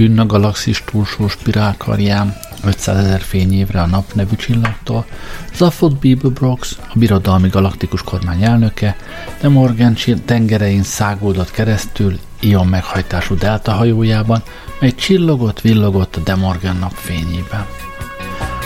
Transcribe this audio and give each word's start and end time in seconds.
Künn 0.00 0.18
a 0.18 0.26
galaxis 0.26 0.84
túlsó 0.84 1.28
spirálkarján, 1.28 2.36
500 2.64 2.96
ezer 2.96 3.20
fényévre 3.20 3.80
a 3.80 3.86
nap 3.86 4.12
nevű 4.12 4.34
csillagtól, 4.34 5.06
Zaphod 5.54 5.96
Beeblebrox, 5.96 6.78
a 6.88 6.98
birodalmi 6.98 7.48
galaktikus 7.48 8.02
kormány 8.02 8.42
elnöke, 8.42 8.96
de 9.40 9.48
Morgan 9.48 9.96
tengerein 10.24 10.82
száguldott 10.82 11.50
keresztül 11.50 12.18
ion 12.38 12.66
meghajtású 12.66 13.34
delta 13.34 13.72
hajójában, 13.72 14.42
mely 14.80 14.94
csillogott, 14.94 15.60
villogott 15.60 16.16
a 16.16 16.20
Demorgan 16.20 16.76
napfényében. 16.76 17.66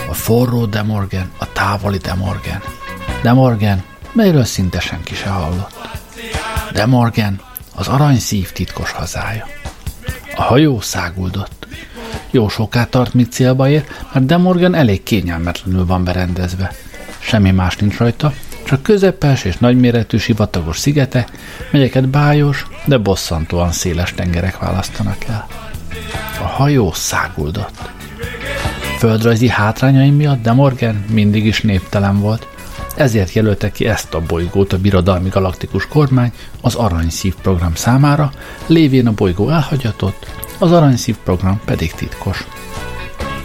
A 0.09 0.13
forró 0.13 0.65
Demorgan, 0.65 1.29
a 1.37 1.51
távoli 1.51 1.97
Demorgan. 1.97 2.61
Demorgan, 3.21 3.83
melyről 4.11 4.45
szinte 4.45 4.79
senki 4.79 5.15
se 5.15 5.29
hallott. 5.29 5.89
Demorgan, 6.73 7.41
az 7.75 7.87
aranyszív 7.87 8.51
titkos 8.51 8.91
hazája. 8.91 9.47
A 10.35 10.41
hajó 10.41 10.79
száguldott. 10.81 11.67
Jó 12.31 12.47
soká 12.47 12.85
tart, 12.85 13.13
míg 13.13 13.27
célba 13.29 13.69
ér, 13.69 13.83
mert 14.13 14.25
Demorgan 14.25 14.75
elég 14.75 15.03
kényelmetlenül 15.03 15.85
van 15.85 16.03
berendezve. 16.03 16.71
Semmi 17.19 17.51
más 17.51 17.77
nincs 17.77 17.97
rajta, 17.97 18.33
csak 18.65 18.83
közepes 18.83 19.43
és 19.43 19.57
nagyméretű 19.57 20.17
sivatagos 20.17 20.79
szigete, 20.79 21.27
melyeket 21.71 22.09
bájos, 22.09 22.65
de 22.85 22.97
bosszantóan 22.97 23.71
széles 23.71 24.13
tengerek 24.13 24.57
választanak 24.59 25.23
el. 25.27 25.47
A 26.41 26.45
hajó 26.47 26.91
száguldott. 26.93 27.89
Földrajzi 28.97 29.49
hátrányai 29.49 30.09
miatt 30.09 30.41
Demorgan 30.41 31.05
mindig 31.09 31.45
is 31.45 31.61
néptelen 31.61 32.19
volt, 32.19 32.47
ezért 32.95 33.33
jelölte 33.33 33.71
ki 33.71 33.85
ezt 33.85 34.13
a 34.13 34.21
bolygót 34.27 34.73
a 34.73 34.77
birodalmi 34.77 35.29
galaktikus 35.29 35.87
kormány 35.87 36.31
az 36.61 36.75
Aranyszív 36.75 37.35
program 37.41 37.75
számára, 37.75 38.31
lévén 38.67 39.07
a 39.07 39.11
bolygó 39.11 39.49
elhagyatott, 39.49 40.25
az 40.57 40.71
Aranyszív 40.71 41.15
program 41.23 41.61
pedig 41.65 41.91
titkos. 41.91 42.47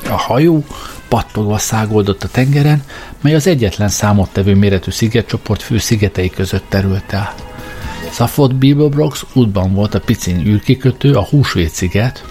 A 0.09 0.16
hajó 0.16 0.65
pattogva 1.09 1.59
szágoldott 1.59 2.22
a 2.22 2.28
tengeren, 2.28 2.83
mely 3.21 3.34
az 3.34 3.47
egyetlen 3.47 3.89
számottevő 3.89 4.55
méretű 4.55 4.91
szigetcsoport 4.91 5.62
fő 5.62 5.78
szigetei 5.78 6.31
között 6.31 6.65
terült 6.69 7.12
el. 7.12 7.34
Safot 8.12 8.55
Beeblebrox 8.55 9.25
útban 9.33 9.75
volt 9.75 9.94
a 9.94 10.00
piciny 10.00 10.47
űrkikötő, 10.47 11.15
a 11.15 11.25
Húsvét 11.25 11.71
sziget, 11.71 12.25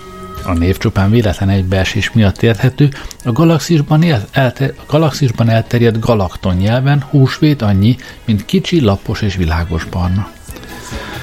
a 0.43 0.53
név 0.53 0.77
csupán 0.77 1.09
véletlen 1.09 1.49
egybeesés 1.49 2.11
miatt 2.11 2.41
érthető, 2.41 2.89
a 3.25 3.31
galaxisban, 3.31 4.03
el, 4.03 4.27
elter, 4.31 4.73
a 4.77 4.83
galaxisban 4.87 5.49
elterjedt 5.49 5.99
galakton 5.99 6.55
nyelven 6.55 7.03
húsvét 7.09 7.61
annyi, 7.61 7.95
mint 8.25 8.45
kicsi, 8.45 8.81
lapos 8.81 9.21
és 9.21 9.35
világos 9.35 9.85
barna. 9.85 10.29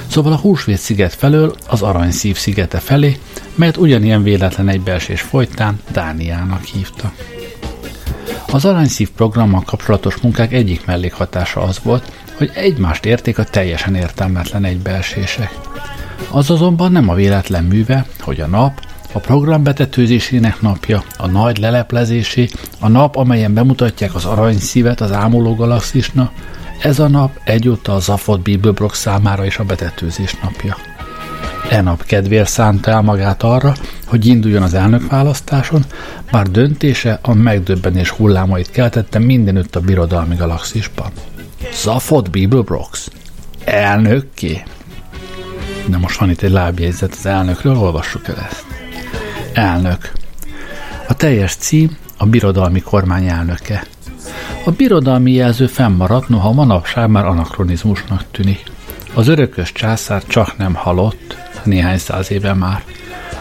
Szóval 0.06 0.32
a 0.32 0.36
húsvét 0.36 0.78
sziget 0.78 1.14
felől 1.14 1.54
az 1.68 1.82
aranyszív 1.82 2.36
szigete 2.36 2.78
felé, 2.78 3.18
melyet 3.54 3.76
ugyanilyen 3.76 4.22
véletlen 4.22 4.68
egybeesés 4.68 5.20
folytán 5.20 5.80
Dániának 5.92 6.64
hívta. 6.64 7.12
Az 8.52 8.64
aranyszív 8.64 9.10
programmal 9.10 9.62
kapcsolatos 9.62 10.16
munkák 10.16 10.52
egyik 10.52 10.86
mellékhatása 10.86 11.60
az 11.62 11.80
volt, 11.82 12.12
hogy 12.36 12.50
egymást 12.54 13.04
érték 13.04 13.38
a 13.38 13.44
teljesen 13.44 13.94
értelmetlen 13.94 14.64
egybeesések. 14.64 15.50
Az 16.30 16.50
azonban 16.50 16.92
nem 16.92 17.08
a 17.08 17.14
véletlen 17.14 17.64
műve, 17.64 18.06
hogy 18.20 18.40
a 18.40 18.46
nap, 18.46 18.85
a 19.16 19.20
program 19.20 19.62
betetőzésének 19.62 20.60
napja, 20.60 21.02
a 21.16 21.26
nagy 21.26 21.58
leleplezésé, 21.58 22.48
a 22.80 22.88
nap, 22.88 23.16
amelyen 23.16 23.54
bemutatják 23.54 24.14
az 24.14 24.24
aranyszívet 24.24 25.00
az 25.00 25.12
ámuló 25.12 25.54
galaxisna, 25.54 26.30
ez 26.82 26.98
a 26.98 27.08
nap 27.08 27.40
egyúttal 27.44 27.94
a 27.94 28.00
Zafot 28.00 28.42
Bibelbrock 28.42 28.94
számára 28.94 29.44
is 29.44 29.58
a 29.58 29.64
betetőzés 29.64 30.34
napja. 30.42 30.76
E 31.70 31.80
nap 31.80 32.04
kedvéért 32.04 32.48
szánta 32.48 32.90
el 32.90 33.02
magát 33.02 33.42
arra, 33.42 33.74
hogy 34.04 34.26
induljon 34.26 34.62
az 34.62 34.74
elnökválasztáson, 34.74 35.84
bár 36.30 36.46
döntése 36.46 37.18
a 37.22 37.34
megdöbbenés 37.34 38.10
hullámait 38.10 38.70
keltette 38.70 39.18
mindenütt 39.18 39.76
a 39.76 39.80
birodalmi 39.80 40.34
galaxisban. 40.34 41.10
Zafot 41.82 42.30
Bibelbrox. 42.30 43.10
Elnökké? 43.64 44.62
De 45.86 45.96
most 45.96 46.18
van 46.18 46.30
itt 46.30 46.42
egy 46.42 46.50
lábjegyzet 46.50 47.14
az 47.18 47.26
elnökről, 47.26 47.76
olvassuk 47.76 48.28
el 48.28 48.46
ezt. 48.50 48.65
Elnök. 49.56 50.12
A 51.08 51.14
teljes 51.14 51.54
cím 51.54 51.96
a 52.16 52.26
birodalmi 52.26 52.80
kormány 52.80 53.26
elnöke. 53.26 53.84
A 54.64 54.70
birodalmi 54.70 55.32
jelző 55.32 55.66
fennmaradt, 55.66 56.28
noha 56.28 56.52
manapság 56.52 57.10
már 57.10 57.24
anakronizmusnak 57.24 58.24
tűnik. 58.30 58.62
Az 59.14 59.28
örökös 59.28 59.72
császár 59.72 60.22
csak 60.26 60.56
nem 60.56 60.74
halott, 60.74 61.36
néhány 61.64 61.98
száz 61.98 62.30
éve 62.30 62.54
már. 62.54 62.82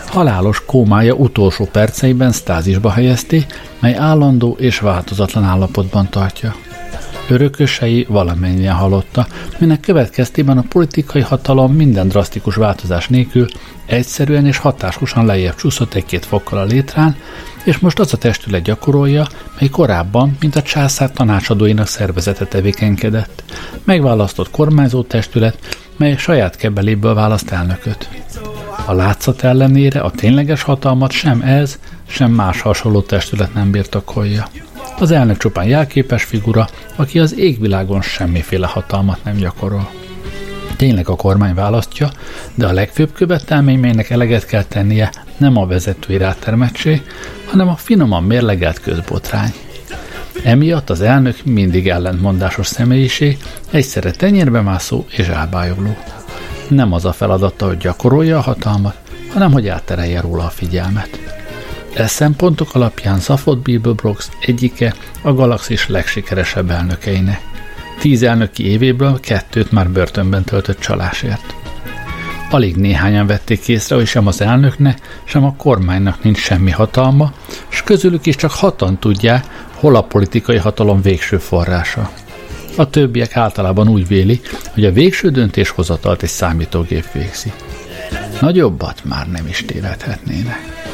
Halálos 0.08 0.66
kómája 0.66 1.14
utolsó 1.14 1.66
perceiben 1.66 2.32
stázisba 2.32 2.90
helyezték, 2.90 3.46
mely 3.80 3.96
állandó 3.96 4.56
és 4.60 4.80
változatlan 4.80 5.44
állapotban 5.44 6.10
tartja. 6.10 6.56
Örökösei 7.28 8.06
valamennyien 8.10 8.74
halotta, 8.74 9.28
minek 9.58 9.80
következtében 9.80 10.58
a 10.58 10.66
politikai 10.70 11.22
hatalom 11.22 11.74
minden 11.74 12.08
drasztikus 12.08 12.56
változás 12.56 13.08
nélkül 13.08 13.48
egyszerűen 13.86 14.46
és 14.46 14.58
hatásosan 14.58 15.26
lejjebb 15.26 15.56
csúszott 15.56 15.94
egy-két 15.94 16.26
fokkal 16.26 16.60
a 16.60 16.64
létrán, 16.64 17.16
és 17.64 17.78
most 17.78 18.00
az 18.00 18.14
a 18.14 18.18
testület 18.18 18.64
gyakorolja, 18.64 19.28
mely 19.60 19.70
korábban, 19.70 20.38
mint 20.40 20.56
a 20.56 20.62
császár 20.62 21.12
tanácsadóinak 21.12 21.88
szervezete 21.88 22.46
tevékenykedett. 22.46 23.44
Megválasztott 23.84 24.52
kormányzó 24.52 25.04
testület, 25.04 25.78
mely 25.98 26.16
saját 26.18 26.56
kebeléből 26.56 27.14
választ 27.14 27.52
elnököt. 27.52 28.10
A 28.86 28.94
látszat 28.94 29.44
ellenére 29.44 30.00
a 30.00 30.12
tényleges 30.12 30.62
hatalmat 30.62 31.12
sem 31.12 31.42
ez, 31.42 31.80
sem 32.08 32.32
más 32.32 32.62
hasonló 32.62 33.02
testület 33.02 33.54
nem 33.54 33.72
birtokolja. 33.72 34.48
Az 35.00 35.12
elnök 35.12 35.38
csupán 35.38 35.66
jelképes 35.66 36.24
figura, 36.24 36.68
aki 36.96 37.20
az 37.20 37.38
égvilágon 37.38 38.02
semmiféle 38.02 38.68
hatalmat 38.68 39.24
nem 39.24 39.36
gyakorol. 39.36 39.90
Tényleg 40.76 41.10
a 41.10 41.16
kormány 41.16 41.54
választja, 41.54 42.10
de 42.54 42.68
a 42.68 42.72
legfőbb 42.72 43.12
követelmény, 43.14 43.80
melynek 43.80 44.10
eleget 44.10 44.46
kell 44.46 44.64
tennie, 44.64 45.12
nem 45.38 45.58
a 45.58 45.66
vezetői 45.66 46.18
rátermettség, 46.18 47.02
hanem 47.46 47.68
a 47.68 47.76
finoman 47.76 48.24
mérlegelt 48.24 48.80
közbotrány. 48.80 49.54
Emiatt 50.44 50.90
az 50.90 51.02
elnök 51.02 51.46
mindig 51.46 51.90
ellentmondásos 51.90 52.68
személyiség, 52.68 53.38
egyszerre 53.72 54.12
tenyérbe 54.12 54.62
mászó 54.62 55.06
és 55.10 55.28
elbájoló. 55.28 55.98
Nem 56.68 56.94
az 56.94 57.06
a 57.06 57.12
feladata, 57.12 57.68
hogy 57.68 57.78
gyakorolja 57.78 58.38
a 58.38 58.42
hatalmat, 58.42 58.96
hanem 59.34 59.52
hogy 59.52 59.68
átterelje 59.68 60.22
róla 60.22 60.44
a 60.44 60.50
figyelmet. 60.50 61.10
E 61.96 62.08
szempontok 62.08 62.76
alapján 62.76 63.20
Zafot 63.20 63.60
Beeblebrox 63.60 64.30
egyike 64.40 64.94
a 65.22 65.34
galaxis 65.34 65.88
legsikeresebb 65.88 66.70
elnökeinek. 66.70 67.42
Tíz 68.00 68.24
elnöki 68.24 68.70
évéből 68.70 69.20
kettőt 69.20 69.72
már 69.72 69.90
börtönben 69.90 70.44
töltött 70.44 70.80
csalásért. 70.80 71.56
Alig 72.50 72.76
néhányan 72.76 73.28
vették 73.28 73.68
észre, 73.68 73.96
hogy 73.96 74.06
sem 74.06 74.28
az 74.28 74.42
elnöknek, 74.42 75.22
sem 75.24 75.44
a 75.44 75.56
kormánynak 75.56 76.24
nincs 76.24 76.38
semmi 76.38 76.72
hatalma, 76.72 77.34
és 77.70 77.82
közülük 77.84 78.26
is 78.26 78.36
csak 78.36 78.52
hatan 78.52 79.00
tudják, 79.00 79.46
hol 79.74 79.96
a 79.96 80.04
politikai 80.04 80.58
hatalom 80.58 81.02
végső 81.02 81.38
forrása. 81.38 82.12
A 82.78 82.90
többiek 82.90 83.38
általában 83.38 83.88
úgy 83.88 84.08
véli, 84.08 84.42
hogy 84.74 84.86
a 84.86 84.92
végső 84.92 85.30
döntéshozatalt 85.30 86.24
egy 86.24 86.30
számítógép 86.30 87.12
végzi. 87.12 87.52
Nagyobbat 88.42 89.02
már 89.04 89.28
nem 89.28 89.48
is 89.48 89.64
tévedhetnének. 89.66 90.85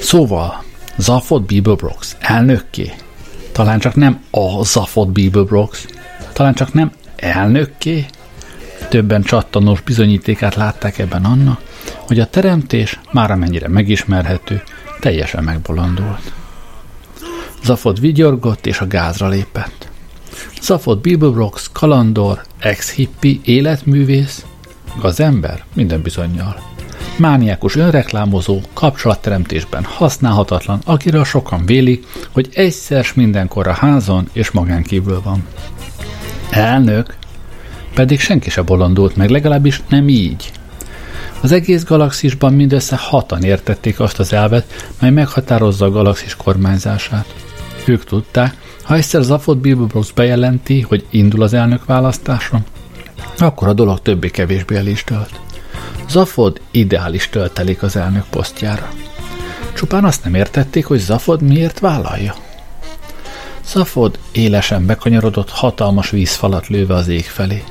Szóval, 0.00 0.62
Zafot 0.96 1.46
Beeblebrox 1.46 2.16
elnökké? 2.20 2.94
Talán 3.52 3.78
csak 3.78 3.94
nem 3.94 4.22
a 4.30 4.64
Zafot 4.64 5.12
Beeblebrox? 5.12 5.86
Talán 6.32 6.54
csak 6.54 6.72
nem 6.72 6.92
elnökké? 7.16 8.06
Többen 8.88 9.22
csattanós 9.22 9.80
bizonyítékát 9.80 10.54
látták 10.54 10.98
ebben 10.98 11.24
annak, 11.24 11.60
hogy 11.98 12.20
a 12.20 12.26
teremtés, 12.26 13.00
már 13.12 13.30
amennyire 13.30 13.68
megismerhető, 13.68 14.62
teljesen 15.00 15.44
megbolondult. 15.44 16.32
Zafot 17.64 17.98
vigyorgott 17.98 18.66
és 18.66 18.80
a 18.80 18.86
gázra 18.86 19.28
lépett. 19.28 19.88
Zafot 20.60 21.00
Beeblebrox, 21.00 21.70
kalandor, 21.72 22.42
ex-hippi, 22.58 23.40
életművész, 23.44 24.44
gazember, 25.00 25.64
minden 25.74 26.02
bizonyal 26.02 26.73
mániákus 27.16 27.76
önreklámozó, 27.76 28.60
kapcsolatteremtésben 28.72 29.84
használhatatlan, 29.84 30.80
akiről 30.84 31.24
sokan 31.24 31.66
vélik, 31.66 32.06
hogy 32.32 32.48
egyszer 32.54 33.06
mindenkor 33.14 33.68
a 33.68 33.72
házon 33.72 34.28
és 34.32 34.50
magán 34.50 34.84
van. 35.22 35.46
Elnök, 36.50 37.16
pedig 37.94 38.20
senki 38.20 38.50
se 38.50 38.62
bolondult 38.62 39.16
meg, 39.16 39.30
legalábbis 39.30 39.82
nem 39.88 40.08
így. 40.08 40.52
Az 41.40 41.52
egész 41.52 41.84
galaxisban 41.84 42.52
mindössze 42.52 42.96
hatan 42.96 43.42
értették 43.42 44.00
azt 44.00 44.18
az 44.18 44.32
elvet, 44.32 44.92
mely 45.00 45.10
meghatározza 45.10 45.84
a 45.84 45.90
galaxis 45.90 46.36
kormányzását. 46.36 47.34
Ők 47.86 48.04
tudták, 48.04 48.56
ha 48.82 48.94
egyszer 48.94 49.22
Zafot 49.22 49.58
Bilbobrox 49.58 50.10
bejelenti, 50.10 50.80
hogy 50.80 51.06
indul 51.10 51.42
az 51.42 51.52
elnök 51.52 51.84
választáson, 51.84 52.64
akkor 53.38 53.68
a 53.68 53.72
dolog 53.72 54.02
többé-kevésbé 54.02 54.76
el 54.76 54.86
is 54.86 55.04
tölt. 55.04 55.43
Zafod 56.08 56.60
ideális 56.70 57.28
töltelék 57.28 57.82
az 57.82 57.96
elnök 57.96 58.24
posztjára. 58.30 58.88
Csupán 59.74 60.04
azt 60.04 60.24
nem 60.24 60.34
értették, 60.34 60.86
hogy 60.86 60.98
Zafod 60.98 61.42
miért 61.42 61.78
vállalja. 61.78 62.34
Zafod 63.66 64.18
élesen 64.32 64.86
bekanyarodott 64.86 65.50
hatalmas 65.50 66.10
vízfalat 66.10 66.66
lőve 66.66 66.94
az 66.94 67.08
ég 67.08 67.24
felé. 67.24 67.64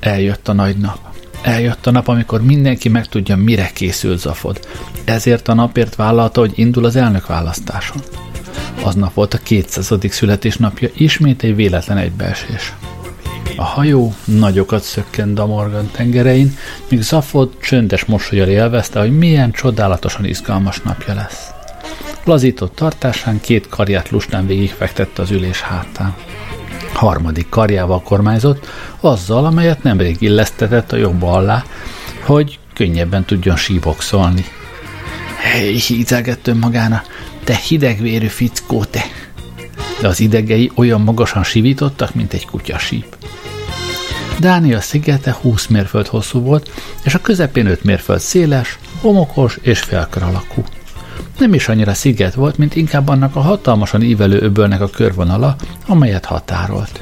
Eljött 0.00 0.48
a 0.48 0.52
nagy 0.52 0.76
nap. 0.76 0.98
Eljött 1.42 1.86
a 1.86 1.90
nap, 1.90 2.08
amikor 2.08 2.42
mindenki 2.42 2.88
megtudja, 2.88 3.36
mire 3.36 3.70
készül 3.74 4.16
Zafod. 4.16 4.60
Ezért 5.04 5.48
a 5.48 5.54
napért 5.54 5.94
vállalta, 5.94 6.40
hogy 6.40 6.52
indul 6.54 6.84
az 6.84 6.96
elnök 6.96 7.26
választáson. 7.26 8.02
Aznap 8.82 9.14
volt 9.14 9.34
a 9.34 9.38
200. 9.38 9.92
születésnapja, 10.10 10.88
ismét 10.94 11.42
egy 11.42 11.54
véletlen 11.54 11.96
egybeesés. 11.96 12.74
A 13.56 13.64
hajó 13.64 14.14
nagyokat 14.24 14.82
szökkent 14.82 15.38
a 15.38 15.46
Morgan 15.46 15.90
tengerein, 15.92 16.56
míg 16.88 17.02
Zafod 17.02 17.50
csöndes 17.60 18.04
mosolyal 18.04 18.48
élvezte, 18.48 19.00
hogy 19.00 19.18
milyen 19.18 19.52
csodálatosan 19.52 20.24
izgalmas 20.24 20.80
napja 20.80 21.14
lesz. 21.14 21.50
Lazított 22.24 22.74
tartásán 22.74 23.40
két 23.40 23.68
karját 23.68 24.10
lustán 24.10 24.46
végigfektette 24.46 25.22
az 25.22 25.30
ülés 25.30 25.60
hátán. 25.60 26.14
Harmadik 26.92 27.48
karjával 27.48 28.02
kormányzott, 28.02 28.66
azzal, 29.00 29.44
amelyet 29.44 29.82
nemrég 29.82 30.16
illesztetett 30.18 30.92
a 30.92 30.96
jobb 30.96 31.22
alá, 31.22 31.64
hogy 32.24 32.58
könnyebben 32.74 33.24
tudjon 33.24 33.56
síbokszolni. 33.56 34.44
Hely, 35.38 35.72
hízelgett 35.72 36.54
magának, 36.54 37.04
te 37.44 37.54
hidegvérű 37.54 38.26
fickó, 38.26 38.84
te! 38.84 39.04
De 40.00 40.08
az 40.08 40.20
idegei 40.20 40.70
olyan 40.74 41.00
magasan 41.00 41.42
sivítottak, 41.44 42.14
mint 42.14 42.32
egy 42.32 42.46
kutyasíp. 42.46 43.15
Dánia 44.38 44.80
szigete 44.80 45.36
20 45.40 45.66
mérföld 45.66 46.06
hosszú 46.06 46.40
volt, 46.40 46.70
és 47.04 47.14
a 47.14 47.20
közepén 47.20 47.66
5 47.66 47.84
mérföld 47.84 48.20
széles, 48.20 48.78
homokos 49.00 49.58
és 49.62 49.80
félkör 49.80 50.22
alakú. 50.22 50.64
Nem 51.38 51.54
is 51.54 51.68
annyira 51.68 51.94
sziget 51.94 52.34
volt, 52.34 52.58
mint 52.58 52.76
inkább 52.76 53.08
annak 53.08 53.36
a 53.36 53.40
hatalmasan 53.40 54.02
ívelő 54.02 54.40
öbölnek 54.40 54.80
a 54.80 54.88
körvonala, 54.90 55.56
amelyet 55.86 56.24
határolt. 56.24 57.00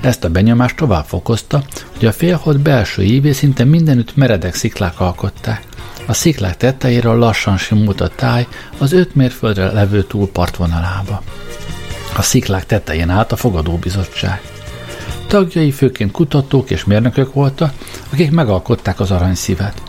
Ezt 0.00 0.24
a 0.24 0.28
benyomást 0.28 0.76
tovább 0.76 1.04
fokozta, 1.04 1.62
hogy 1.96 2.06
a 2.06 2.12
félhold 2.12 2.58
belső 2.58 3.02
ívé 3.02 3.32
szinte 3.32 3.64
mindenütt 3.64 4.16
meredek 4.16 4.54
sziklák 4.54 5.00
alkották. 5.00 5.62
A 6.06 6.12
sziklák 6.12 6.56
tetejéről 6.56 7.16
lassan 7.16 7.56
simult 7.56 8.00
a 8.00 8.08
táj 8.08 8.46
az 8.78 8.92
öt 8.92 9.14
mérföldre 9.14 9.72
levő 9.72 10.02
túl 10.02 10.30
partvonalába. 10.30 11.22
A 12.16 12.22
sziklák 12.22 12.66
tetején 12.66 13.10
állt 13.10 13.32
a 13.32 13.36
fogadóbizottság. 13.36 14.40
Tagjai 15.32 15.70
főként 15.70 16.10
kutatók 16.10 16.70
és 16.70 16.84
mérnökök 16.84 17.34
voltak, 17.34 17.72
akik 18.12 18.30
megalkották 18.30 19.00
az 19.00 19.10
aranyszívet. 19.10 19.82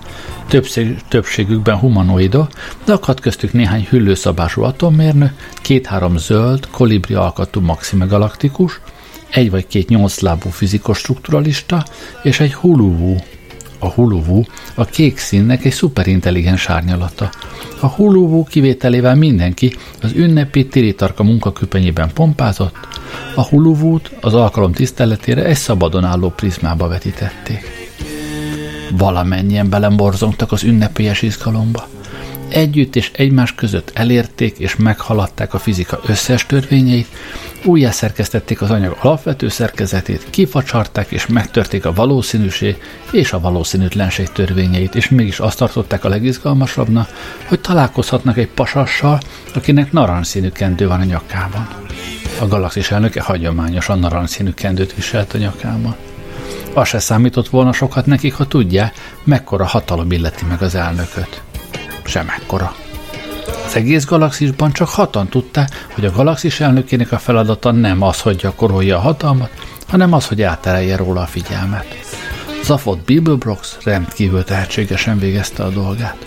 Többség, 0.48 1.02
többségükben 1.08 1.78
humanoida, 1.78 2.50
de 2.86 2.94
akadt 2.94 3.20
köztük 3.20 3.54
néhány 3.54 3.88
hüllőszabású 3.90 4.62
atommérnök, 4.62 5.32
két-három 5.62 6.18
zöld, 6.18 6.68
kolibri 6.72 7.14
alkatú 7.14 7.62
maximegalaktikus, 7.62 8.82
egy 9.30 9.52
vagy 9.52 9.68
két 9.68 9.90
nyolclábú 9.90 10.50
fizikus 10.50 10.98
strukturalista 10.98 11.86
és 12.22 12.40
egy 12.40 12.54
huluvu. 12.54 13.16
A 13.80 13.88
huluvu 13.88 14.44
a 14.76 14.86
kék 14.86 15.18
színnek 15.18 15.66
egy 15.66 15.74
szuperintelligens 15.74 16.70
árnyalata. 16.70 17.30
A 17.80 17.88
huluvu 17.88 18.44
kivételével 18.44 19.16
mindenki 19.16 19.76
az 20.02 20.12
ünnepi 20.16 20.68
tiritarka 20.68 21.24
munkaköpenyében 21.24 22.14
pompázott, 22.14 22.76
a 23.36 23.42
huluvút 23.42 24.12
az 24.22 24.34
alkalom 24.34 24.72
tiszteletére 24.72 25.44
egy 25.44 25.56
szabadon 25.56 26.04
álló 26.04 26.30
prizmába 26.30 26.88
vetítették. 26.88 27.72
Valamennyien 28.98 29.70
belemborzongtak 29.70 30.52
az 30.52 30.64
ünnepélyes 30.64 31.22
izgalomba. 31.22 31.88
Együtt 32.50 32.96
és 32.96 33.12
egymás 33.14 33.56
között 33.56 33.92
elérték 33.94 34.58
és 34.58 34.76
meghaladták 34.76 35.54
a 35.54 35.60
fizika 35.60 36.00
összes 36.06 36.46
törvényeit, 36.46 37.08
újjászerkesztették 37.66 38.62
az 38.62 38.72
anyag 38.72 38.98
alapvető 39.02 39.48
szerkezetét, 39.48 40.30
kifacsarták 40.30 41.12
és 41.12 41.28
megtörték 41.28 41.86
a 41.86 41.94
valószínűség 41.94 42.78
és 43.12 43.34
a 43.34 43.40
valószínűtlenség 43.40 44.32
törvényeit, 44.32 44.96
és 44.96 45.10
mégis 45.10 45.40
azt 45.40 45.58
tartották 45.58 46.04
a 46.04 46.10
legizgalmasabbnak, 46.10 47.10
hogy 47.46 47.60
találkozhatnak 47.60 48.38
egy 48.38 48.50
pasassal, 48.50 49.20
akinek 49.54 49.92
narancsszínű 49.92 50.50
kendő 50.50 50.88
van 50.88 51.00
a 51.00 51.04
nyakában. 51.04 51.68
A 52.44 52.48
galaxis 52.48 52.92
elnöke 52.92 53.22
hagyományosan 53.22 54.00
narancsszínű 54.00 54.52
kendőt 54.52 54.96
viselt 54.96 55.34
a 55.34 55.38
nyakában. 55.38 55.96
Az 56.74 56.88
se 56.88 57.00
számított 57.00 57.50
volna 57.50 57.74
sokat 57.74 58.06
nekik, 58.06 58.34
ha 58.34 58.48
tudja, 58.48 58.92
mekkora 59.24 59.66
hatalom 59.66 60.12
illeti 60.12 60.46
meg 60.46 60.62
az 60.62 60.76
elnököt. 60.76 61.42
Semmekkora. 62.04 62.76
Az 63.66 63.76
egész 63.76 64.06
galaxisban 64.06 64.72
csak 64.72 64.88
hatan 64.88 65.28
tudták, 65.28 65.88
hogy 65.94 66.06
a 66.06 66.12
galaxis 66.12 66.60
elnökének 66.60 67.12
a 67.12 67.18
feladata 67.18 67.72
nem 67.72 68.02
az, 68.02 68.22
hogy 68.22 68.36
gyakorolja 68.36 68.98
a 68.98 69.02
hatalmat, 69.02 69.52
hanem 69.88 70.14
az, 70.14 70.28
hogy 70.28 70.42
elterelje 70.42 70.96
róla 70.96 71.22
a 71.22 71.26
figyelmet. 71.26 71.86
Zafot 72.64 73.00
Bibelbrox 73.00 73.78
rendkívül 73.84 74.44
tehetségesen 74.44 75.20
végezte 75.20 75.64
a 75.64 75.70
dolgát. 75.70 76.26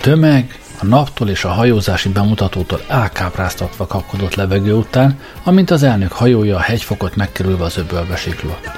Tömeg 0.00 0.60
a 0.80 0.86
naptól 0.86 1.28
és 1.28 1.44
a 1.44 1.48
hajózási 1.48 2.08
bemutatótól 2.08 2.80
elkápráztatva 2.88 3.86
kapkodott 3.86 4.34
levegő 4.34 4.74
után, 4.74 5.20
amint 5.44 5.70
az 5.70 5.82
elnök 5.82 6.12
hajója 6.12 6.56
a 6.56 6.60
hegyfokot 6.60 7.16
megkerülve 7.16 7.64
az 7.64 7.76
öbölbe 7.76 8.16
siklott. 8.16 8.68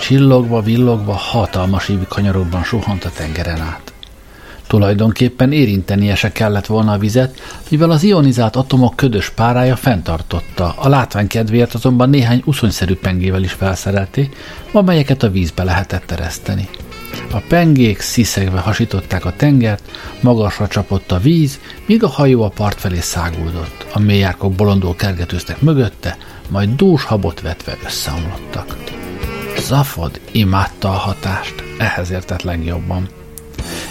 Csillogva, 0.00 0.60
villogva, 0.60 1.12
hatalmas 1.12 1.88
ívi 1.88 2.06
kanyarokban 2.08 2.62
suhant 2.62 3.04
a 3.04 3.10
tengeren 3.10 3.60
át. 3.60 3.95
Tulajdonképpen 4.76 5.52
érintenie 5.52 6.14
se 6.14 6.32
kellett 6.32 6.66
volna 6.66 6.92
a 6.92 6.98
vizet, 6.98 7.40
mivel 7.70 7.90
az 7.90 8.02
ionizált 8.02 8.56
atomok 8.56 8.96
ködös 8.96 9.30
párája 9.30 9.76
fenntartotta, 9.76 10.74
a 10.78 10.88
látvány 10.88 11.26
kedvéért 11.26 11.74
azonban 11.74 12.10
néhány 12.10 12.42
uszonyszerű 12.44 12.94
pengével 12.94 13.42
is 13.42 13.52
felszerelték, 13.52 14.36
amelyeket 14.72 15.22
a 15.22 15.30
vízbe 15.30 15.64
lehetett 15.64 16.06
tereszteni. 16.06 16.68
A 17.30 17.38
pengék 17.48 18.00
sziszegve 18.00 18.60
hasították 18.60 19.24
a 19.24 19.36
tengert, 19.36 19.90
magasra 20.20 20.68
csapott 20.68 21.12
a 21.12 21.18
víz, 21.18 21.60
míg 21.86 22.02
a 22.02 22.08
hajó 22.08 22.42
a 22.42 22.48
part 22.48 22.80
felé 22.80 23.00
száguldott. 23.00 23.86
A 23.92 23.98
mélyárkok 23.98 24.52
bolondul 24.52 24.96
kergetőztek 24.96 25.60
mögötte, 25.60 26.16
majd 26.48 26.68
dús 26.68 27.04
habot 27.04 27.40
vetve 27.40 27.76
összeomlottak. 27.84 28.76
Zafod 29.58 30.20
imádta 30.32 30.88
a 30.88 30.92
hatást, 30.92 31.54
ehhez 31.78 32.10
értett 32.10 32.42
legjobban. 32.42 33.08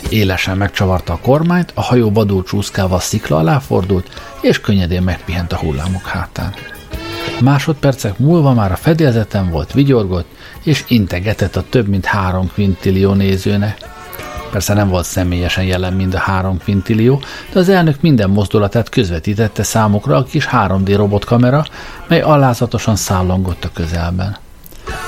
Élesen 0.09 0.57
megcsavarta 0.57 1.13
a 1.13 1.19
kormányt, 1.21 1.71
a 1.75 1.81
hajó 1.81 2.11
vadul 2.11 2.43
csúszkával 2.43 2.99
szikla 2.99 3.37
alá 3.37 3.59
fordult, 3.59 4.21
és 4.41 4.61
könnyedén 4.61 5.01
megpihent 5.01 5.53
a 5.53 5.57
hullámok 5.57 6.07
hátán. 6.07 6.53
Másodpercek 7.41 8.19
múlva 8.19 8.53
már 8.53 8.71
a 8.71 8.75
fedélzeten 8.75 9.49
volt, 9.49 9.73
vigyorgott, 9.73 10.27
és 10.63 10.83
integetett 10.87 11.55
a 11.55 11.63
több 11.69 11.87
mint 11.87 12.05
három 12.05 12.47
kvintillió 12.47 13.13
nézőnek. 13.13 13.77
Persze 14.51 14.73
nem 14.73 14.89
volt 14.89 15.05
személyesen 15.05 15.63
jelen 15.63 15.93
mind 15.93 16.13
a 16.13 16.17
három 16.19 16.57
kvintillió, 16.57 17.21
de 17.53 17.59
az 17.59 17.69
elnök 17.69 18.01
minden 18.01 18.29
mozdulatát 18.29 18.89
közvetítette 18.89 19.63
számukra 19.63 20.17
a 20.17 20.23
kis 20.23 20.47
3D 20.51 20.93
robotkamera, 20.95 21.65
mely 22.07 22.21
alázatosan 22.21 22.95
szállongott 22.95 23.63
a 23.63 23.69
közelben. 23.73 24.37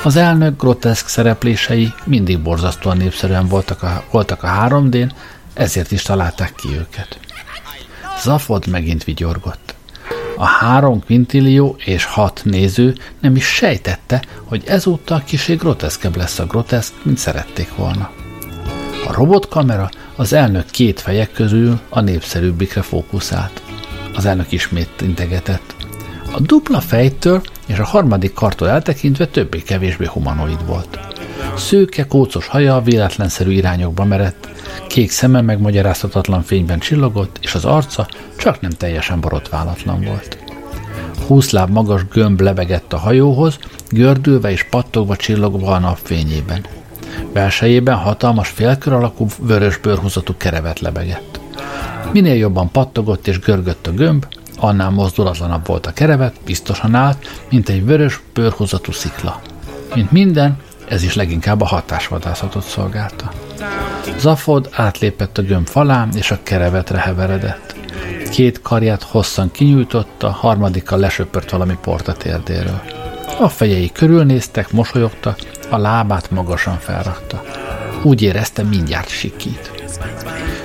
Az 0.03 0.15
elnök 0.15 0.62
groteszk 0.62 1.07
szereplései 1.07 1.93
mindig 2.03 2.39
borzasztóan 2.39 2.98
népszerűen 2.98 3.48
voltak 3.48 3.84
a, 3.84 4.03
voltak 4.12 4.43
a 4.43 4.48
3D-n, 4.48 5.12
ezért 5.53 5.91
is 5.91 6.01
találták 6.01 6.53
ki 6.55 6.67
őket. 6.77 7.19
Zafod 8.24 8.67
megint 8.67 9.03
vigyorgott. 9.03 9.75
A 10.38 10.46
három 10.46 11.03
kvintillió 11.03 11.75
és 11.86 12.05
hat 12.05 12.41
néző 12.43 12.96
nem 13.19 13.36
is 13.36 13.46
sejtette, 13.46 14.22
hogy 14.43 14.63
ezúttal 14.65 15.24
kisé 15.25 15.55
groteszkebb 15.55 16.15
lesz 16.15 16.39
a 16.39 16.46
groteszk, 16.46 16.93
mint 17.01 17.17
szerették 17.17 17.75
volna. 17.75 18.12
A 19.07 19.13
robotkamera 19.13 19.89
az 20.15 20.34
elnök 20.34 20.65
két 20.65 21.00
fejek 21.00 21.31
közül 21.31 21.79
a 21.89 22.00
népszerűbbikre 22.00 22.81
fókuszált. 22.81 23.62
Az 24.15 24.25
elnök 24.25 24.51
ismét 24.51 25.01
integetett. 25.01 25.76
A 26.31 26.39
dupla 26.39 26.79
fejtől 26.79 27.41
és 27.65 27.77
a 27.77 27.86
harmadik 27.86 28.34
kartól 28.34 28.69
eltekintve 28.69 29.27
többé-kevésbé 29.27 30.05
humanoid 30.05 30.65
volt. 30.65 31.00
Szőke, 31.55 32.05
kócos 32.05 32.48
haja 32.48 32.81
véletlenszerű 32.81 33.51
irányokba 33.51 34.05
merett, 34.05 34.50
kék 34.88 35.12
szeme 35.12 35.41
megmagyarázhatatlan 35.41 36.41
fényben 36.41 36.79
csillogott, 36.79 37.38
és 37.41 37.55
az 37.55 37.65
arca 37.65 38.07
csak 38.38 38.62
nem 38.62 38.72
teljesen 38.72 39.19
borotválatlan 39.19 40.03
volt. 40.03 40.38
Húsz 41.27 41.50
láb 41.50 41.69
magas 41.69 42.07
gömb 42.07 42.41
lebegett 42.41 42.93
a 42.93 42.98
hajóhoz, 42.98 43.60
gördülve 43.89 44.51
és 44.51 44.63
pattogva 44.63 45.15
csillogva 45.15 45.72
a 45.72 45.79
napfényében. 45.79 46.65
Belsejében 47.34 47.96
hatalmas 47.96 48.50
félkör 48.50 48.93
alakú 48.93 49.27
vörös 49.39 49.77
bőrhúzatú 49.77 50.34
kerevet 50.38 50.79
lebegett. 50.79 51.39
Minél 52.12 52.36
jobban 52.36 52.72
pattogott 52.72 53.27
és 53.27 53.39
görgött 53.39 53.88
a 53.88 53.91
gömb, 53.91 54.25
annál 54.58 54.90
mozdulatlanabb 54.90 55.68
volt 55.68 55.86
a 55.86 55.94
kerevet, 55.94 56.36
biztosan 56.46 56.96
állt, 56.96 57.42
mint 57.50 57.70
egy 57.70 57.86
vörös 57.86 58.22
bőrhúzatú 58.34 58.92
szikla. 58.92 59.42
Mint 59.96 60.12
minden, 60.12 60.58
ez 60.88 61.04
is 61.04 61.16
leginkább 61.16 61.62
a 61.62 61.66
hatásvadászatot 61.66 62.64
szolgálta. 62.64 63.32
Zafod 64.18 64.70
átlépett 64.72 65.38
a 65.38 65.42
gömb 65.42 65.68
falán, 65.68 66.10
és 66.16 66.32
a 66.32 66.40
kerevetre 66.44 66.98
heveredett. 66.98 67.76
Két 68.32 68.62
karját 68.62 69.04
hosszan 69.04 69.52
kinyújtotta, 69.52 70.30
harmadikkal 70.30 71.00
lesöpört 71.00 71.52
valami 71.52 71.78
port 71.82 72.08
a 72.08 72.14
térdéről. 72.14 72.82
A 73.40 73.50
fejei 73.50 73.92
körülnéztek, 73.92 74.72
mosolyogtak, 74.72 75.40
a 75.70 75.78
lábát 75.78 76.32
magasan 76.32 76.78
felrakta. 76.78 77.44
Úgy 78.04 78.22
érezte, 78.22 78.64
mindjárt 78.64 79.10
sikít. 79.10 79.72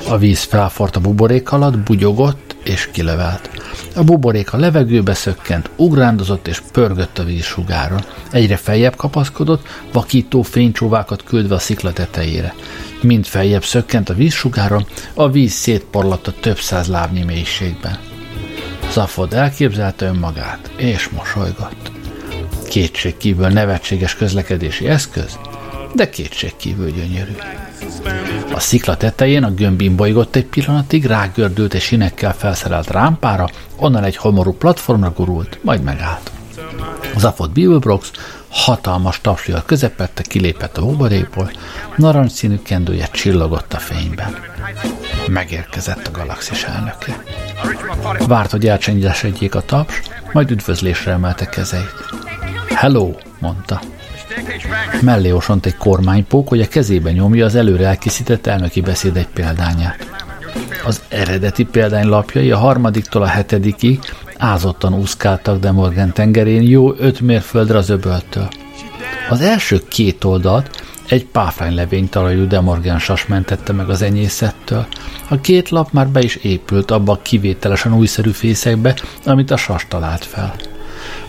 A 0.08 0.16
víz 0.16 0.42
felfort 0.42 0.96
a 0.96 1.00
buborék 1.00 1.52
alatt, 1.52 1.78
bugyogott 1.78 2.51
és 2.64 2.88
kilövelt. 2.92 3.50
A 3.94 4.04
buborék 4.04 4.52
a 4.52 4.56
levegőbe 4.56 5.14
szökkent, 5.14 5.70
ugrándozott 5.76 6.48
és 6.48 6.60
pörgött 6.72 7.18
a 7.18 7.24
víz 7.24 7.44
sugáron. 7.44 8.04
Egyre 8.30 8.56
feljebb 8.56 8.96
kapaszkodott, 8.96 9.66
vakító 9.92 10.42
fénycsóvákat 10.42 11.24
küldve 11.24 11.54
a 11.54 11.58
szikla 11.58 11.92
tetejére. 11.92 12.54
Mind 13.00 13.26
feljebb 13.26 13.64
szökkent 13.64 14.08
a 14.08 14.14
vízsugáron, 14.14 14.86
a 15.14 15.30
víz 15.30 15.52
szétporlatt 15.52 16.26
a 16.26 16.34
több 16.40 16.58
száz 16.58 16.88
lábnyi 16.88 17.22
mélységben. 17.22 17.98
Zafod 18.92 19.32
elképzelte 19.32 20.06
önmagát, 20.06 20.70
és 20.76 21.08
mosolygott. 21.08 21.90
Kétségkívül 22.68 23.48
nevetséges 23.48 24.14
közlekedési 24.16 24.88
eszköz, 24.88 25.38
de 25.94 26.10
kétségkívül 26.10 26.90
gyönyörű. 26.90 27.34
A 28.54 28.60
szikla 28.60 28.96
tetején 28.96 29.44
a 29.44 29.50
gömbin 29.50 29.96
bolygott 29.96 30.36
egy 30.36 30.44
pillanatig, 30.44 31.04
rágördült 31.04 31.74
egy 31.74 31.80
sinekkel 31.80 32.34
felszerelt 32.34 32.90
rámpára, 32.90 33.48
onnan 33.76 34.04
egy 34.04 34.16
homorú 34.16 34.52
platformra 34.52 35.10
gurult, 35.10 35.58
majd 35.62 35.82
megállt. 35.82 36.30
Zafot 37.16 37.52
Bibelbrox 37.52 38.10
hatalmas 38.48 39.20
tapslival 39.20 39.62
közepette, 39.66 40.22
kilépett 40.22 40.76
a 40.76 40.80
buborékból, 40.80 41.50
narancsszínű 41.96 42.58
kendője 42.62 43.08
csillogott 43.12 43.72
a 43.72 43.78
fényben. 43.78 44.36
Megérkezett 45.28 46.06
a 46.06 46.10
galaxis 46.10 46.64
elnöke. 46.64 47.22
Várt, 48.26 48.50
hogy 48.50 48.68
elcsendesedjék 48.68 49.54
a 49.54 49.60
taps, 49.60 50.00
majd 50.32 50.50
üdvözlésre 50.50 51.12
emelte 51.12 51.46
kezeit. 51.46 51.94
Hello, 52.74 53.14
mondta. 53.38 53.80
Mellé 55.00 55.30
osont 55.30 55.66
egy 55.66 55.76
kormánypók, 55.76 56.48
hogy 56.48 56.60
a 56.60 56.68
kezébe 56.68 57.12
nyomja 57.12 57.44
az 57.44 57.54
előre 57.54 57.86
elkészített 57.86 58.46
elnöki 58.46 58.80
beszéd 58.80 59.16
egy 59.16 59.28
példányát. 59.28 60.06
Az 60.84 61.02
eredeti 61.08 61.64
példány 61.64 62.06
lapjai 62.06 62.50
a 62.50 62.58
harmadiktól 62.58 63.22
a 63.22 63.26
hetedikig 63.26 63.98
ázottan 64.38 64.94
úszkáltak 64.94 65.58
de 65.58 65.70
Morgan 65.70 66.12
tengerén 66.12 66.62
jó 66.62 66.94
öt 66.94 67.20
mérföldre 67.20 67.78
az 67.78 67.88
öböltől. 67.88 68.48
Az 69.28 69.40
első 69.40 69.80
két 69.88 70.24
oldalt 70.24 70.82
egy 71.08 71.26
páfránylevény 71.26 72.08
talajú 72.08 72.46
Demorgan 72.46 72.98
sas 72.98 73.26
mentette 73.26 73.72
meg 73.72 73.88
az 73.88 74.02
enyészettől. 74.02 74.86
A 75.28 75.40
két 75.40 75.68
lap 75.68 75.92
már 75.92 76.08
be 76.08 76.20
is 76.20 76.36
épült 76.36 76.90
abba 76.90 77.12
a 77.12 77.22
kivételesen 77.22 77.94
újszerű 77.94 78.30
fészekbe, 78.30 78.94
amit 79.26 79.50
a 79.50 79.56
sas 79.56 79.86
talált 79.88 80.24
fel. 80.24 80.54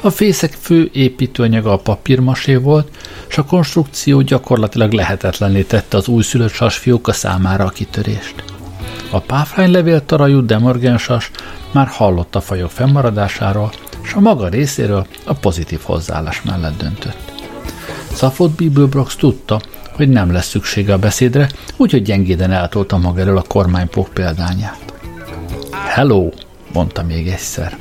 A 0.06 0.10
fészek 0.10 0.52
fő 0.62 0.90
építőanyaga 0.94 1.72
a 1.72 1.78
papírmasé 1.78 2.56
volt, 2.56 2.98
és 3.30 3.38
a 3.38 3.44
konstrukció 3.44 4.22
gyakorlatilag 4.22 4.92
lehetetlenné 4.92 5.62
tette 5.62 5.98
az 5.98 6.08
újszülött 6.08 6.52
sasfióka 6.52 7.12
számára 7.12 7.66
a 7.66 7.70
kitörést. 7.70 8.44
A 9.12 9.20
páfránylevél 9.20 10.06
tarajú 10.06 10.46
demorgensas 10.46 11.32
már 11.72 11.88
hallott 11.88 12.36
a 12.36 12.42
fajok 12.42 12.72
fennmaradásáról, 12.72 13.72
és 14.04 14.14
a 14.14 14.20
maga 14.20 14.48
részéről 14.48 15.08
a 15.26 15.34
pozitív 15.34 15.80
hozzáállás 15.84 16.42
mellett 16.42 16.78
döntött. 16.78 17.34
Szafot 18.14 18.52
Bibelbrox 18.52 19.16
tudta, 19.16 19.62
hogy 19.92 20.10
nem 20.10 20.32
lesz 20.32 20.48
szüksége 20.48 20.94
a 20.94 20.98
beszédre, 20.98 21.50
úgyhogy 21.78 22.02
gyengéden 22.02 22.52
eltolta 22.52 22.98
maga 22.98 23.20
elől 23.20 23.38
a 23.38 23.44
kormánypók 23.48 24.10
példányát. 24.14 24.94
Hello, 25.72 26.30
mondta 26.74 27.04
még 27.04 27.28
egyszer. 27.28 27.78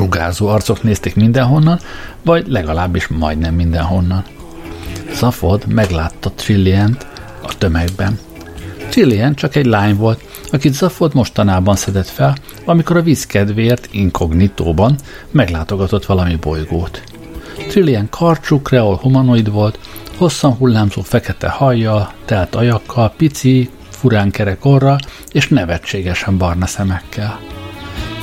Sugárzó 0.00 0.46
arcok 0.46 0.82
nézték 0.82 1.14
mindenhonnan, 1.14 1.78
vagy 2.22 2.46
legalábbis 2.48 3.06
majdnem 3.06 3.54
mindenhonnan. 3.54 4.24
Szafod 5.12 5.66
meglátta 5.66 6.30
Trillient 6.30 7.06
a 7.42 7.58
tömegben. 7.58 8.18
Trillian 8.88 9.34
csak 9.34 9.54
egy 9.54 9.66
lány 9.66 9.96
volt, 9.96 10.22
akit 10.52 10.74
Zafod 10.74 11.14
mostanában 11.14 11.76
szedett 11.76 12.08
fel, 12.08 12.36
amikor 12.64 12.96
a 12.96 13.02
víz 13.02 13.26
kedvéért 13.26 13.88
inkognitóban 13.90 14.96
meglátogatott 15.30 16.06
valami 16.06 16.36
bolygót. 16.36 17.02
Trillian 17.68 18.08
karcsú, 18.10 18.62
kreol 18.62 18.96
humanoid 18.96 19.50
volt, 19.50 19.78
hosszan 20.16 20.52
hullámzó 20.52 21.02
fekete 21.02 21.48
hajjal, 21.48 22.12
telt 22.24 22.54
ajakkal, 22.54 23.12
pici, 23.16 23.70
furán 23.90 24.30
kerek 24.30 24.64
orra 24.64 24.96
és 25.32 25.48
nevetségesen 25.48 26.38
barna 26.38 26.66
szemekkel. 26.66 27.38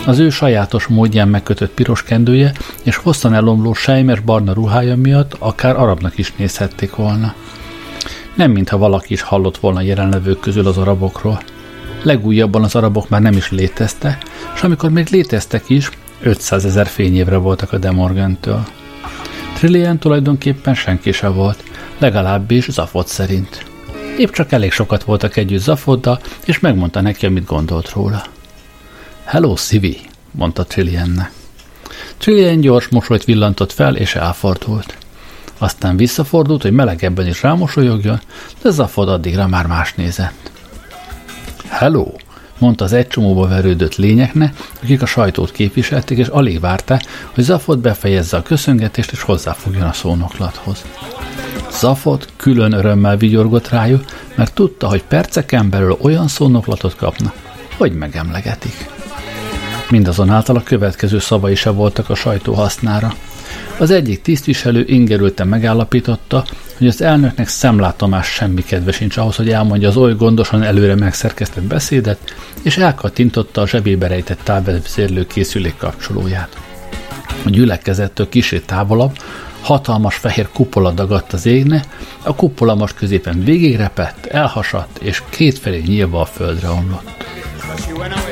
Az 0.08 0.20
ő 0.20 0.30
sajátos 0.30 0.88
módján 0.88 1.28
megkötött 1.28 1.74
piros 1.74 2.04
kendője 2.04 2.52
és 2.84 2.96
hosszan 2.96 3.34
elomló 3.34 3.74
sejmes 3.74 4.20
barna 4.20 4.54
ruhája 4.54 4.96
miatt 4.96 5.36
akár 5.40 5.76
arabnak 5.76 6.18
is 6.18 6.34
nézhették 6.36 6.96
volna. 6.96 7.34
Nem 8.36 8.52
mintha 8.52 8.78
valaki 8.78 9.14
is 9.14 9.22
hallott 9.22 9.58
volna 9.58 9.82
jelenlevők 9.82 10.40
közül 10.40 10.68
az 10.68 10.78
arabokról. 10.78 11.42
Legújabban 12.02 12.64
az 12.64 12.76
arabok 12.76 13.10
már 13.10 13.22
nem 13.22 13.34
is 13.34 13.52
léteztek, 13.52 14.24
és 14.56 14.62
amikor 14.62 14.90
még 14.90 15.08
léteztek 15.10 15.70
is, 15.70 15.90
500 16.22 16.66
ezer 16.66 16.88
fényévre 16.88 17.38
voltak 17.38 17.74
a 17.74 17.78
Demorgantől. 17.78 18.64
Trillian 19.56 19.98
tulajdonképpen 19.98 20.76
senki 20.76 21.12
se 21.12 21.28
volt, 21.28 21.64
legalábbis 21.98 22.70
Zafot 22.70 23.08
szerint. 23.08 23.66
Épp 24.18 24.32
csak 24.32 24.52
elég 24.52 24.72
sokat 24.72 25.04
voltak 25.04 25.38
együtt 25.38 25.62
Zafoddal, 25.62 26.20
és 26.46 26.60
megmondta 26.60 27.02
neki, 27.02 27.26
amit 27.26 27.46
gondolt 27.46 27.92
róla. 27.92 28.24
Hello, 29.28 29.56
Szivi, 29.56 30.00
mondta 30.32 30.64
Trilliannek. 30.64 31.32
Trillian 32.18 32.60
gyors 32.60 32.88
mosolyt 32.88 33.24
villantott 33.24 33.72
fel, 33.72 33.96
és 33.96 34.16
elfordult. 34.16 34.98
Aztán 35.58 35.98
visszafordult, 35.98 36.62
hogy 36.62 36.72
melegebben 36.72 37.28
is 37.28 37.42
rámosolyogjon, 37.42 38.20
de 38.62 38.70
Zafod 38.70 39.10
addigra 39.10 39.48
már 39.48 39.66
más 39.66 39.94
nézett. 39.94 40.52
Hello, 41.70 42.12
mondta 42.58 42.84
az 42.84 42.94
egy 42.94 43.08
csomóba 43.08 43.48
verődött 43.48 43.96
lényeknek, 43.96 44.56
akik 44.84 45.02
a 45.02 45.06
sajtót 45.06 45.52
képviselték, 45.52 46.18
és 46.18 46.28
alig 46.28 46.60
várta, 46.60 47.00
hogy 47.34 47.44
Zafot 47.44 47.80
befejezze 47.80 48.38
a 48.38 48.42
köszöngetést, 48.42 49.12
és 49.12 49.22
hozzáfogjon 49.22 49.88
a 49.88 49.94
szónoklathoz. 49.94 50.86
Zafot 51.72 52.28
külön 52.36 52.74
örömmel 52.74 53.18
vigyorgott 53.18 53.70
rájuk, 53.70 54.06
mert 54.36 54.54
tudta, 54.54 54.88
hogy 54.88 55.04
perceken 55.04 55.70
belül 55.70 55.98
olyan 56.02 56.28
szónoklatot 56.28 56.96
kapna, 56.96 57.34
hogy 57.78 57.94
megemlegetik. 57.94 58.97
Mindazonáltal 59.90 60.56
a 60.56 60.64
következő 60.64 61.20
szavai 61.20 61.56
se 61.56 61.70
voltak 61.70 62.10
a 62.10 62.16
sajtó 62.16 62.54
hasznára. 62.54 63.14
Az 63.78 63.92
egyik 63.92 64.22
tisztviselő 64.22 64.84
ingerülten 64.88 65.48
megállapította, 65.48 66.46
hogy 66.78 66.88
az 66.88 67.02
elnöknek 67.02 67.48
szemlátomás 67.48 68.28
semmi 68.28 68.64
kedve 68.64 68.92
sincs 68.92 69.18
ahhoz, 69.18 69.36
hogy 69.36 69.50
elmondja 69.50 69.88
az 69.88 69.98
oly 69.98 70.16
gondosan 70.16 70.64
előre 70.64 70.96
megszerkesztett 70.96 71.64
beszédet, 71.64 72.20
és 72.62 72.78
elkattintotta 72.78 73.62
a 73.62 73.68
zsebébe 73.68 74.08
rejtett 74.08 74.40
távvezérlő 74.44 75.26
készülék 75.28 75.78
kapcsolóját. 75.78 76.58
A 77.46 77.50
gyülekezettől 77.50 78.30
kicsit 78.30 78.66
távolabb 78.66 79.18
hatalmas 79.62 80.16
fehér 80.16 80.50
kupola 80.54 80.92
dagadt 80.92 81.34
az 81.34 81.46
égne, 81.46 81.84
a 82.24 82.36
kupola 82.36 82.76
most 82.76 82.96
középen 82.96 83.44
végigrepett, 83.44 84.26
elhasadt, 84.26 84.98
és 84.98 85.24
kétfelé 85.30 85.84
nyílva 85.86 86.22
a 86.22 86.26
földre 86.26 86.70
omlott. 86.70 87.26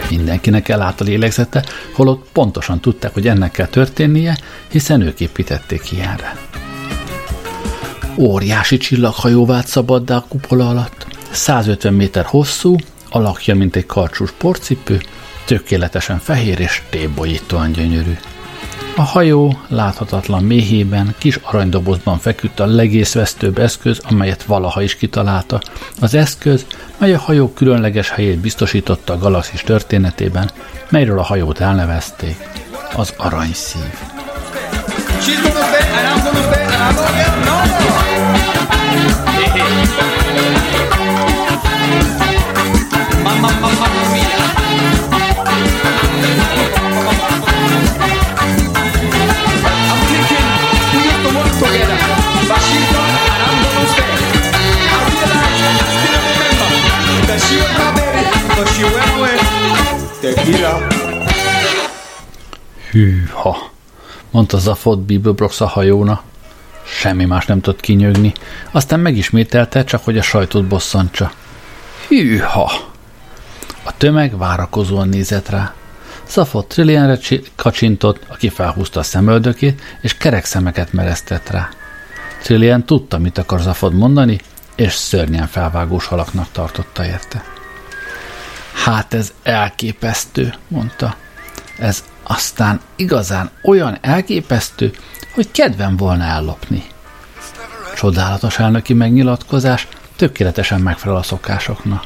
Mindenkinek 0.10 0.70
elállt 0.70 1.02
a 1.02 1.04
lélegzete, 1.04 1.64
holott 1.94 2.28
pontosan 2.32 2.80
tudták, 2.80 3.14
hogy 3.14 3.28
ennek 3.28 3.52
kell 3.52 3.68
történnie, 3.68 4.38
hiszen 4.72 5.02
ők 5.02 5.20
építették 5.20 5.92
ilyenre. 5.92 6.38
Óriási 8.18 8.78
csillaghajó 8.78 9.46
vált 9.46 9.68
szabaddá 9.68 10.16
a 10.16 10.26
kupola 10.28 10.70
alatt, 10.70 11.08
150 11.32 11.94
méter 11.94 12.26
hosszú, 12.26 12.76
alakja, 13.10 13.56
mint 13.56 13.76
egy 13.76 13.86
karcsús 13.86 14.32
porcipő, 14.32 15.02
tökéletesen 15.46 16.20
fehér 16.20 16.60
és 16.60 16.82
tébolyítóan 16.90 17.72
gyönyörű. 17.72 18.18
A 18.98 19.02
hajó 19.02 19.60
láthatatlan 19.68 20.44
méhében, 20.44 21.16
kis 21.18 21.36
aranydobozban 21.36 22.18
feküdt 22.18 22.60
a 22.60 22.66
legészvesztőbb 22.66 23.58
eszköz, 23.58 24.02
amelyet 24.10 24.44
valaha 24.44 24.82
is 24.82 24.96
kitalálta. 24.96 25.62
Az 26.02 26.14
eszköz, 26.14 26.66
mely 26.98 27.14
a 27.14 27.20
hajó 27.20 27.54
különleges 27.54 28.10
helyét 28.10 28.40
biztosította 28.40 29.14
a 29.14 29.18
galaxis 29.18 29.62
történetében, 29.62 30.52
melyről 30.90 31.20
a 31.20 31.24
hajót 31.24 31.60
elnevezték. 31.60 32.56
az 32.96 33.14
aranyszív. 33.18 33.82
She's 35.22 35.42
gonna 35.42 35.64
stay 35.66 35.82
and 35.98 36.08
I'm 36.08 36.24
gonna 36.24 36.42
stay 36.52 36.64
and 36.64 36.74
I'm 36.74 36.96
gonna 36.96 37.12
get 37.18 37.36
no. 37.46 37.56
I'm 43.28 44.05
Tequila. 60.46 60.88
Hűha, 62.92 63.72
mondta 64.32 64.58
Zafot 64.58 65.00
Bibelbrox 65.00 65.62
a 65.62 65.66
hajóna. 65.66 66.22
Semmi 66.84 67.26
más 67.26 67.46
nem 67.46 67.62
tudott 67.62 67.80
kinyögni, 67.80 68.34
aztán 68.72 69.00
megismételte, 69.00 69.84
csak 69.84 70.04
hogy 70.04 70.18
a 70.18 70.22
sajtot 70.22 70.66
bosszantsa. 70.66 71.32
Hűha! 72.08 72.72
A 73.84 73.98
tömeg 73.98 74.38
várakozóan 74.38 75.10
nézett 75.10 75.50
rá. 75.50 75.74
Zafot 76.30 76.68
Trillianre 76.68 77.20
kacsintott, 77.56 78.20
aki 78.28 78.50
felhúzta 78.50 79.00
a 79.00 79.04
szemöldökét, 79.04 79.82
és 80.02 80.18
kerek 80.18 80.46
szemeket 80.46 80.94
meresztett 80.94 81.50
rá. 81.50 81.70
Trillian 82.42 82.86
tudta, 82.86 83.18
mit 83.18 83.38
akar 83.38 83.62
Zafod 83.62 83.94
mondani, 83.94 84.40
és 84.76 84.94
szörnyen 84.94 85.48
felvágós 85.48 86.06
halaknak 86.06 86.48
tartotta 86.52 87.06
érte. 87.06 87.55
Hát 88.84 89.14
ez 89.14 89.34
elképesztő, 89.44 90.54
mondta. 90.68 91.16
Ez 91.80 92.04
aztán 92.24 92.80
igazán 92.96 93.50
olyan 93.64 93.98
elképesztő, 94.02 94.94
hogy 95.34 95.52
kedvem 95.52 95.98
volna 95.98 96.24
ellopni. 96.24 96.84
Csodálatos 97.96 98.60
elnöki 98.60 98.94
megnyilatkozás 98.94 99.88
tökéletesen 100.16 100.82
megfelel 100.82 101.18
a 101.18 101.24
szokásoknak. 101.24 102.04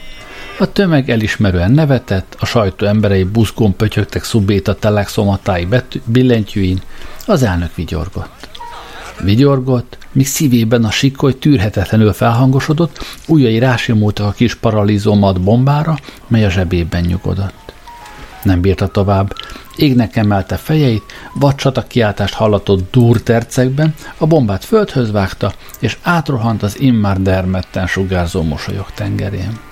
A 0.60 0.72
tömeg 0.72 1.10
elismerően 1.10 1.72
nevetett, 1.72 2.36
a 2.40 2.46
sajtó 2.46 2.86
emberei 2.86 3.24
buzgón 3.24 3.76
pötyögtek 3.76 4.24
szubéta 4.24 4.76
telexomatái 4.76 5.68
billentyűin, 6.06 6.82
az 7.26 7.44
elnök 7.44 7.76
vigyorgott. 7.76 8.49
Vigyorgott, 9.24 9.98
míg 10.12 10.28
szívében 10.28 10.84
a 10.84 10.92
sikoly 10.92 11.38
tűrhetetlenül 11.38 12.14
felhangosodott, 12.14 13.00
ujjai 13.28 13.60
rásimultak 13.60 14.26
a 14.26 14.32
kis 14.32 14.56
paralizomat 14.56 15.42
bombára, 15.42 15.98
mely 16.28 16.46
a 16.46 16.50
zsebében 16.50 17.02
nyugodott. 17.02 17.74
Nem 18.44 18.62
bírta 18.62 18.88
tovább, 18.88 19.34
égnek 19.76 20.16
emelte 20.16 20.56
fejeit, 20.56 21.04
vacsata 21.34 21.82
kiáltást 21.88 22.34
hallatott 22.34 22.92
durtercekben, 22.92 23.94
a 24.18 24.26
bombát 24.26 24.66
földhöz 24.66 25.12
vágta, 25.12 25.54
és 25.80 25.98
átrohant 26.02 26.64
az 26.64 26.80
immár 26.80 27.22
dermedten 27.22 27.88
sugárzó 27.88 28.44
mosolyok 28.44 28.92
tengerén. 28.94 29.69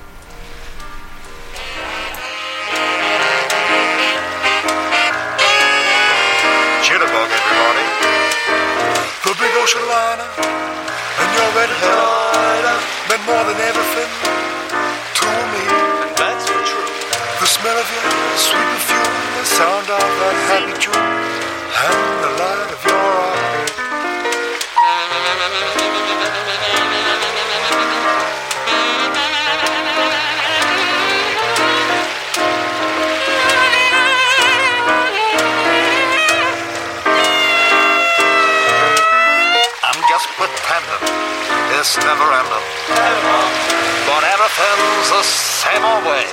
The 45.10 45.24
same 45.24 45.84
old 45.84 46.04
way. 46.04 46.26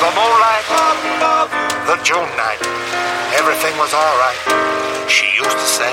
The 0.00 0.10
moonlight, 0.16 0.64
the 1.86 1.96
June 2.02 2.30
night, 2.36 2.60
everything 3.36 3.76
was 3.76 3.92
alright. 3.92 4.40
She 5.08 5.26
used 5.36 5.50
to 5.50 5.68
say, 5.68 5.92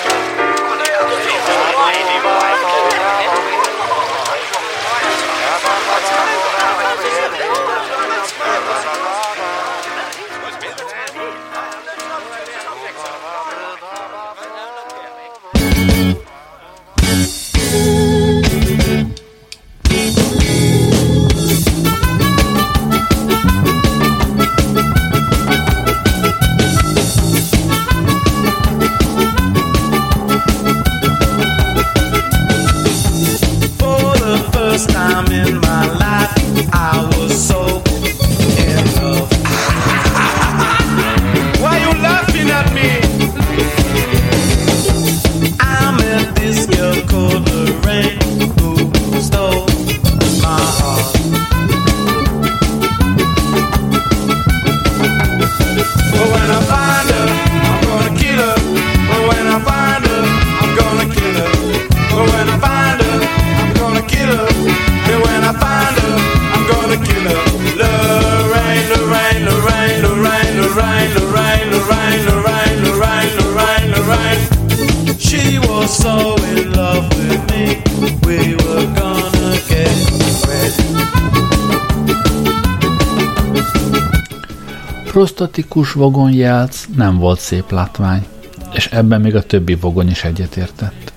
Prostatikus 85.71 86.03
vogonjelc 86.03 86.85
nem 86.95 87.17
volt 87.17 87.39
szép 87.39 87.71
látvány, 87.71 88.25
és 88.73 88.85
ebben 88.85 89.21
még 89.21 89.35
a 89.35 89.41
többi 89.43 89.75
vogon 89.75 90.07
is 90.07 90.23
egyetértett. 90.23 91.13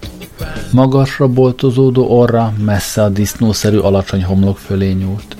Magasra 0.72 1.28
boltozódó 1.28 2.06
orra 2.18 2.52
messze 2.64 3.02
a 3.02 3.08
disznószerű 3.08 3.78
alacsony 3.78 4.24
homlok 4.24 4.58
fölé 4.58 4.92
nyúlt. 4.92 5.36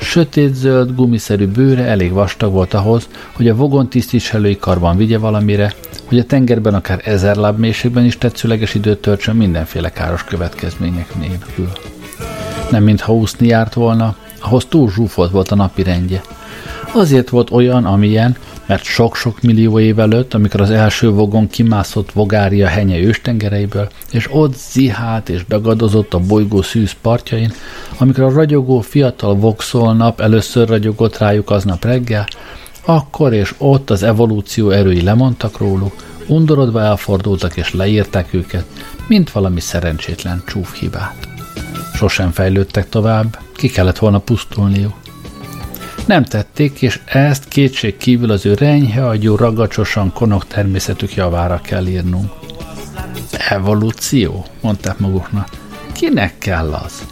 Sötétzöld, 0.00 0.94
gumiszerű 0.94 1.46
bőre 1.46 1.84
elég 1.84 2.12
vastag 2.12 2.52
volt 2.52 2.74
ahhoz, 2.74 3.08
hogy 3.32 3.48
a 3.48 3.54
vogon 3.54 3.88
tisztviselői 3.88 4.56
karban 4.58 4.96
vigye 4.96 5.18
valamire, 5.18 5.74
hogy 6.04 6.18
a 6.18 6.24
tengerben 6.24 6.74
akár 6.74 7.00
ezer 7.04 7.36
láb 7.36 7.58
mélységben 7.58 8.04
is 8.04 8.18
tetszőleges 8.18 8.74
időt 8.74 9.00
töltsön 9.00 9.36
mindenféle 9.36 9.90
káros 9.90 10.24
következmények 10.24 11.14
nélkül. 11.18 11.68
Nem 12.70 12.82
mintha 12.82 13.14
úszni 13.14 13.46
járt 13.46 13.74
volna, 13.74 14.16
ahhoz 14.40 14.64
túl 14.68 14.90
zsúfolt 14.90 15.30
volt 15.30 15.50
a 15.50 15.54
napi 15.54 15.82
rendje. 15.82 16.22
Azért 16.92 17.28
volt 17.28 17.50
olyan, 17.50 17.84
amilyen, 17.84 18.36
mert 18.66 18.82
sok-sok 18.82 19.42
millió 19.42 19.78
év 19.78 19.98
előtt, 19.98 20.34
amikor 20.34 20.60
az 20.60 20.70
első 20.70 21.10
vogon 21.10 21.48
kimászott 21.48 22.12
Vogária 22.12 22.66
henye 22.66 22.98
őstengereiből, 22.98 23.88
és 24.10 24.28
ott 24.30 24.56
zihált 24.56 25.28
és 25.28 25.42
begadozott 25.44 26.14
a 26.14 26.18
bolygó 26.18 26.62
szűz 26.62 26.92
partjain, 27.02 27.52
amikor 27.98 28.24
a 28.24 28.32
ragyogó 28.32 28.80
fiatal 28.80 29.34
voxol 29.34 29.94
nap 29.94 30.20
először 30.20 30.68
ragyogott 30.68 31.18
rájuk 31.18 31.50
aznap 31.50 31.84
reggel, 31.84 32.26
akkor 32.84 33.32
és 33.32 33.54
ott 33.58 33.90
az 33.90 34.02
evolúció 34.02 34.70
erői 34.70 35.02
lemondtak 35.02 35.58
róluk, 35.58 35.94
undorodva 36.26 36.80
elfordultak 36.80 37.56
és 37.56 37.72
leírták 37.72 38.34
őket, 38.34 38.64
mint 39.06 39.30
valami 39.30 39.60
szerencsétlen 39.60 40.42
csúfhibát. 40.46 41.28
Sosem 41.94 42.30
fejlődtek 42.30 42.88
tovább, 42.88 43.38
ki 43.52 43.68
kellett 43.68 43.98
volna 43.98 44.18
pusztulniuk. 44.18 45.03
Nem 46.06 46.24
tették, 46.24 46.82
és 46.82 47.00
ezt 47.04 47.48
kétség 47.48 47.96
kívül 47.96 48.30
az 48.30 48.46
ő 48.46 48.54
renyhe 48.54 49.06
agyú 49.06 49.36
ragacsosan 49.36 50.12
konok 50.12 50.46
természetük 50.46 51.14
javára 51.14 51.60
kell 51.62 51.86
írnunk. 51.86 52.32
Evolúció, 53.48 54.46
mondták 54.60 54.98
maguknak. 54.98 55.48
Kinek 55.92 56.38
kell 56.38 56.72
az? 56.72 57.06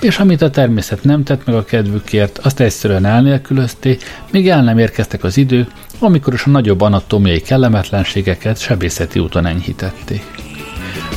És 0.00 0.18
amit 0.18 0.42
a 0.42 0.50
természet 0.50 1.04
nem 1.04 1.24
tett 1.24 1.46
meg 1.46 1.54
a 1.54 1.64
kedvükért, 1.64 2.38
azt 2.38 2.60
egyszerűen 2.60 3.04
elnélkülözték, 3.04 4.02
míg 4.30 4.48
el 4.48 4.62
nem 4.62 4.78
érkeztek 4.78 5.24
az 5.24 5.36
idők, 5.36 5.70
amikor 5.98 6.32
is 6.32 6.44
a 6.44 6.50
nagyobb 6.50 6.80
anatómiai 6.80 7.40
kellemetlenségeket 7.40 8.58
sebészeti 8.58 9.18
úton 9.18 9.46
enyhítették. 9.46 10.22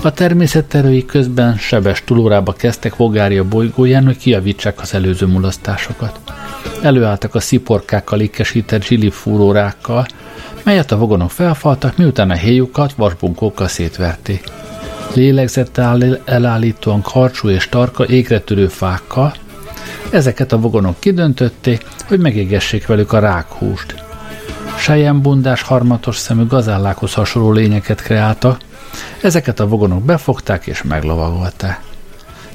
A 0.05 0.11
természet 0.11 0.73
erői 0.73 1.05
közben 1.05 1.57
sebes 1.57 2.03
túlórába 2.03 2.53
kezdtek 2.53 2.95
Vogária 2.95 3.43
bolygóján, 3.43 4.05
hogy 4.05 4.17
kiavítsák 4.17 4.81
az 4.81 4.93
előző 4.93 5.25
mulasztásokat. 5.25 6.19
Előálltak 6.81 7.35
a 7.35 7.39
sziporkákkal 7.39 8.19
ékesített 8.19 8.83
zsili 8.83 9.09
fúrórákkal, 9.09 10.05
melyet 10.63 10.91
a 10.91 10.97
vagonok 10.97 11.31
felfaltak, 11.31 11.97
miután 11.97 12.29
a 12.29 12.33
héjukat 12.33 12.93
vasbunkókkal 12.93 13.67
szétverték. 13.67 14.43
Lélegzettel 15.13 16.19
elállítóan 16.25 17.01
karcsú 17.01 17.49
és 17.49 17.69
tarka 17.69 18.07
égre 18.07 18.39
törő 18.39 18.67
fákkal, 18.67 19.33
ezeket 20.09 20.51
a 20.51 20.59
vagonok 20.59 20.99
kidöntötték, 20.99 21.85
hogy 22.07 22.19
megégessék 22.19 22.87
velük 22.87 23.13
a 23.13 23.19
rákhúst. 23.19 24.03
Sejembundás, 24.77 25.61
harmatos 25.61 26.17
szemű 26.17 26.45
gazállákhoz 26.45 27.13
hasonló 27.13 27.51
lényeket 27.51 28.01
kreáltak, 28.01 28.59
ezeket 29.21 29.59
a 29.59 29.67
vagonok 29.67 30.03
befogták 30.03 30.67
és 30.67 30.83
meglovagolták. 30.83 31.81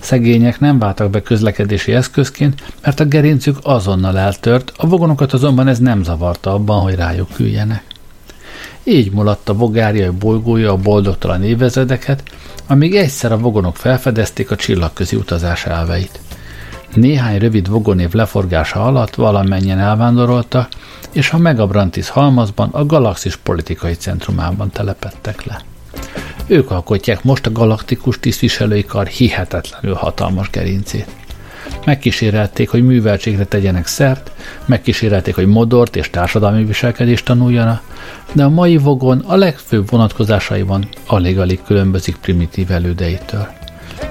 Szegények 0.01 0.61
nem 0.61 0.79
váltak 0.79 1.11
be 1.11 1.23
közlekedési 1.23 1.93
eszközként, 1.93 2.63
mert 2.83 3.01
a 3.01 3.05
gerincük 3.05 3.59
azonnal 3.63 4.19
eltört, 4.19 4.73
a 4.77 4.89
vagonokat 4.89 5.33
azonban 5.33 5.69
ez 5.69 5.79
nem 5.79 6.03
zavarta 6.03 6.53
abban, 6.53 6.81
hogy 6.81 6.95
rájuk 6.95 7.39
üljenek. 7.39 7.83
Így 8.83 9.13
mulatt 9.13 9.49
a 9.49 9.55
bogáriai 9.55 10.09
bolygója 10.09 10.73
a 10.73 10.77
boldogtalan 10.77 11.43
évezredeket, 11.43 12.23
amíg 12.67 12.95
egyszer 12.95 13.33
a 13.33 13.39
vagonok 13.39 13.77
felfedezték 13.77 14.51
a 14.51 14.57
csillagközi 14.57 15.17
utazás 15.17 15.65
elveit. 15.67 16.21
Néhány 16.95 17.39
rövid 17.39 17.69
vagonév 17.69 18.13
leforgása 18.13 18.85
alatt 18.85 19.15
valamennyien 19.15 19.79
elvándoroltak, 19.79 20.69
és 21.13 21.31
a 21.31 21.39
Megabrantis 21.39 22.09
halmazban 22.09 22.69
a 22.73 22.87
galaxis 22.87 23.37
politikai 23.37 23.95
centrumában 23.95 24.71
telepettek 24.71 25.45
le. 25.45 25.61
Ők 26.51 26.71
alkotják 26.71 27.25
most 27.25 27.47
a 27.47 27.53
galaktikus 27.53 28.19
tisztviselői 28.21 28.85
kar 28.85 29.07
hihetetlenül 29.07 29.95
hatalmas 29.95 30.51
gerincét. 30.51 31.07
Megkísérelték, 31.85 32.69
hogy 32.69 32.85
műveltségre 32.85 33.45
tegyenek 33.45 33.87
szert, 33.87 34.31
megkísérelték, 34.67 35.35
hogy 35.35 35.47
modort 35.47 35.97
és 35.97 36.11
társadalmi 36.11 36.65
viselkedést 36.65 37.25
tanuljanak, 37.25 37.83
de 38.33 38.45
a 38.45 38.49
mai 38.49 38.77
vogon 38.77 39.19
a 39.19 39.37
legfőbb 39.37 39.91
vonatkozásaiban 39.91 40.89
alig-alig 41.07 41.63
különbözik 41.67 42.17
primitív 42.17 42.71
elődeitől. 42.71 43.49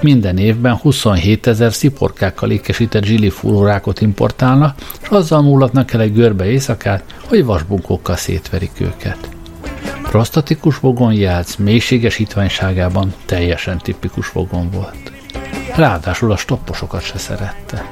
Minden 0.01 0.37
évben 0.37 0.75
27 0.75 1.47
ezer 1.47 1.73
sziporkákkal 1.73 2.51
ékesített 2.51 3.03
zsili 3.03 3.29
fúrórákot 3.29 4.01
importálnak, 4.01 4.75
és 5.01 5.07
azzal 5.07 5.41
múlatnak 5.41 5.93
el 5.93 6.01
egy 6.01 6.13
görbe 6.13 6.45
éjszakát, 6.45 7.03
hogy 7.27 7.45
vasbunkókkal 7.45 8.15
szétverik 8.15 8.71
őket. 8.79 9.38
Prostatikus 10.03 10.79
vogonjác 10.79 11.55
mélységes 11.55 12.15
hitványságában 12.15 13.13
teljesen 13.25 13.77
tipikus 13.77 14.31
vogon 14.31 14.69
volt. 14.69 15.11
Ráadásul 15.75 16.31
a 16.31 16.37
stopposokat 16.37 17.01
se 17.03 17.17
szerette. 17.17 17.91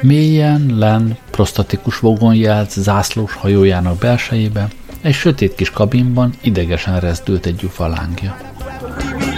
Mélyen 0.00 0.74
len 0.78 1.18
prostatikus 1.30 1.98
vogonjác 1.98 2.78
zászlós 2.78 3.34
hajójának 3.34 3.98
belsejében 3.98 4.68
egy 5.04 5.14
sötét 5.14 5.54
kis 5.54 5.70
kabinban 5.70 6.34
idegesen 6.40 7.00
rezdült 7.00 7.46
egy 7.46 7.56
gyufa 7.56 7.86
lángja. 7.86 8.36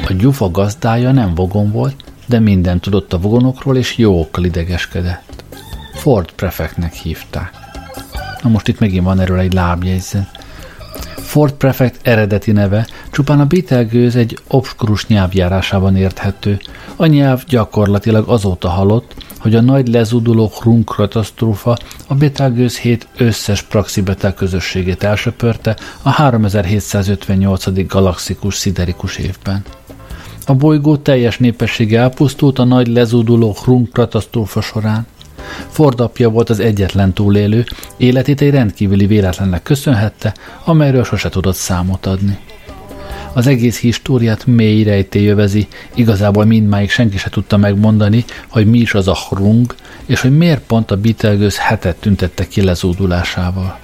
A 0.09 0.13
gyufa 0.13 0.51
gazdája 0.51 1.13
nem 1.13 1.35
vogon 1.35 1.71
volt, 1.71 2.05
de 2.27 2.39
minden 2.39 2.81
tudott 2.81 3.13
a 3.13 3.19
vogonokról, 3.19 3.77
és 3.77 3.97
jókkal 3.97 4.45
idegeskedett. 4.45 5.45
Ford 5.95 6.31
prefektnek 6.31 6.93
hívták. 6.93 7.51
Na 8.43 8.49
most 8.49 8.69
itt 8.69 8.79
megint 8.79 9.05
van 9.05 9.21
erről 9.21 9.39
egy 9.39 9.53
lábjegyzet. 9.53 10.45
Ford 11.17 11.53
Prefect 11.53 12.07
eredeti 12.07 12.53
neve 12.53 12.87
csupán 13.11 13.41
a 13.41 13.47
Betelgőz 13.47 14.17
egy 14.17 14.39
obskurus 14.47 15.07
nyelvjárásában 15.07 15.97
érthető. 15.97 16.59
A 16.97 17.07
nyelv 17.07 17.45
gyakorlatilag 17.49 18.29
azóta 18.29 18.69
halott, 18.69 19.15
hogy 19.47 19.55
a 19.55 19.61
nagy 19.61 19.89
lezuduló 19.89 20.53
Hrum 20.61 20.85
katasztrófa 20.85 21.77
a 22.07 22.15
Betelgőz 22.15 22.79
7 22.79 23.07
összes 23.17 23.63
praxibetel 23.63 24.35
közösségét 24.35 25.03
elsöpörte 25.03 25.77
a 26.03 26.11
3758. 26.11 27.87
galaxikus 27.87 28.55
sziderikus 28.55 29.17
évben. 29.17 29.63
A 30.47 30.55
bolygó 30.55 30.97
teljes 30.97 31.39
népessége 31.39 32.01
elpusztult 32.01 32.59
a 32.59 32.65
nagy 32.65 32.87
lezúduló 32.87 33.57
Hrum 33.63 33.89
katasztrófa 33.93 34.61
során. 34.61 35.07
Ford 35.69 36.01
apja 36.01 36.31
volt 36.31 36.51
az 36.51 36.61
egyetlen 36.61 37.13
túlélő, 37.13 37.65
életét 37.97 38.41
egy 38.41 38.51
rendkívüli 38.51 39.07
véletlennek 39.07 39.63
köszönhette, 39.63 40.35
amelyről 40.65 41.05
sose 41.05 41.29
tudott 41.29 41.57
számot 41.57 42.07
adni. 42.07 42.39
Az 43.37 43.46
egész 43.46 43.81
históriát 43.81 44.46
mély 44.46 44.83
rejtély 44.83 45.22
jövezi, 45.22 45.66
igazából 45.94 46.44
mindmáig 46.44 46.90
senki 46.90 47.18
se 47.18 47.31
tudta 47.31 47.57
megmondani, 47.57 48.25
hogy 48.49 48.66
mi 48.66 48.79
is 48.79 48.94
az 48.94 49.09
a 49.09 49.16
hrung, 49.31 49.75
és 50.07 50.20
hogy 50.20 50.37
miért 50.37 50.62
pont 50.66 50.90
a 50.90 50.96
Betelgeuse 50.96 51.62
hetet 51.62 51.96
tüntette 51.96 52.49
ki 52.49 52.62
lezúdulásával. 52.62 53.79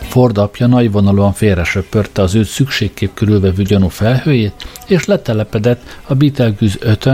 Ford 0.00 0.38
apja 0.38 0.66
nagyvonalúan 0.66 1.32
félresöpörte 1.32 2.22
az 2.22 2.34
őt 2.34 2.48
szükségképp 2.48 3.14
körülvevő 3.14 3.62
gyanú 3.62 3.88
felhőjét, 3.88 4.66
és 4.86 5.04
letelepedett 5.04 5.82
a 6.06 6.14
Betelgeuse 6.14 6.78
5 6.80 7.08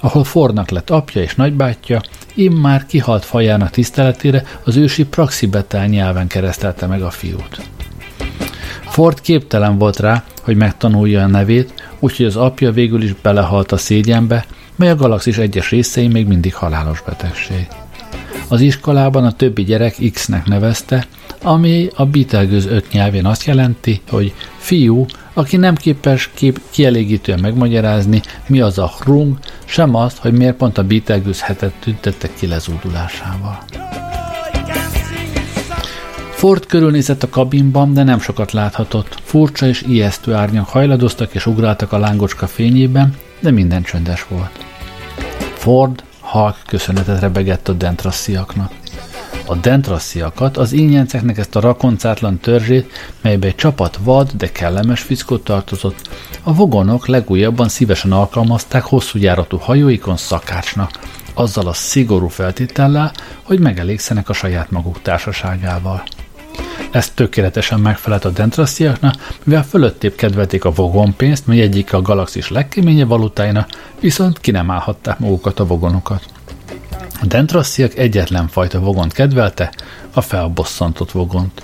ahol 0.00 0.24
Fordnak 0.24 0.70
lett 0.70 0.90
apja 0.90 1.22
és 1.22 1.34
nagybátyja, 1.34 2.00
immár 2.34 2.86
kihalt 2.86 3.24
fajának 3.24 3.70
tiszteletére 3.70 4.44
az 4.64 4.76
ősi 4.76 5.04
praxibetel 5.04 5.86
nyelven 5.86 6.26
keresztelte 6.26 6.86
meg 6.86 7.02
a 7.02 7.10
fiút. 7.10 7.60
Ford 8.80 9.20
képtelen 9.20 9.78
volt 9.78 9.98
rá, 9.98 10.24
hogy 10.42 10.56
megtanulja 10.56 11.22
a 11.22 11.26
nevét, 11.26 11.88
úgyhogy 11.98 12.26
az 12.26 12.36
apja 12.36 12.72
végül 12.72 13.02
is 13.02 13.14
belehalt 13.22 13.72
a 13.72 13.76
szégyenbe, 13.76 14.44
mely 14.76 14.90
a 14.90 14.96
galaxis 14.96 15.38
egyes 15.38 15.70
részei 15.70 16.08
még 16.08 16.26
mindig 16.26 16.54
halálos 16.54 17.02
betegség. 17.02 17.66
Az 18.48 18.60
iskolában 18.60 19.24
a 19.24 19.32
többi 19.32 19.64
gyerek 19.64 19.96
X-nek 20.12 20.46
nevezte, 20.46 21.06
ami 21.42 21.88
a 21.94 22.06
Betelgeuse 22.06 22.68
5 22.68 22.92
nyelvén 22.92 23.26
azt 23.26 23.44
jelenti, 23.44 24.00
hogy 24.08 24.34
fiú, 24.56 25.06
aki 25.32 25.56
nem 25.56 25.74
képes 25.74 26.30
kép 26.34 26.60
kielégítően 26.70 27.40
megmagyarázni, 27.40 28.20
mi 28.46 28.60
az 28.60 28.78
a 28.78 28.92
hrung, 29.00 29.38
sem 29.64 29.94
azt, 29.94 30.18
hogy 30.18 30.32
miért 30.32 30.56
pont 30.56 30.78
a 30.78 30.84
Betelgeuse 30.84 31.44
hetet 31.44 31.72
tüntettek 31.80 32.34
ki 32.34 32.46
lezúdulásával. 32.46 33.58
Ford 36.40 36.66
körülnézett 36.66 37.22
a 37.22 37.28
kabinban, 37.28 37.94
de 37.94 38.02
nem 38.02 38.20
sokat 38.20 38.52
láthatott. 38.52 39.16
Furcsa 39.22 39.66
és 39.66 39.82
ijesztő 39.82 40.34
árnyak 40.34 40.68
hajladoztak 40.68 41.34
és 41.34 41.46
ugráltak 41.46 41.92
a 41.92 41.98
lángocska 41.98 42.46
fényében, 42.46 43.16
de 43.40 43.50
minden 43.50 43.82
csöndes 43.82 44.26
volt. 44.28 44.64
Ford 45.54 46.04
halk 46.20 46.56
köszönetet 46.66 47.20
rebegett 47.20 47.68
a 47.68 47.72
dentrassziaknak. 47.72 48.72
A 49.46 49.54
dentrassziakat, 49.54 50.56
az 50.56 50.72
ínyenceknek 50.72 51.38
ezt 51.38 51.56
a 51.56 51.60
rakoncátlan 51.60 52.38
törzsét, 52.38 52.92
melybe 53.20 53.46
egy 53.46 53.54
csapat 53.54 53.98
vad, 54.02 54.30
de 54.36 54.52
kellemes 54.52 55.00
fickót 55.00 55.44
tartozott, 55.44 56.08
a 56.42 56.54
vogonok 56.54 57.06
legújabban 57.06 57.68
szívesen 57.68 58.12
alkalmazták 58.12 58.82
hosszú 58.82 59.18
járatú 59.18 59.56
hajóikon 59.56 60.16
szakácsnak, 60.16 60.90
azzal 61.34 61.66
a 61.66 61.72
szigorú 61.72 62.28
feltétellel, 62.28 63.12
hogy 63.42 63.58
megelégszenek 63.58 64.28
a 64.28 64.32
saját 64.32 64.70
maguk 64.70 65.02
társaságával. 65.02 66.02
Ez 66.90 67.10
tökéletesen 67.10 67.80
megfelelt 67.80 68.24
a 68.24 68.30
dentrasziaknak, 68.30 69.14
mivel 69.44 69.64
fölöttébb 69.64 70.14
kedvelték 70.14 70.64
a 70.64 70.72
vogonpénzt, 70.72 71.46
mely 71.46 71.60
egyik 71.60 71.92
a 71.92 72.02
galaxis 72.02 72.48
legkeményebb 72.48 73.08
valutáinak, 73.08 73.68
viszont 74.00 74.38
ki 74.38 74.50
nem 74.50 74.70
állhatták 74.70 75.18
magukat 75.18 75.60
a 75.60 75.66
vogonokat. 75.66 76.24
A 77.22 77.26
dentrassziak 77.26 77.96
egyetlen 77.96 78.48
fajta 78.48 78.80
vogont 78.80 79.12
kedvelte, 79.12 79.72
a 80.14 80.20
felbosszantott 80.20 81.10
vogont. 81.10 81.62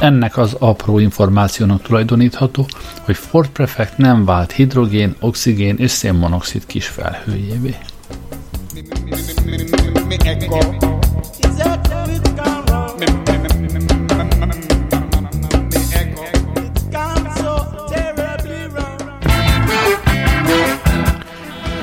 Ennek 0.00 0.36
az 0.36 0.56
apró 0.58 0.98
információnak 0.98 1.82
tulajdonítható, 1.82 2.66
hogy 3.02 3.16
Ford 3.16 3.48
Prefect 3.48 3.98
nem 3.98 4.24
vált 4.24 4.52
hidrogén, 4.52 5.16
oxigén 5.20 5.76
és 5.76 5.90
szénmonoxid 5.90 6.66
kis 6.66 6.86
felhőjévé. 6.86 7.76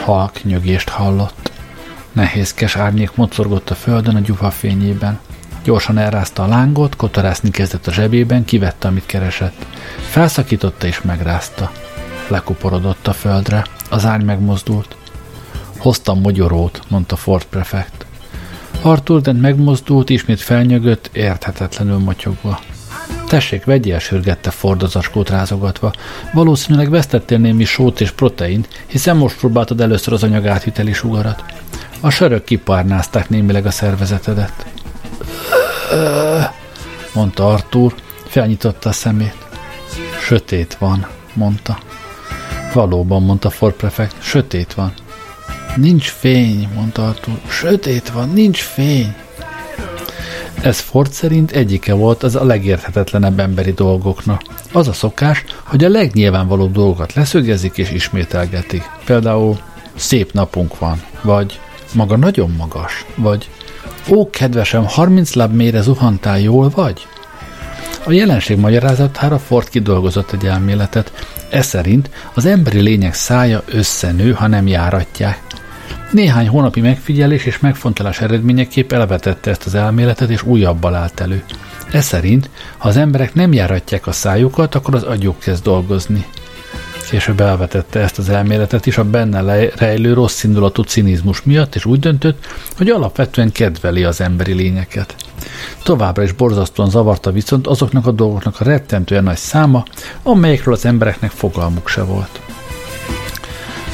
Halk 0.09 0.43
nyögést 0.43 0.89
hallott. 0.89 1.51
Nehézkes 2.11 2.75
árnyék 2.75 3.15
mocorgott 3.15 3.69
a 3.69 3.75
földön 3.75 4.15
a 4.15 4.19
gyufa 4.19 4.51
fényében. 4.51 5.19
Gyorsan 5.63 5.97
elrázta 5.97 6.43
a 6.43 6.47
lángot, 6.47 6.95
kotorászni 6.95 7.49
kezdett 7.49 7.87
a 7.87 7.91
zsebében, 7.91 8.45
kivette, 8.45 8.87
amit 8.87 9.05
keresett. 9.05 9.65
Felszakította 10.09 10.87
és 10.87 11.01
megrázta. 11.01 11.71
Lekuporodott 12.27 13.07
a 13.07 13.13
földre. 13.13 13.65
Az 13.89 14.05
árny 14.05 14.23
megmozdult. 14.23 14.95
Hoztam 15.77 16.19
mogyorót, 16.21 16.81
mondta 16.87 17.15
Ford 17.15 17.45
prefekt. 17.45 18.05
Arthur 18.81 19.21
Dent 19.21 19.41
megmozdult, 19.41 20.09
ismét 20.09 20.41
felnyögött, 20.41 21.09
érthetetlenül 21.13 21.97
motyogva. 21.97 22.59
Tessék, 23.29 23.63
vegyél, 23.63 23.99
sürgette 23.99 24.49
Ford 24.49 24.83
az 24.83 24.95
acskót 24.95 25.29
rázogatva. 25.29 25.93
Valószínűleg 26.33 26.89
vesztettél 26.89 27.37
némi 27.37 27.63
sót 27.63 28.01
és 28.01 28.11
proteint, 28.11 28.67
hiszen 28.85 29.17
most 29.17 29.37
próbáltad 29.37 29.81
először 29.81 30.13
az 30.13 30.23
anyag 30.23 30.45
átviteli 30.45 30.93
sugarat. 30.93 31.43
A 32.01 32.09
sörök 32.09 32.43
kipárnázták 32.43 33.29
némileg 33.29 33.65
a 33.65 33.71
szervezetedet. 33.71 34.65
mondta 37.13 37.47
Arthur, 37.53 37.93
felnyitotta 38.25 38.89
a 38.89 38.91
szemét. 38.91 39.37
Sötét 40.21 40.75
van, 40.79 41.07
mondta. 41.33 41.77
Valóban, 42.73 43.23
mondta 43.23 43.49
Ford 43.49 43.73
prefekt, 43.73 44.15
sötét 44.19 44.73
van. 44.73 44.93
Nincs 45.75 46.09
fény, 46.09 46.69
mondta 46.75 47.07
Arthur. 47.07 47.39
Sötét 47.47 48.09
van, 48.09 48.29
nincs 48.29 48.61
fény. 48.61 49.15
Ez 50.61 50.79
Ford 50.79 51.11
szerint 51.11 51.51
egyike 51.51 51.93
volt 51.93 52.23
az 52.23 52.35
a 52.35 52.43
legérthetetlenebb 52.43 53.39
emberi 53.39 53.71
dolgoknak. 53.71 54.41
Az 54.71 54.87
a 54.87 54.93
szokás, 54.93 55.43
hogy 55.63 55.83
a 55.83 55.89
legnyilvánvalóbb 55.89 56.71
dolgokat 56.71 57.13
leszögezik 57.13 57.77
és 57.77 57.91
ismételgetik. 57.91 58.83
Például 59.05 59.59
szép 59.95 60.33
napunk 60.33 60.79
van, 60.79 61.01
vagy 61.21 61.59
maga 61.93 62.17
nagyon 62.17 62.51
magas, 62.57 63.05
vagy 63.15 63.49
ó, 64.09 64.29
kedvesem, 64.29 64.85
30 64.87 65.33
láb 65.33 65.53
mélyre 65.53 65.81
zuhantál, 65.81 66.39
jól 66.39 66.69
vagy? 66.69 67.07
A 68.03 68.11
jelenség 68.11 68.57
magyarázatára 68.57 69.39
Ford 69.39 69.69
kidolgozott 69.69 70.31
egy 70.31 70.45
elméletet. 70.45 71.11
Ez 71.49 71.65
szerint 71.65 72.09
az 72.33 72.45
emberi 72.45 72.79
lények 72.79 73.13
szája 73.13 73.63
összenő, 73.65 74.31
ha 74.31 74.47
nem 74.47 74.67
járatják. 74.67 75.41
Néhány 76.11 76.47
hónapi 76.47 76.81
megfigyelés 76.81 77.45
és 77.45 77.59
megfontolás 77.59 78.21
eredményeképp 78.21 78.91
elvetette 78.91 79.49
ezt 79.49 79.65
az 79.65 79.75
elméletet, 79.75 80.29
és 80.29 80.43
újabbal 80.43 80.95
állt 80.95 81.19
elő. 81.19 81.43
Ez 81.91 82.05
szerint, 82.05 82.49
ha 82.77 82.87
az 82.87 82.97
emberek 82.97 83.33
nem 83.33 83.53
járatják 83.53 84.07
a 84.07 84.11
szájukat, 84.11 84.75
akkor 84.75 84.95
az 84.95 85.03
agyuk 85.03 85.39
kezd 85.39 85.63
dolgozni. 85.63 86.25
Később 87.09 87.39
elvetette 87.39 87.99
ezt 87.99 88.17
az 88.17 88.29
elméletet 88.29 88.85
is 88.85 88.97
a 88.97 89.03
benne 89.03 89.69
rejlő 89.75 90.13
rossz 90.13 90.43
indulatú 90.43 90.81
cinizmus 90.81 91.43
miatt, 91.43 91.75
és 91.75 91.85
úgy 91.85 91.99
döntött, 91.99 92.45
hogy 92.77 92.89
alapvetően 92.89 93.51
kedveli 93.51 94.03
az 94.03 94.21
emberi 94.21 94.53
lényeket. 94.53 95.15
Továbbra 95.83 96.23
is 96.23 96.31
borzasztóan 96.31 96.89
zavarta 96.89 97.31
viszont 97.31 97.67
azoknak 97.67 98.07
a 98.07 98.11
dolgoknak 98.11 98.59
a 98.59 98.63
rettentően 98.63 99.23
nagy 99.23 99.37
száma, 99.37 99.83
amelyekről 100.23 100.73
az 100.73 100.85
embereknek 100.85 101.31
fogalmuk 101.31 101.87
se 101.87 102.03
volt. 102.03 102.39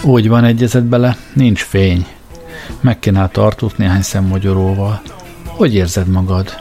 Úgy 0.01 0.27
van, 0.27 0.43
egyezett 0.43 0.83
bele, 0.83 1.17
nincs 1.33 1.63
fény. 1.63 2.07
Megkínálta 2.81 3.45
Artút 3.45 3.77
néhány 3.77 4.01
szemmagyaróval. 4.01 5.01
Hogy 5.45 5.75
érzed 5.75 6.07
magad? 6.07 6.59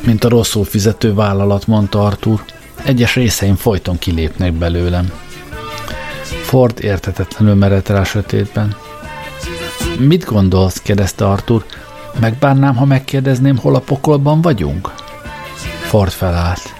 Mint 0.00 0.24
a 0.24 0.28
rosszul 0.28 0.64
fizető 0.64 1.14
vállalat, 1.14 1.66
mondta 1.66 2.04
Artur. 2.04 2.44
Egyes 2.84 3.14
részeim 3.14 3.54
folyton 3.54 3.98
kilépnek 3.98 4.52
belőlem. 4.52 5.12
Ford 6.42 6.84
értetetlenül 6.84 7.54
merett 7.54 7.88
rá 7.88 8.04
sötétben. 8.04 8.76
Mit 9.98 10.24
gondolsz? 10.24 10.80
kérdezte 10.80 11.28
Artur. 11.28 11.64
Megbánnám, 12.20 12.76
ha 12.76 12.84
megkérdezném, 12.84 13.56
hol 13.56 13.74
a 13.74 13.80
pokolban 13.80 14.40
vagyunk? 14.40 14.92
Ford 15.80 16.10
felállt. 16.10 16.74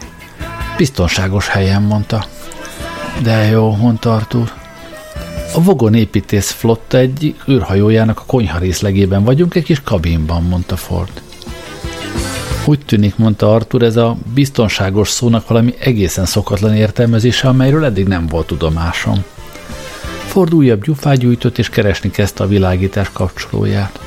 Biztonságos 0.77 1.49
helyen, 1.49 1.83
mondta. 1.83 2.25
De 3.23 3.45
jó, 3.45 3.77
mondta 3.77 4.15
Artur. 4.15 4.53
A 5.55 5.63
Vogon 5.63 5.95
építész 5.95 6.51
flotta 6.51 6.99
egy 6.99 7.35
űrhajójának 7.49 8.19
a 8.19 8.25
konyha 8.27 8.59
részlegében 8.59 9.25
vagyunk, 9.25 9.55
egy 9.55 9.65
kis 9.65 9.83
kabinban, 9.83 10.43
mondta 10.43 10.77
Ford. 10.77 11.23
Úgy 12.65 12.79
tűnik, 12.85 13.17
mondta 13.17 13.55
Arthur, 13.55 13.83
ez 13.83 13.97
a 13.97 14.17
biztonságos 14.35 15.09
szónak 15.09 15.49
valami 15.49 15.75
egészen 15.79 16.25
szokatlan 16.25 16.75
értelmezése, 16.75 17.49
amelyről 17.49 17.85
eddig 17.85 18.07
nem 18.07 18.27
volt 18.27 18.47
tudomásom. 18.47 19.25
Ford 20.27 20.55
újabb 20.55 20.85
gyufát 20.85 21.19
gyújtott, 21.19 21.59
és 21.59 21.69
keresni 21.69 22.11
kezdte 22.11 22.45
a 22.45 22.47
világítás 22.47 23.11
kapcsolóját. 23.13 24.01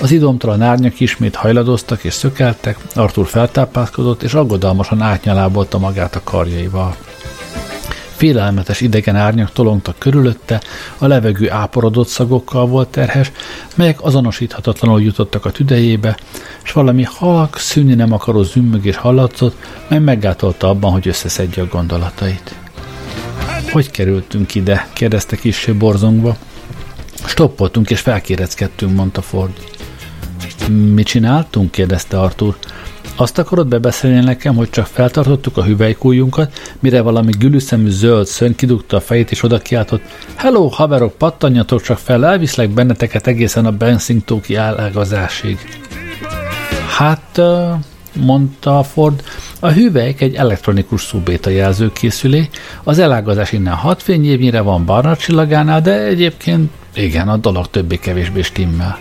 Az 0.00 0.10
idomtalan 0.10 0.62
árnyak 0.62 1.00
ismét 1.00 1.34
hajladoztak 1.34 2.04
és 2.04 2.12
szökeltek, 2.12 2.78
Arthur 2.94 3.26
feltápászkodott, 3.26 4.22
és 4.22 4.34
aggodalmasan 4.34 5.00
átnyalábolta 5.00 5.78
magát 5.78 6.16
a 6.16 6.20
karjaival. 6.24 6.96
Félelmetes 8.16 8.80
idegen 8.80 9.16
árnyak 9.16 9.52
tolongtak 9.52 9.98
körülötte, 9.98 10.60
a 10.98 11.06
levegő 11.06 11.50
áporodott 11.50 12.08
szagokkal 12.08 12.66
volt 12.66 12.88
terhes, 12.88 13.32
melyek 13.74 14.02
azonosíthatatlanul 14.02 15.02
jutottak 15.02 15.44
a 15.44 15.50
tüdejébe, 15.50 16.16
és 16.64 16.72
valami 16.72 17.02
halk, 17.02 17.58
szűnni 17.58 17.94
nem 17.94 18.12
akaró 18.12 18.42
zümmögés 18.42 18.96
hallatszott, 18.96 19.56
mely 19.88 19.98
meggátolta 19.98 20.68
abban, 20.68 20.92
hogy 20.92 21.08
összeszedje 21.08 21.62
a 21.62 21.66
gondolatait. 21.66 22.54
Hogy 23.72 23.90
kerültünk 23.90 24.54
ide? 24.54 24.88
kérdezte 24.92 25.36
kissé 25.36 25.72
borzongva. 25.72 26.36
Stoppoltunk 27.24 27.90
és 27.90 28.00
felkéreckedtünk, 28.00 28.96
mondta 28.96 29.22
Ford. 29.22 29.52
Mit 30.68 31.06
csináltunk? 31.06 31.70
kérdezte 31.70 32.20
Arthur. 32.20 32.56
Azt 33.18 33.38
akarod 33.38 33.66
bebeszélni 33.66 34.24
nekem, 34.24 34.54
hogy 34.54 34.70
csak 34.70 34.86
feltartottuk 34.86 35.56
a 35.56 35.64
hüvelykújunkat, 35.64 36.76
mire 36.80 37.00
valami 37.00 37.32
gülüszemű 37.38 37.88
zöld 37.88 38.26
szön 38.26 38.54
kidugta 38.54 38.96
a 38.96 39.00
fejét 39.00 39.30
és 39.30 39.42
oda 39.42 39.58
kiáltott, 39.58 40.02
Hello, 40.34 40.66
haverok, 40.66 41.14
pattanjatok 41.18 41.82
csak 41.82 41.98
fel, 41.98 42.26
elviszlek 42.26 42.70
benneteket 42.70 43.26
egészen 43.26 43.66
a 43.66 43.70
Bensingtóki 43.70 44.54
álágazásig. 44.54 45.58
Hát, 46.96 47.40
mondta 48.12 48.82
Ford, 48.82 49.22
a 49.60 49.68
hüvelyk 49.68 50.20
egy 50.20 50.34
elektronikus 50.34 51.02
szubéta 51.02 51.50
jelzőkészülé, 51.50 52.48
az 52.84 52.98
elágazás 52.98 53.52
innen 53.52 53.74
hat 53.74 54.02
fényévnyire 54.02 54.60
van 54.60 54.84
barna 54.84 55.16
csillagánál, 55.16 55.80
de 55.80 56.02
egyébként 56.02 56.70
igen, 56.94 57.28
a 57.28 57.36
dolog 57.36 57.70
többé-kevésbé 57.70 58.42
stimmel. 58.42 58.98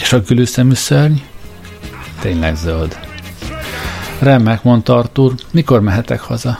És 0.00 0.12
a 0.12 0.20
gülüszemű 0.20 0.74
szörny? 0.74 1.14
Tényleg 2.20 2.56
zöld. 2.56 2.98
Remek, 4.18 4.62
mondta 4.62 4.96
Artur, 4.96 5.34
mikor 5.50 5.80
mehetek 5.80 6.20
haza? 6.20 6.58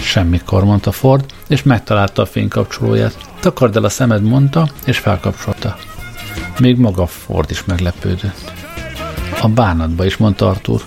Semmikor, 0.00 0.64
mondta 0.64 0.92
Ford, 0.92 1.24
és 1.48 1.62
megtalálta 1.62 2.22
a 2.22 2.26
fénykapcsolóját. 2.26 3.16
Takard 3.40 3.76
el 3.76 3.84
a 3.84 3.88
szemed, 3.88 4.22
mondta, 4.22 4.68
és 4.84 4.98
felkapcsolta. 4.98 5.76
Még 6.58 6.76
maga 6.76 7.06
Ford 7.06 7.50
is 7.50 7.64
meglepődött. 7.64 8.52
A 9.40 9.48
bánatba 9.48 10.04
is, 10.04 10.16
mondta 10.16 10.48
Artur. 10.48 10.82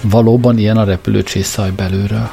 Valóban 0.00 0.58
ilyen 0.58 0.76
a 0.76 0.84
repülőcsészaj 0.84 1.70
belőről. 1.70 2.30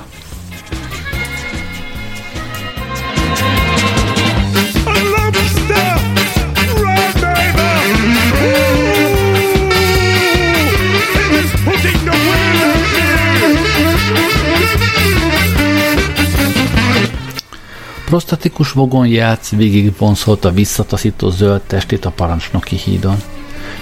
Prostatikus 18.07 18.71
vogon 18.71 19.07
játsz 19.07 19.49
végig 19.49 19.93
vonzolt 19.97 20.45
a 20.45 20.51
visszataszító 20.51 21.29
zöld 21.29 21.61
testét 21.61 22.05
a 22.05 22.09
parancsnoki 22.09 22.75
hídon. 22.75 23.15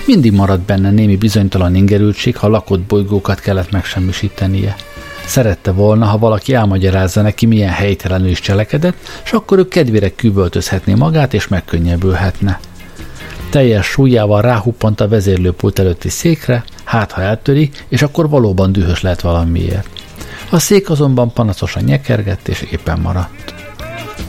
Mindig 0.06 0.32
maradt 0.32 0.62
benne 0.62 0.92
némi 0.92 1.16
bizonytalan 1.16 1.76
ingerültség, 1.76 2.38
ha 2.38 2.48
lakott 2.48 2.80
bolygókat 2.80 3.40
kellett 3.40 3.72
megsemmisítenie. 3.72 4.76
Szerette 5.26 5.72
volna, 5.72 6.06
ha 6.06 6.18
valaki 6.18 6.54
elmagyarázza 6.54 7.22
neki, 7.22 7.46
milyen 7.46 7.70
helytelenül 7.70 8.28
is 8.28 8.40
cselekedett, 8.40 8.98
és 9.24 9.32
akkor 9.32 9.58
ő 9.58 9.68
kedvére 9.68 10.10
küvöltözhetné 10.10 10.94
magát, 10.94 11.34
és 11.34 11.48
megkönnyebbülhetne. 11.48 12.60
Teljes 13.50 13.86
súlyával 13.86 14.42
ráhuppant 14.42 15.02
a 15.02 15.08
vezérlőpult 15.08 15.80
előtti 15.80 16.10
székre, 16.10 16.64
hát 16.84 17.12
ha 17.12 17.22
eltöri, 17.22 17.70
és 17.88 18.02
akkor 18.02 18.30
valóban 18.30 18.72
dühös 18.72 19.02
lett 19.02 19.22
valamiért. 19.22 19.90
A 20.50 20.60
szék 20.60 20.90
azonban 20.90 21.34
panaszosan 21.34 21.84
nyekergett, 21.84 22.48
és 22.48 22.62
éppen 22.62 23.00
maradt. 23.00 23.64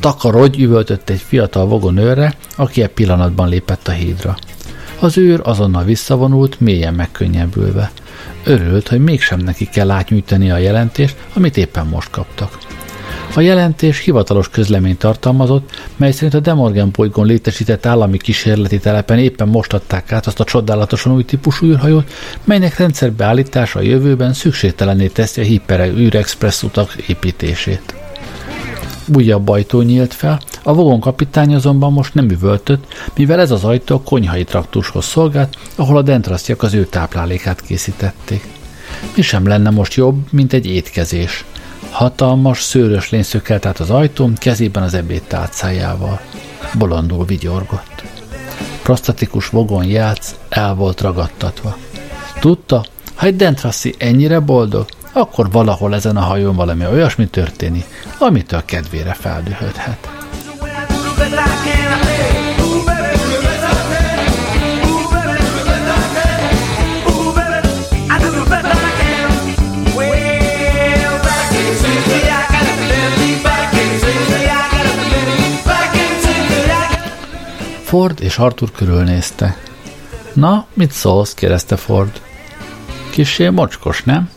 Takarodj 0.01 0.63
üvöltött 0.63 1.11
egy 1.11 1.21
fiatal 1.21 1.67
vogon 1.67 1.97
őrre, 1.97 2.35
aki 2.57 2.83
egy 2.83 2.89
pillanatban 2.89 3.49
lépett 3.49 3.89
a 3.89 3.93
hídra. 3.93 4.37
Az 5.01 5.19
őr 5.19 5.41
azonnal 5.43 5.85
visszavonult, 5.85 6.61
mélyen 6.61 6.95
megkönnyebbülve. 6.95 7.91
Örült, 8.45 8.89
hogy 8.89 9.01
mégsem 9.01 9.41
neki 9.41 9.69
kell 9.69 9.91
átnyújtani 9.91 10.51
a 10.51 10.57
jelentést, 10.57 11.17
amit 11.33 11.57
éppen 11.57 11.87
most 11.87 12.11
kaptak. 12.11 12.59
A 13.35 13.41
jelentés 13.41 13.99
hivatalos 13.99 14.49
közleményt 14.49 14.99
tartalmazott, 14.99 15.71
mely 15.97 16.13
szerint 16.13 16.35
a 16.35 16.41
Demorgan 16.41 16.91
bolygón 16.93 17.27
létesített 17.27 17.87
állami 17.87 18.19
kísérleti 18.19 18.79
telepen 18.79 19.19
éppen 19.19 19.49
most 19.49 19.73
adták 19.73 20.13
át 20.13 20.27
azt 20.27 20.41
a 20.41 20.45
csodálatosan 20.45 21.13
új 21.13 21.25
típusú 21.25 21.67
űrhajót, 21.67 22.13
melynek 22.45 22.79
rendszerbeállítása 22.79 23.79
a 23.79 23.83
jövőben 23.83 24.33
szükségtelené 24.33 25.07
teszi 25.07 25.41
a 25.41 25.45
Hyper 25.45 25.89
űrexpress 25.89 26.63
utak 26.63 26.95
építését. 26.95 27.95
Újabb 29.15 29.49
ajtó 29.49 29.81
nyílt 29.81 30.15
fel, 30.15 30.41
a 30.63 30.75
vogon 30.75 31.01
kapitány 31.01 31.55
azonban 31.55 31.93
most 31.93 32.15
nem 32.15 32.31
üvöltött, 32.31 32.85
mivel 33.17 33.41
ez 33.41 33.51
az 33.51 33.65
ajtó 33.65 33.95
a 33.95 34.01
konyhai 34.01 34.45
traktushoz 34.45 35.05
szolgált, 35.05 35.57
ahol 35.75 35.97
a 35.97 36.03
dentrasztiak 36.03 36.63
az 36.63 36.75
ő 36.75 36.85
táplálékát 36.85 37.61
készítették. 37.61 38.49
Mi 39.15 39.23
sem 39.23 39.47
lenne 39.47 39.71
most 39.71 39.95
jobb, 39.95 40.33
mint 40.33 40.53
egy 40.53 40.67
étkezés. 40.67 41.45
Hatalmas, 41.91 42.61
szőrös 42.61 43.11
lény 43.11 43.23
szökelt 43.23 43.67
át 43.67 43.81
az 43.81 43.91
ajtón, 43.91 44.35
kezében 44.35 44.83
az 44.83 44.95
ebéd 44.95 45.23
tálcájával. 45.23 46.21
Bolondul 46.79 47.25
vigyorgott. 47.25 48.05
Prostatikus 48.83 49.49
vogon 49.49 49.85
játsz, 49.85 50.35
el 50.49 50.75
volt 50.75 51.01
ragadtatva. 51.01 51.77
Tudta, 52.41 52.85
ha 53.15 53.27
egy 53.27 53.37
dentraszi 53.37 53.95
ennyire 53.99 54.41
boldog, 54.41 54.87
akkor 55.17 55.51
valahol 55.51 55.95
ezen 55.95 56.17
a 56.17 56.21
hajón 56.21 56.57
valami 56.57 56.87
olyasmi 56.87 57.27
történik, 57.27 57.85
amitől 58.19 58.65
kedvére 58.65 59.13
feldühödhet. 59.13 60.09
Ford 77.83 78.21
és 78.21 78.39
Arthur 78.39 78.71
körülnézte. 78.73 79.57
Na, 80.33 80.67
mit 80.75 80.91
szólsz? 80.91 81.35
kérdezte 81.35 81.77
Ford. 81.77 82.21
Kissé 83.11 83.49
mocskos, 83.49 84.03
nem? 84.03 84.36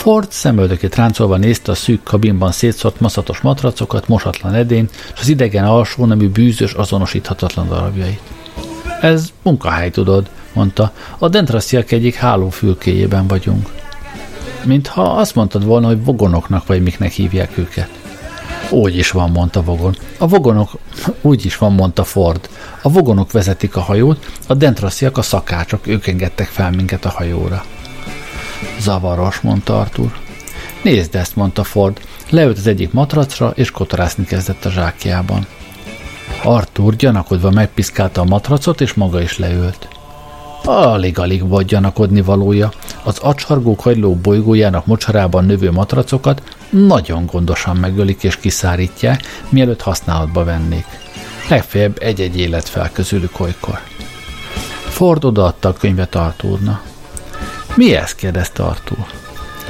Ford 0.00 0.30
szemöldökét 0.30 0.94
ráncolva 0.94 1.36
nézte 1.36 1.72
a 1.72 1.74
szűk 1.74 2.02
kabinban 2.02 2.52
szétszórt 2.52 3.00
maszatos 3.00 3.40
matracokat, 3.40 4.08
mosatlan 4.08 4.54
edén, 4.54 4.88
és 5.14 5.20
az 5.20 5.28
idegen 5.28 5.64
alsó 5.64 6.04
nemű 6.04 6.28
bűzös, 6.28 6.72
azonosíthatatlan 6.72 7.68
darabjait. 7.68 8.20
Ez 9.00 9.32
munkahely, 9.42 9.90
tudod, 9.90 10.30
mondta. 10.52 10.92
A 11.18 11.28
dentrasziak 11.28 11.90
egyik 11.90 12.14
hálófülkéjében 12.14 13.26
vagyunk. 13.26 13.68
Mintha 14.64 15.02
azt 15.02 15.34
mondtad 15.34 15.64
volna, 15.64 15.86
hogy 15.86 16.04
vogonoknak 16.04 16.66
vagy 16.66 16.82
miknek 16.82 17.12
hívják 17.12 17.58
őket. 17.58 17.90
Úgy 18.70 18.96
is 18.96 19.10
van, 19.10 19.30
mondta 19.30 19.62
Vogon. 19.62 19.96
A 20.18 20.26
vogonok, 20.26 20.70
úgy 21.20 21.44
is 21.44 21.56
van, 21.58 21.72
mondta 21.72 22.04
Ford. 22.04 22.48
A 22.82 22.90
vogonok 22.90 23.32
vezetik 23.32 23.76
a 23.76 23.80
hajót, 23.80 24.26
a 24.46 24.54
dentrasziak 24.54 25.18
a 25.18 25.22
szakácsok, 25.22 25.86
ők 25.86 26.06
engedtek 26.06 26.46
fel 26.46 26.70
minket 26.70 27.04
a 27.04 27.10
hajóra. 27.10 27.64
Zavaros, 28.80 29.40
mondta 29.40 29.80
Arthur. 29.80 30.12
Nézd 30.82 31.14
ezt, 31.14 31.36
mondta 31.36 31.64
Ford. 31.64 32.00
Leült 32.30 32.58
az 32.58 32.66
egyik 32.66 32.92
matracra, 32.92 33.52
és 33.54 33.70
kotorászni 33.70 34.24
kezdett 34.24 34.64
a 34.64 34.70
zsákjában. 34.70 35.46
Arthur 36.44 36.96
gyanakodva 36.96 37.50
megpiszkálta 37.50 38.20
a 38.20 38.24
matracot, 38.24 38.80
és 38.80 38.94
maga 38.94 39.20
is 39.20 39.38
leült. 39.38 39.88
Alig-alig 40.64 41.48
volt 41.48 41.66
gyanakodni 41.66 42.20
valója. 42.20 42.72
Az 43.02 43.18
acsargók 43.18 43.80
hagyló 43.80 44.14
bolygójának 44.14 44.86
mocsarában 44.86 45.44
növő 45.44 45.70
matracokat 45.70 46.42
nagyon 46.70 47.26
gondosan 47.26 47.76
megölik 47.76 48.22
és 48.22 48.36
kiszárítják, 48.36 49.22
mielőtt 49.48 49.82
használatba 49.82 50.44
vennék. 50.44 50.86
Legfeljebb 51.48 51.96
egy-egy 52.00 52.38
élet 52.38 52.68
fel 52.68 52.90
közülük 52.92 53.40
olykor. 53.40 53.80
Ford 54.88 55.24
odaadta 55.24 55.68
a 55.68 55.72
könyvet 55.72 56.14
Arthurnak. 56.14 56.89
Mi 57.80 57.94
ez? 57.94 58.14
kérdezte 58.14 58.62
Arthur. 58.62 59.06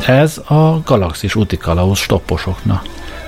Ez 0.06 0.38
a 0.38 0.80
Galaxis 0.84 1.34
útikalauz 1.34 1.98
stopposokna. 1.98 2.82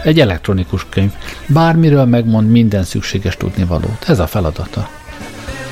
Egy 0.05 0.21
elektronikus 0.21 0.87
könyv. 0.89 1.13
Bármiről 1.47 2.05
megmond 2.05 2.51
minden 2.51 2.85
szükséges 2.85 3.37
tudnivalót. 3.37 4.05
Ez 4.09 4.19
a 4.19 4.27
feladata. 4.27 4.89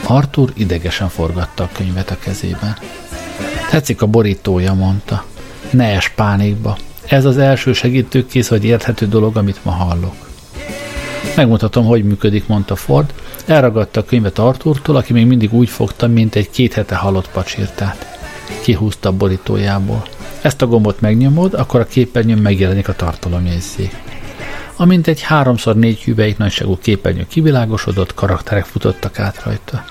Arthur 0.06 0.52
idegesen 0.54 1.08
forgatta 1.08 1.62
a 1.62 1.68
könyvet 1.72 2.10
a 2.10 2.18
kezében. 2.18 2.76
Tetszik 3.70 4.02
a 4.02 4.06
borítója, 4.06 4.74
mondta. 4.74 5.24
Ne 5.70 5.84
es 5.84 6.08
pánikba. 6.08 6.76
Ez 7.06 7.24
az 7.24 7.38
első 7.38 7.72
segítőkész 7.72 8.48
vagy 8.48 8.64
érthető 8.64 9.08
dolog, 9.08 9.36
amit 9.36 9.64
ma 9.64 9.70
hallok. 9.70 10.14
Megmutatom, 11.36 11.84
hogy 11.84 12.04
működik, 12.04 12.46
mondta 12.46 12.76
Ford. 12.76 13.14
Elragadta 13.46 14.00
a 14.00 14.04
könyvet 14.04 14.38
Arthurtól, 14.38 14.96
aki 14.96 15.12
még 15.12 15.26
mindig 15.26 15.52
úgy 15.52 15.68
fogta, 15.68 16.06
mint 16.06 16.34
egy 16.34 16.50
két 16.50 16.72
hete 16.72 16.94
halott 16.94 17.30
pacsirtát. 17.30 18.09
Kihúzta 18.60 19.08
a 19.08 19.12
borítójából. 19.12 20.02
Ezt 20.42 20.62
a 20.62 20.66
gombot 20.66 21.00
megnyomod, 21.00 21.54
akkor 21.54 21.80
a 21.80 21.86
képernyőn 21.86 22.38
megjelenik 22.38 22.88
a 22.88 22.94
tartalomjegyzék. 22.96 23.96
Amint 24.76 25.06
egy 25.06 25.20
háromszor 25.20 25.76
négy 25.76 26.02
hüvelyk 26.02 26.38
nagyságú 26.38 26.78
képernyő 26.78 27.26
kivilágosodott, 27.28 28.14
karakterek 28.14 28.64
futottak 28.64 29.18
át 29.18 29.42
rajta. 29.44 29.84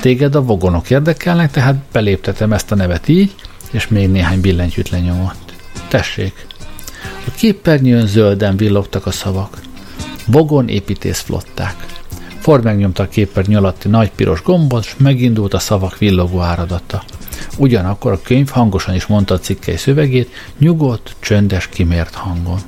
Téged 0.00 0.34
a 0.34 0.42
vogonok 0.42 0.90
érdekelnek, 0.90 1.50
tehát 1.50 1.76
beléptetem 1.92 2.52
ezt 2.52 2.72
a 2.72 2.74
nevet 2.74 3.08
így, 3.08 3.34
és 3.70 3.88
még 3.88 4.10
néhány 4.10 4.40
billentyűt 4.40 4.88
lenyomott. 4.88 5.52
Tessék! 5.88 6.46
A 7.26 7.30
képernyőn 7.36 8.06
zölden 8.06 8.56
villogtak 8.56 9.06
a 9.06 9.10
szavak. 9.10 9.58
Vogon 10.26 10.68
építész 10.68 11.20
flották. 11.20 11.86
Ford 12.46 12.64
megnyomta 12.64 13.02
a 13.02 13.08
képernyő 13.08 13.56
alatti 13.56 13.88
nagy 13.88 14.10
piros 14.10 14.42
gombot, 14.42 14.84
és 14.84 14.94
megindult 14.96 15.54
a 15.54 15.58
szavak 15.58 15.98
villogó 15.98 16.40
áradata. 16.40 17.02
Ugyanakkor 17.58 18.12
a 18.12 18.20
könyv 18.22 18.48
hangosan 18.48 18.94
is 18.94 19.06
mondta 19.06 19.34
a 19.34 19.38
cikkei 19.38 19.76
szövegét, 19.76 20.30
nyugodt, 20.58 21.14
csöndes, 21.20 21.68
kimért 21.68 22.14
hangon. 22.14 22.58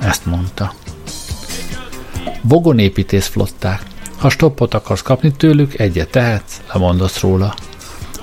Ezt 0.00 0.26
mondta. 0.26 0.74
Vogonépítész 2.42 3.26
flották. 3.26 3.82
Ha 4.16 4.28
stoppot 4.28 4.74
akarsz 4.74 5.02
kapni 5.02 5.32
tőlük, 5.32 5.78
egyet 5.78 6.10
tehetsz, 6.10 6.60
lemondasz 6.72 7.20
róla. 7.20 7.54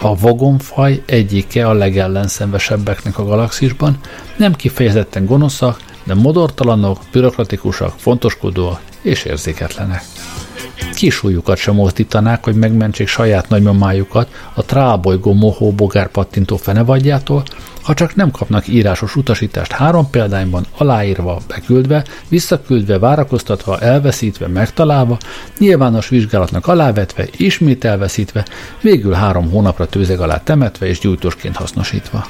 A 0.02 0.16
vogonfaj 0.16 1.04
egyike 1.06 1.68
a 1.68 1.74
legellenszenvesebbeknek 1.74 3.18
a 3.18 3.26
galaxisban, 3.26 3.98
nem 4.38 4.54
kifejezetten 4.54 5.26
gonoszak, 5.26 5.82
de 6.04 6.14
modortalanok, 6.14 7.00
bürokratikusak, 7.12 7.94
fontoskodóak 7.98 8.82
és 9.02 9.24
érzéketlenek. 9.24 10.04
Kisújukat 10.96 11.58
sem 11.58 11.76
mozdítanák, 11.76 12.44
hogy 12.44 12.56
megmentsék 12.56 13.08
saját 13.08 13.50
nagymamájukat 13.50 14.32
a 14.54 14.66
trábolygó 14.66 15.34
mohó 15.34 15.72
bogár 15.72 16.08
pattintó 16.08 16.58
fenevagyjától, 16.58 17.44
ha 17.82 17.94
csak 17.94 18.16
nem 18.16 18.32
kapnak 18.32 18.68
írásos 18.68 19.16
utasítást 19.16 19.72
három 19.72 20.10
példányban, 20.10 20.66
aláírva, 20.78 21.42
beküldve, 21.48 22.06
visszaküldve, 22.28 23.00
várakoztatva, 23.00 23.80
elveszítve, 23.80 24.48
megtalálva, 24.48 25.18
nyilvános 25.58 26.10
vizsgálatnak 26.10 26.68
alávetve, 26.68 27.28
ismét 27.38 27.84
elveszítve, 27.84 28.46
végül 28.82 29.14
három 29.14 29.50
hónapra 29.50 29.86
tőzeg 29.86 30.20
alá 30.20 30.38
temetve 30.38 30.88
és 30.88 31.00
gyújtósként 31.00 31.56
hasznosítva. 31.56 32.26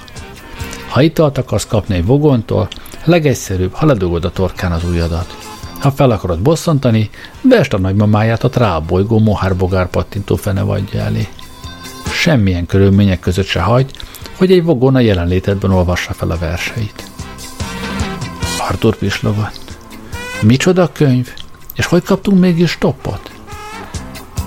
Ha 0.88 1.02
italt 1.02 1.38
akarsz 1.38 1.66
kapni 1.68 1.96
egy 1.96 2.06
vogontól, 2.06 2.68
legegyszerűbb, 3.04 3.74
ha 3.74 3.86
ledugod 3.86 4.26
a 4.26 4.32
torkán 4.32 4.72
az 4.72 4.84
ujjadat. 4.84 5.53
Ha 5.84 5.92
fel 5.92 6.12
akarod 6.12 6.40
bosszantani, 6.40 7.10
vest 7.42 7.74
a 7.74 7.78
nagymamáját 7.78 8.44
a 8.44 8.50
trábolygó 8.50 9.20
mohárbogár 9.20 9.90
pattintó 9.90 10.36
fenevagyja 10.36 11.00
elé. 11.00 11.28
Semmilyen 12.06 12.66
körülmények 12.66 13.20
között 13.20 13.46
se 13.46 13.62
hagyd, 13.62 13.92
hogy 14.38 14.52
egy 14.52 14.64
vogon 14.64 14.96
a 14.96 15.00
jelenlétedben 15.00 15.72
olvassa 15.72 16.14
fel 16.14 16.32
a 16.32 16.38
verseit. 16.38 17.12
Arthur 18.70 18.96
pislogott. 18.96 19.78
Micsoda 20.42 20.92
könyv? 20.92 21.34
És 21.76 21.86
hogy 21.86 22.04
kaptunk 22.04 22.40
mégis 22.40 22.72
stoppot? 22.72 23.32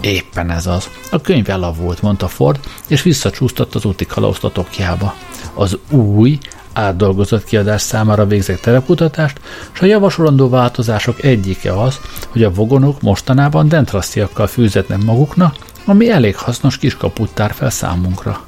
Éppen 0.01 0.51
ez 0.51 0.67
az. 0.67 0.89
A 1.11 1.21
könyv 1.21 1.51
elavult, 1.51 2.03
mondta 2.03 2.29
Ford, 2.29 2.61
és 2.89 3.03
visszacsúsztott 3.03 3.75
az 3.75 3.85
úti 3.85 4.07
kalausztatokjába. 4.07 5.15
Az 5.55 5.79
új, 5.91 6.39
átdolgozott 6.77 7.45
kiadás 7.45 7.83
számára 7.83 8.27
végzett 8.27 8.61
terepkutatást, 8.61 9.41
és 9.75 9.81
a 9.81 9.87
javasolandó 9.87 10.49
változások 10.49 11.23
egyike 11.23 11.81
az, 11.81 12.01
hogy 12.29 12.43
a 12.43 12.51
vogonok 12.51 13.01
mostanában 13.01 13.69
dentrasztiakkal 13.69 14.47
fűzetnek 14.47 15.05
maguknak, 15.05 15.57
ami 15.85 16.11
elég 16.11 16.37
hasznos 16.37 16.79
kiskaput 16.79 17.35
tár 17.35 17.53
fel 17.53 17.71
számunkra. 17.71 18.45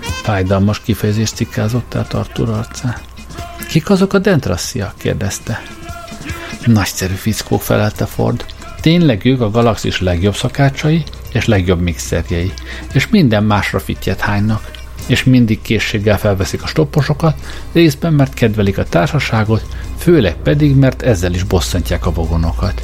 Fájdalmas 0.00 0.80
kifejezést 0.80 1.34
cikkázott 1.34 1.94
át 1.94 2.14
Artur 2.14 2.48
arcán. 2.48 2.96
Kik 3.68 3.90
azok 3.90 4.12
a 4.12 4.18
dentrassziak? 4.18 4.94
kérdezte. 4.98 5.62
Nagyszerű 6.64 7.14
fickók 7.14 7.62
felelte 7.62 8.06
Ford. 8.06 8.44
Tényleg 8.80 9.24
ők 9.24 9.40
a 9.40 9.50
galaxis 9.50 10.00
legjobb 10.00 10.34
szakácsai 10.34 11.04
és 11.32 11.46
legjobb 11.46 11.80
mixerjei, 11.80 12.52
és 12.92 13.08
minden 13.08 13.44
másra 13.44 13.78
fittyet 13.78 14.20
hánynak, 14.20 14.70
és 15.06 15.24
mindig 15.24 15.62
készséggel 15.62 16.18
felveszik 16.18 16.62
a 16.62 16.66
stopposokat, 16.66 17.36
részben 17.72 18.12
mert 18.12 18.34
kedvelik 18.34 18.78
a 18.78 18.84
társaságot, 18.84 19.66
főleg 19.98 20.36
pedig 20.36 20.76
mert 20.76 21.02
ezzel 21.02 21.34
is 21.34 21.42
bosszantják 21.42 22.06
a 22.06 22.12
vogonokat. 22.12 22.82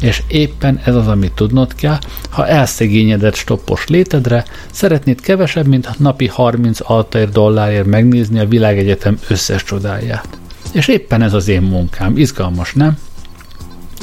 És 0.00 0.22
éppen 0.28 0.80
ez 0.84 0.94
az, 0.94 1.06
amit 1.06 1.32
tudnod 1.32 1.74
kell, 1.74 1.98
ha 2.30 2.46
elszegényedett 2.46 3.34
stoppos 3.34 3.86
létedre, 3.86 4.44
szeretnéd 4.70 5.20
kevesebb, 5.20 5.66
mint 5.66 5.98
napi 5.98 6.26
30 6.26 6.78
altair 6.82 7.28
dollárért 7.28 7.86
megnézni 7.86 8.38
a 8.38 8.48
világegyetem 8.48 9.18
összes 9.28 9.64
csodáját. 9.64 10.28
És 10.72 10.88
éppen 10.88 11.22
ez 11.22 11.32
az 11.32 11.48
én 11.48 11.62
munkám. 11.62 12.16
Izgalmas, 12.16 12.72
nem? 12.72 12.98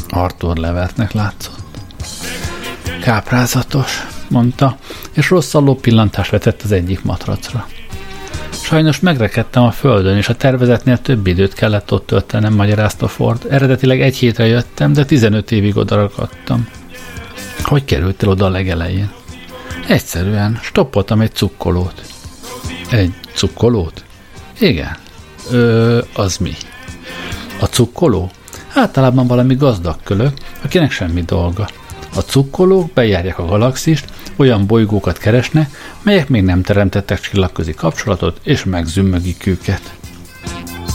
Arthur 0.10 0.58
Levertnek 0.58 1.12
látszott. 1.12 1.60
Káprázatos, 3.02 4.08
mondta, 4.28 4.78
és 5.12 5.30
rosszalló 5.30 5.76
pillantást 5.76 6.32
vetett 6.32 6.62
az 6.62 6.72
egyik 6.72 7.04
matracra. 7.04 7.68
Sajnos 8.50 9.00
megrekedtem 9.00 9.64
a 9.64 9.72
földön, 9.72 10.18
és 10.18 10.30
a 10.30 10.36
tervezetnél 10.36 10.98
több 10.98 11.28
időt 11.28 11.54
kellett 11.54 11.92
ott 11.92 12.06
töltenem, 12.06 12.54
magyarázta 12.54 13.08
Ford. 13.08 13.46
Eredetileg 13.50 14.02
egy 14.02 14.16
hétre 14.16 14.46
jöttem, 14.46 14.94
de 14.94 15.06
15 15.06 15.52
évig 15.52 15.78
oda 15.78 15.96
rakadtam. 15.96 16.68
Hogy 17.64 17.86
kerültél 17.86 18.30
oda 18.30 18.46
a 18.46 18.50
legelején? 18.50 19.12
Egyszerűen, 19.88 20.60
stoppoltam 20.62 21.22
egy 21.22 21.34
cukkolót. 21.34 22.02
Egy 22.90 23.14
cukkolót? 23.34 24.04
Igen. 24.60 24.98
Ö, 25.52 26.00
az 26.14 26.38
mi? 26.38 26.54
A 27.60 27.66
cukkoló? 27.66 28.32
Általában 28.74 29.28
valami 29.28 29.56
gazdag 29.56 29.96
kölök, 30.04 30.34
akinek 30.64 30.92
semmi 30.92 31.22
dolga. 31.22 31.68
A 32.16 32.20
cukkolók 32.20 32.92
bejárják 32.94 33.40
a 33.40 33.46
galaxist, 33.46 34.06
olyan 34.36 34.66
bolygókat 34.66 35.18
keresne, 35.18 35.70
melyek 36.02 36.30
még 36.30 36.44
nem 36.44 36.62
teremtettek 36.62 37.20
csillagközi 37.20 37.74
kapcsolatot, 37.74 38.40
és 38.44 38.64
megzümmögik 38.64 39.46
őket. 39.46 39.94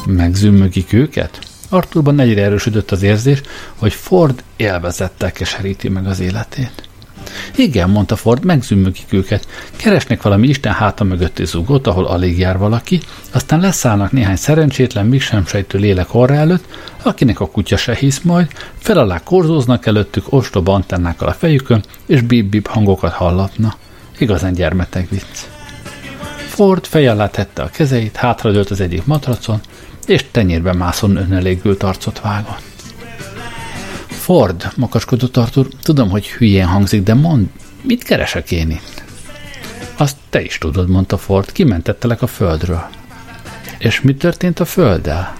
Megzümmögik 0.06 0.92
őket? 0.92 1.38
Arthurban 1.68 2.20
egyre 2.20 2.42
erősödött 2.42 2.90
az 2.90 3.02
érzés, 3.02 3.40
hogy 3.74 3.92
Ford 3.92 4.42
élvezettel 4.56 5.32
keseríti 5.32 5.88
meg 5.88 6.06
az 6.06 6.20
életét. 6.20 6.85
Igen, 7.56 7.90
mondta 7.90 8.16
Ford, 8.16 8.44
megzümmögik 8.44 9.12
őket. 9.12 9.46
Keresnek 9.76 10.22
valami 10.22 10.48
Isten 10.48 10.72
háta 10.72 11.04
mögötti 11.04 11.44
zugot, 11.44 11.86
ahol 11.86 12.04
alig 12.04 12.38
jár 12.38 12.58
valaki, 12.58 13.00
aztán 13.32 13.60
leszállnak 13.60 14.12
néhány 14.12 14.36
szerencsétlen, 14.36 15.06
még 15.06 15.20
sem 15.20 15.46
sejtő 15.46 15.78
lélek 15.78 16.14
orra 16.14 16.34
előtt, 16.34 16.64
akinek 17.02 17.40
a 17.40 17.46
kutya 17.46 17.76
se 17.76 17.94
hisz 17.94 18.20
majd, 18.20 18.48
fel 18.78 18.98
alá 18.98 19.22
korzóznak 19.22 19.86
előttük 19.86 20.32
ostoba 20.32 20.72
antennákkal 20.72 21.28
a 21.28 21.32
fejükön, 21.32 21.84
és 22.06 22.20
bip-bip 22.20 22.66
hangokat 22.66 23.12
hallatna. 23.12 23.74
Igazán 24.18 24.52
gyermeteg 24.52 25.06
vicc. 25.10 25.46
Ford 26.48 26.84
fej 26.84 27.08
alá 27.08 27.28
tette 27.28 27.62
a 27.62 27.70
kezeit, 27.70 28.16
hátradőlt 28.16 28.70
az 28.70 28.80
egyik 28.80 29.04
matracon, 29.04 29.60
és 30.06 30.24
tenyérbe 30.30 30.72
mászon 30.72 31.16
önelégült 31.16 31.82
arcot 31.82 32.20
vágott. 32.20 32.75
Ford, 34.26 34.72
makaskodott 34.76 35.36
Artur, 35.36 35.68
tudom, 35.82 36.10
hogy 36.10 36.28
hülyén 36.28 36.66
hangzik, 36.66 37.02
de 37.02 37.14
mond, 37.14 37.48
mit 37.82 38.02
keresek 38.02 38.50
én 38.50 38.70
itt? 38.70 39.02
Azt 39.96 40.16
te 40.30 40.42
is 40.42 40.58
tudod, 40.58 40.88
mondta 40.88 41.18
Ford, 41.18 41.52
kimentettelek 41.52 42.22
a 42.22 42.26
földről. 42.26 42.86
És 43.78 44.00
mi 44.00 44.14
történt 44.14 44.60
a 44.60 44.64
földdel? 44.64 45.36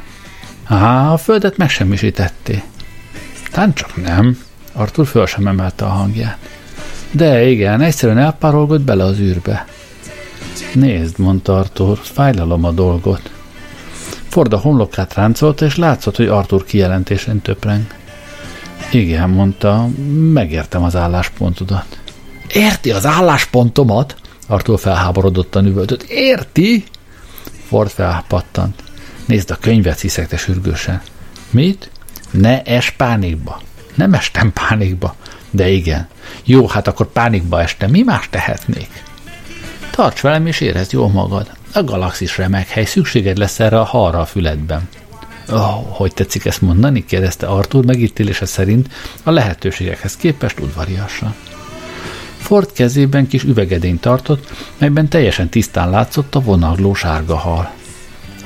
Á, 0.64 1.12
a 1.12 1.16
földet 1.16 1.56
megsemmisítetté. 1.56 2.62
Tán 3.50 3.74
csak 3.74 4.02
nem. 4.02 4.38
Artur 4.72 5.06
föl 5.06 5.26
sem 5.26 5.46
emelte 5.46 5.84
a 5.84 5.88
hangját. 5.88 6.38
De 7.10 7.46
igen, 7.46 7.80
egyszerűen 7.80 8.18
elpárolgott 8.18 8.82
bele 8.82 9.04
az 9.04 9.18
űrbe. 9.18 9.66
Nézd, 10.74 11.18
mondta 11.18 11.58
Artur, 11.58 11.98
fájlalom 12.02 12.64
a 12.64 12.70
dolgot. 12.70 13.30
Ford 14.28 14.52
a 14.52 14.58
homlokát 14.58 15.14
ráncolta, 15.14 15.64
és 15.64 15.76
látszott, 15.76 16.16
hogy 16.16 16.28
Artur 16.28 16.64
kijelentésen 16.64 17.40
töpreng. 17.40 18.04
Igen, 18.92 19.30
mondta, 19.30 19.88
megértem 20.32 20.82
az 20.82 20.96
álláspontodat. 20.96 21.98
Érti 22.52 22.90
az 22.90 23.06
álláspontomat? 23.06 24.16
Artur 24.46 24.78
felháborodottan 24.78 25.66
üvöltött. 25.66 26.02
Érti? 26.02 26.84
Ford 27.68 27.90
felpattant. 27.90 28.82
Nézd 29.26 29.50
a 29.50 29.56
könyvet, 29.60 30.00
hiszekte 30.00 30.36
sürgősen. 30.36 31.02
Mit? 31.50 31.90
Ne 32.30 32.62
es 32.62 32.90
pánikba. 32.90 33.60
Nem 33.94 34.14
estem 34.14 34.52
pánikba. 34.52 35.14
De 35.50 35.68
igen. 35.68 36.08
Jó, 36.44 36.66
hát 36.66 36.86
akkor 36.86 37.06
pánikba 37.12 37.60
estem. 37.60 37.90
Mi 37.90 38.02
más 38.02 38.28
tehetnék? 38.30 39.02
Tarts 39.90 40.20
velem 40.20 40.46
és 40.46 40.60
érezd 40.60 40.92
jól 40.92 41.08
magad. 41.08 41.50
A 41.72 41.82
galaxis 41.82 42.36
remek 42.36 42.68
hely, 42.68 42.84
szükséged 42.84 43.38
lesz 43.38 43.60
erre 43.60 43.80
a 43.80 43.84
halra 43.84 44.20
a 44.20 44.26
füledben. 44.26 44.88
Oh, 45.48 45.86
hogy 45.88 46.14
tetszik 46.14 46.44
ezt 46.44 46.62
mondani? 46.62 47.04
kérdezte 47.04 47.46
Arthur 47.46 47.84
megítélése 47.84 48.46
szerint 48.46 48.88
a 49.22 49.30
lehetőségekhez 49.30 50.16
képest 50.16 50.60
udvariasan. 50.60 51.34
Ford 52.36 52.72
kezében 52.72 53.26
kis 53.26 53.42
üvegedényt 53.42 54.00
tartott, 54.00 54.50
melyben 54.78 55.08
teljesen 55.08 55.48
tisztán 55.48 55.90
látszott 55.90 56.34
a 56.34 56.40
vonagló 56.40 56.94
sárga 56.94 57.36
hal. 57.36 57.72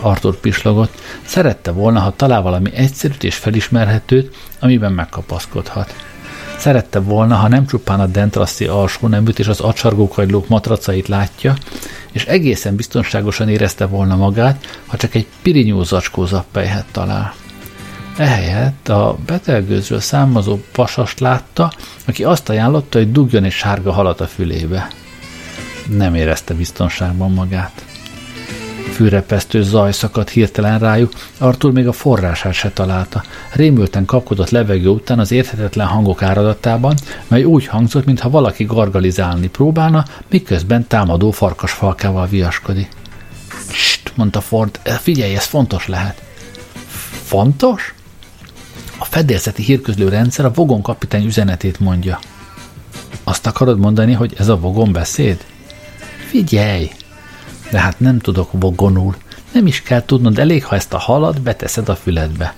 Arthur 0.00 0.36
pislogott, 0.36 1.00
szerette 1.24 1.70
volna, 1.70 2.00
ha 2.00 2.16
talál 2.16 2.42
valami 2.42 2.74
egyszerűt 2.74 3.24
és 3.24 3.34
felismerhetőt, 3.34 4.36
amiben 4.58 4.92
megkapaszkodhat. 4.92 5.94
Szerette 6.60 6.98
volna, 7.00 7.34
ha 7.36 7.48
nem 7.48 7.66
csupán 7.66 8.00
a 8.00 8.06
dentraszi 8.06 8.66
alsó 8.66 9.08
neműt 9.08 9.38
és 9.38 9.48
az 9.48 9.60
acsargókagylók 9.60 10.48
matracait 10.48 11.08
látja, 11.08 11.54
és 12.12 12.24
egészen 12.24 12.76
biztonságosan 12.76 13.48
érezte 13.48 13.86
volna 13.86 14.16
magát, 14.16 14.80
ha 14.86 14.96
csak 14.96 15.14
egy 15.14 15.26
pirinyó 15.42 15.82
zacskó 15.82 16.24
zappelyhet 16.26 16.84
talál. 16.92 17.34
Ehelyett 18.16 18.88
a 18.88 19.16
betelgőzről 19.26 20.00
származó 20.00 20.58
pasast 20.72 21.20
látta, 21.20 21.72
aki 22.06 22.24
azt 22.24 22.48
ajánlotta, 22.48 22.98
hogy 22.98 23.12
dugjon 23.12 23.44
egy 23.44 23.52
sárga 23.52 23.92
halat 23.92 24.20
a 24.20 24.26
fülébe. 24.26 24.88
Nem 25.88 26.14
érezte 26.14 26.54
biztonságban 26.54 27.32
magát 27.32 27.84
fűrepesztő 29.00 29.62
zaj 29.62 29.92
szakadt 29.92 30.30
hirtelen 30.30 30.78
rájuk, 30.78 31.12
Artur 31.38 31.72
még 31.72 31.86
a 31.86 31.92
forrását 31.92 32.52
se 32.52 32.70
találta. 32.70 33.22
Rémülten 33.52 34.04
kapkodott 34.04 34.50
levegő 34.50 34.88
után 34.88 35.18
az 35.18 35.32
érthetetlen 35.32 35.86
hangok 35.86 36.22
áradatában, 36.22 36.94
mely 37.28 37.44
úgy 37.44 37.66
hangzott, 37.66 38.04
mintha 38.04 38.30
valaki 38.30 38.64
gargalizálni 38.64 39.48
próbálna, 39.48 40.04
miközben 40.30 40.86
támadó 40.86 41.30
farkas 41.30 41.72
falkával 41.72 42.26
viaskodik. 42.26 42.88
St, 43.72 44.12
mondta 44.14 44.40
Ford, 44.40 44.80
figyelj, 44.84 45.34
ez 45.34 45.44
fontos 45.44 45.86
lehet. 45.86 46.22
Fontos? 47.22 47.94
A 48.98 49.04
fedélzeti 49.04 49.62
hírközlő 49.62 50.08
rendszer 50.08 50.44
a 50.44 50.52
Vogon 50.52 50.82
kapitány 50.82 51.24
üzenetét 51.24 51.80
mondja. 51.80 52.18
Azt 53.24 53.46
akarod 53.46 53.78
mondani, 53.78 54.12
hogy 54.12 54.34
ez 54.38 54.48
a 54.48 54.58
Vogon 54.58 54.92
beszéd? 54.92 55.44
Figyelj! 56.28 56.90
De 57.70 57.80
hát 57.80 58.00
nem 58.00 58.18
tudok 58.18 58.50
vogonul. 58.52 59.16
Nem 59.52 59.66
is 59.66 59.82
kell 59.82 60.04
tudnod, 60.04 60.38
elég, 60.38 60.64
ha 60.64 60.74
ezt 60.74 60.94
a 60.94 60.98
halat 60.98 61.42
beteszed 61.42 61.88
a 61.88 61.94
füledbe. 61.94 62.54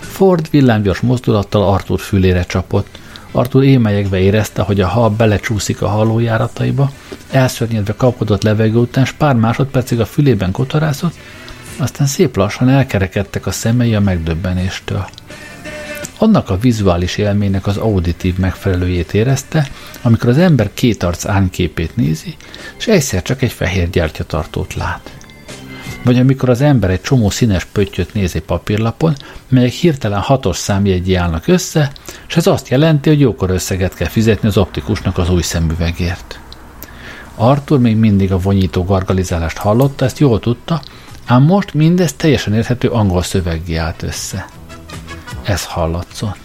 Ford 0.00 0.50
villámgyors 0.50 1.00
mozdulattal 1.00 1.68
Arthur 1.68 2.00
fülére 2.00 2.44
csapott. 2.44 2.98
Arthur 3.32 3.62
émelyekbe 3.62 4.18
érezte, 4.18 4.62
hogy 4.62 4.80
a 4.80 4.88
hal 4.88 5.10
belecsúszik 5.10 5.82
a 5.82 5.88
halójárataiba, 5.88 6.90
elszörnyedve 7.30 7.94
kapkodott 7.96 8.42
levegő 8.42 8.78
után, 8.78 9.04
s 9.04 9.12
pár 9.12 9.34
másodpercig 9.34 10.00
a 10.00 10.06
fülében 10.06 10.50
kotorázott, 10.50 11.14
aztán 11.76 12.06
szép 12.06 12.36
lassan 12.36 12.68
elkerekedtek 12.68 13.46
a 13.46 13.50
szemei 13.50 13.94
a 13.94 14.00
megdöbbenéstől. 14.00 15.08
Annak 16.22 16.50
a 16.50 16.58
vizuális 16.58 17.16
élménynek 17.16 17.66
az 17.66 17.76
auditív 17.76 18.38
megfelelőjét 18.38 19.14
érezte, 19.14 19.68
amikor 20.02 20.28
az 20.28 20.38
ember 20.38 20.70
két 20.74 21.02
arc 21.02 21.26
árnképét 21.26 21.96
nézi, 21.96 22.36
és 22.78 22.86
egyszer 22.86 23.22
csak 23.22 23.42
egy 23.42 23.52
fehér 23.52 23.90
gyertyatartót 23.90 24.74
lát. 24.74 25.10
Vagy 26.04 26.18
amikor 26.18 26.48
az 26.48 26.60
ember 26.60 26.90
egy 26.90 27.00
csomó 27.00 27.30
színes 27.30 27.64
pöttyöt 27.64 28.14
néz 28.14 28.34
egy 28.34 28.42
papírlapon, 28.42 29.14
melyek 29.48 29.72
hirtelen 29.72 30.20
hatos 30.20 30.56
számjegyé 30.56 31.14
állnak 31.14 31.46
össze, 31.46 31.92
és 32.28 32.36
ez 32.36 32.46
azt 32.46 32.68
jelenti, 32.68 33.08
hogy 33.08 33.20
jókor 33.20 33.50
összeget 33.50 33.94
kell 33.94 34.08
fizetni 34.08 34.48
az 34.48 34.56
optikusnak 34.56 35.18
az 35.18 35.30
új 35.30 35.42
szemüvegért. 35.42 36.40
Arthur 37.34 37.78
még 37.78 37.96
mindig 37.96 38.32
a 38.32 38.38
vonyító 38.38 38.84
gargalizálást 38.84 39.56
hallotta, 39.56 40.04
ezt 40.04 40.18
jól 40.18 40.40
tudta, 40.40 40.82
ám 41.26 41.42
most 41.42 41.74
mindez 41.74 42.12
teljesen 42.12 42.54
érthető 42.54 42.88
angol 42.88 43.22
szöveggé 43.22 43.76
állt 43.76 44.02
össze. 44.02 44.46
Ez 45.42 45.66
hallatszott. 45.66 46.41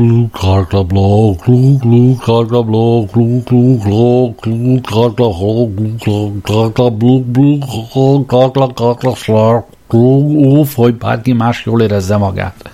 Glue, 0.00 0.28
glue, 3.42 3.76
glå, 3.82 4.34
glue, 4.40 4.80
karta, 4.80 5.24
hå, 5.24 5.74
glue, 5.74 5.94
glue, 5.98 6.40
karta, 6.42 6.90
blue, 6.90 7.22
blue, 7.22 7.58
hó, 7.92 8.24
karta, 8.26 8.66
karta, 8.74 9.14
szlár, 9.14 9.64
glue, 9.88 10.58
uff, 10.58 10.74
hogy 10.74 10.94
bárki 10.94 11.32
más 11.32 11.64
jól 11.64 11.82
érezze 11.82 12.16
magát. 12.16 12.70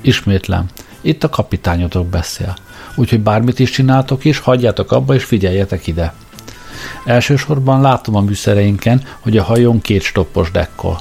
Ismétlem, 0.00 0.66
itt 1.00 1.24
a 1.24 1.28
kapitányotok 1.28 2.06
beszél. 2.06 2.54
Úgyhogy 2.94 3.20
bármit 3.20 3.58
is 3.58 3.70
csináltok 3.70 4.24
is, 4.24 4.38
hagyjátok 4.38 4.92
abba 4.92 5.14
és 5.14 5.24
figyeljetek 5.24 5.86
ide. 5.86 6.12
Elsősorban 7.04 7.80
látom 7.80 8.14
a 8.14 8.20
műszereinken, 8.20 9.02
hogy 9.20 9.36
a 9.36 9.42
hajón 9.42 9.80
két 9.80 10.02
stoppos 10.02 10.50
dekkol. 10.50 10.98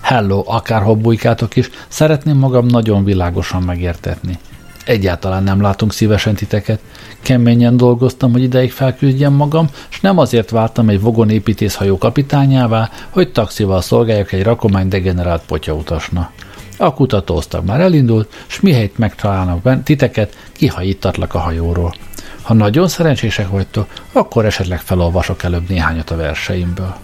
Hello, 0.00 0.42
akárhol 0.46 0.94
bujkátok 0.94 1.56
is, 1.56 1.70
szeretném 1.88 2.36
magam 2.38 2.66
nagyon 2.66 3.04
világosan 3.04 3.62
megértetni. 3.62 4.38
Egyáltalán 4.84 5.42
nem 5.42 5.60
látunk 5.60 5.92
szívesen 5.92 6.34
titeket. 6.34 6.80
Keményen 7.20 7.76
dolgoztam, 7.76 8.32
hogy 8.32 8.42
ideig 8.42 8.72
felküldjem 8.72 9.32
magam, 9.32 9.68
és 9.90 10.00
nem 10.00 10.18
azért 10.18 10.50
váltam 10.50 10.88
egy 10.88 11.00
vogon 11.00 11.30
építészhajó 11.30 11.98
kapitányává, 11.98 12.90
hogy 13.10 13.32
taxival 13.32 13.80
szolgáljak 13.80 14.32
egy 14.32 14.42
rakomány 14.42 14.88
degenerált 14.88 15.42
potyautasna. 15.46 16.30
A 16.76 16.94
kutatóztak 16.94 17.64
már 17.64 17.80
elindult, 17.80 18.34
s 18.46 18.60
mihelyt 18.60 18.98
megtalálnak 18.98 19.62
bent 19.62 19.84
titeket, 19.84 20.36
kihajítatlak 20.52 21.34
a 21.34 21.38
hajóról. 21.38 21.94
Ha 22.42 22.54
nagyon 22.54 22.88
szerencsések 22.88 23.48
vagytok, 23.48 23.86
akkor 24.12 24.44
esetleg 24.44 24.80
felolvasok 24.80 25.42
előbb 25.42 25.68
néhányat 25.68 26.10
a 26.10 26.16
verseimből. 26.16 26.94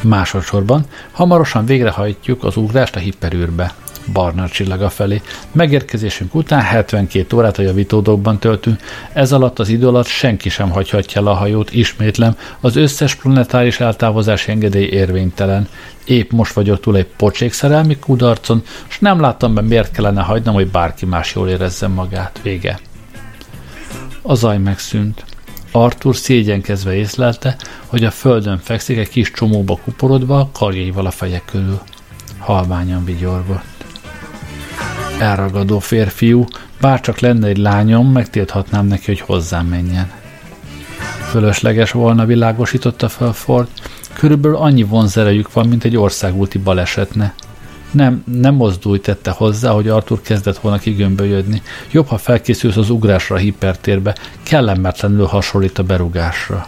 Másodszorban 0.00 0.84
hamarosan 1.12 1.64
végrehajtjuk 1.64 2.44
az 2.44 2.56
ugrást 2.56 2.96
a 2.96 2.98
hiperűrbe 2.98 3.74
barna 4.12 4.48
csillaga 4.48 4.88
felé. 4.88 5.22
Megérkezésünk 5.52 6.34
után 6.34 6.60
72 6.60 7.36
órát 7.36 7.58
a 7.58 7.62
javítódokban 7.62 8.38
töltünk, 8.38 8.80
ez 9.12 9.32
alatt 9.32 9.58
az 9.58 9.68
idő 9.68 9.86
alatt 9.88 10.06
senki 10.06 10.48
sem 10.48 10.70
hagyhatja 10.70 11.20
el 11.20 11.26
a 11.26 11.34
hajót, 11.34 11.72
ismétlem, 11.72 12.36
az 12.60 12.76
összes 12.76 13.14
planetáris 13.14 13.80
eltávozási 13.80 14.50
engedély 14.50 14.86
érvénytelen. 14.86 15.68
Épp 16.04 16.30
most 16.30 16.52
vagyok 16.52 16.80
túl 16.80 16.96
egy 16.96 17.06
pocsék 17.16 17.52
szerelmi 17.52 17.98
kudarcon, 17.98 18.62
és 18.88 18.98
nem 18.98 19.20
láttam 19.20 19.54
be, 19.54 19.60
miért 19.60 19.92
kellene 19.92 20.22
hagynom, 20.22 20.54
hogy 20.54 20.68
bárki 20.68 21.06
más 21.06 21.34
jól 21.34 21.48
érezze 21.48 21.86
magát. 21.88 22.40
Vége. 22.42 22.78
A 24.22 24.34
zaj 24.34 24.58
megszűnt. 24.58 25.24
Arthur 25.72 26.16
szégyenkezve 26.16 26.94
észlelte, 26.94 27.56
hogy 27.86 28.04
a 28.04 28.10
földön 28.10 28.58
fekszik 28.58 28.98
egy 28.98 29.08
kis 29.08 29.30
csomóba 29.30 29.78
kuporodva, 29.84 30.50
karjaival 30.52 31.06
a 31.06 31.10
feje 31.10 31.42
körül. 31.44 31.80
Halványan 32.38 33.04
vigyorgott 33.04 33.77
elragadó 35.18 35.78
férfiú, 35.78 36.44
bárcsak 36.80 37.18
lenne 37.18 37.46
egy 37.46 37.56
lányom, 37.56 38.12
megtilthatnám 38.12 38.86
neki, 38.86 39.04
hogy 39.06 39.20
hozzám 39.20 39.66
menjen. 39.66 40.10
Fölösleges 41.30 41.90
volna, 41.90 42.26
világosította 42.26 43.08
fel 43.08 43.32
Ford, 43.32 43.68
körülbelül 44.12 44.56
annyi 44.56 44.82
vonzerejük 44.82 45.52
van, 45.52 45.68
mint 45.68 45.84
egy 45.84 45.96
országúti 45.96 46.58
balesetne. 46.58 47.34
Nem, 47.90 48.22
nem 48.24 48.54
mozdulj 48.54 49.00
tette 49.00 49.30
hozzá, 49.30 49.70
hogy 49.70 49.88
Arthur 49.88 50.20
kezdett 50.20 50.58
volna 50.58 50.78
kigömbölyödni. 50.78 51.62
Jobb, 51.90 52.06
ha 52.06 52.18
felkészülsz 52.18 52.76
az 52.76 52.90
ugrásra 52.90 53.36
a 53.36 53.38
hipertérbe, 53.38 54.16
kellemetlenül 54.42 55.26
hasonlít 55.26 55.78
a 55.78 55.82
berugásra. 55.82 56.66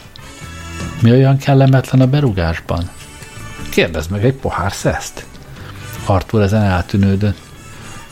Mi 1.03 1.11
olyan 1.11 1.37
kellemetlen 1.37 2.01
a 2.01 2.07
berugásban? 2.07 2.91
Kérdezd 3.69 4.11
meg 4.11 4.25
egy 4.25 4.35
pohár 4.35 4.73
szeszt. 4.73 5.27
Arthur 6.07 6.43
ezen 6.43 6.63
eltűnődött. 6.63 7.50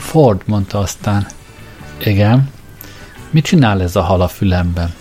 Ford, 0.09 0.41
mondta 0.47 0.79
aztán. 0.79 1.27
Igen. 2.05 2.51
Mit 3.31 3.45
csinál 3.45 3.83
ez 3.83 3.97
a 3.97 4.03
hal 4.03 4.21
a 4.21 4.29
fülemben? 4.29 4.95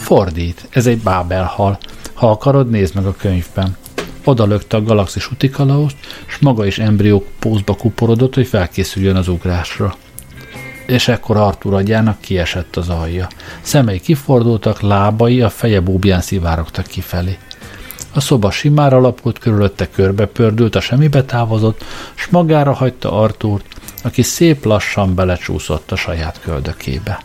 Fordít, 0.00 0.68
ez 0.70 0.86
egy 0.86 0.98
bábel 0.98 1.44
hal. 1.44 1.78
Ha 2.12 2.30
akarod, 2.30 2.70
nézd 2.70 2.94
meg 2.94 3.06
a 3.06 3.14
könyvben. 3.16 3.76
Oda 4.24 4.46
lökte 4.46 4.76
a 4.76 4.82
galaxis 4.82 5.30
utikalauszt, 5.30 5.96
s 6.26 6.38
maga 6.38 6.66
is 6.66 6.78
embriók 6.78 7.26
pózba 7.38 7.74
kuporodott, 7.74 8.34
hogy 8.34 8.46
felkészüljön 8.46 9.16
az 9.16 9.28
ugrásra. 9.28 9.94
és 10.86 11.08
ekkor 11.08 11.36
Artur 11.36 11.74
agyának 11.74 12.20
kiesett 12.20 12.76
az 12.76 12.88
alja. 12.88 13.28
Szemei 13.60 14.00
kifordultak, 14.00 14.80
lábai 14.80 15.40
a 15.40 15.48
feje 15.50 15.80
búbján 15.80 16.20
szivárogtak 16.20 16.86
kifelé. 16.86 17.38
A 18.12 18.20
szoba 18.20 18.50
simára 18.50 18.96
alapult, 18.96 19.38
körülötte 19.38 19.90
körbe 19.90 20.26
pördült, 20.26 20.74
a 20.74 20.80
semmibe 20.80 21.24
távozott, 21.24 21.84
s 22.14 22.28
magára 22.28 22.72
hagyta 22.72 23.12
Artúrt, 23.12 23.64
aki 24.02 24.22
szép 24.22 24.64
lassan 24.64 25.14
belecsúszott 25.14 25.92
a 25.92 25.96
saját 25.96 26.40
köldökébe. 26.40 27.22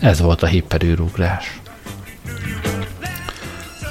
Ez 0.00 0.20
volt 0.20 0.42
a 0.42 0.46
hiperűrugrás. 0.46 1.60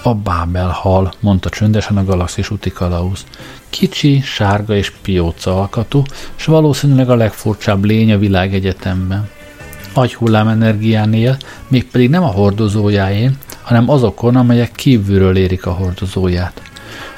A 0.04 0.14
Bábel 0.14 0.70
hal, 0.70 1.14
mondta 1.20 1.50
csöndesen 1.50 1.98
a 1.98 2.04
galaxis 2.04 2.50
úti 2.50 2.72
kalauz. 2.72 3.26
Kicsi, 3.70 4.22
sárga 4.22 4.76
és 4.76 4.92
pióca 5.02 5.60
alkatú, 5.60 6.04
és 6.38 6.46
valószínűleg 6.46 7.10
a 7.10 7.16
legfurcsább 7.16 7.84
lény 7.84 8.14
a 8.14 8.18
világegyetemben. 8.18 9.30
Agyhullám 9.94 10.48
energián 10.48 11.14
él, 11.14 11.38
mégpedig 11.68 12.10
nem 12.10 12.24
a 12.24 12.28
hordozójáén, 12.28 13.38
hanem 13.72 13.90
azokon, 13.90 14.36
amelyek 14.36 14.72
kívülről 14.72 15.38
érik 15.38 15.66
a 15.66 15.72
hordozóját. 15.72 16.62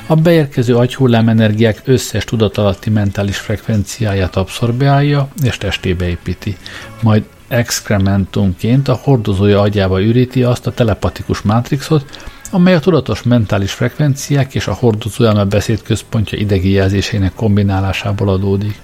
A 0.07 0.15
beérkező 0.15 0.75
agyhullám 0.75 1.29
energiák 1.29 1.81
összes 1.85 2.23
tudatalatti 2.23 2.89
mentális 2.89 3.37
frekvenciáját 3.37 4.35
abszorbálja 4.35 5.27
és 5.43 5.57
testébe 5.57 6.07
építi, 6.07 6.57
majd 7.01 7.23
excrementumként 7.47 8.87
a 8.87 8.99
hordozója 9.03 9.61
agyába 9.61 10.01
üríti 10.01 10.43
azt 10.43 10.67
a 10.67 10.71
telepatikus 10.71 11.41
mátrixot, 11.41 12.05
amely 12.51 12.73
a 12.75 12.79
tudatos 12.79 13.23
mentális 13.23 13.71
frekvenciák 13.71 14.55
és 14.55 14.67
a 14.67 14.73
hordozóelme 14.73 15.43
beszédközpontja 15.43 16.37
idegi 16.37 16.71
jelzésének 16.71 17.33
kombinálásából 17.33 18.29
adódik. 18.29 18.79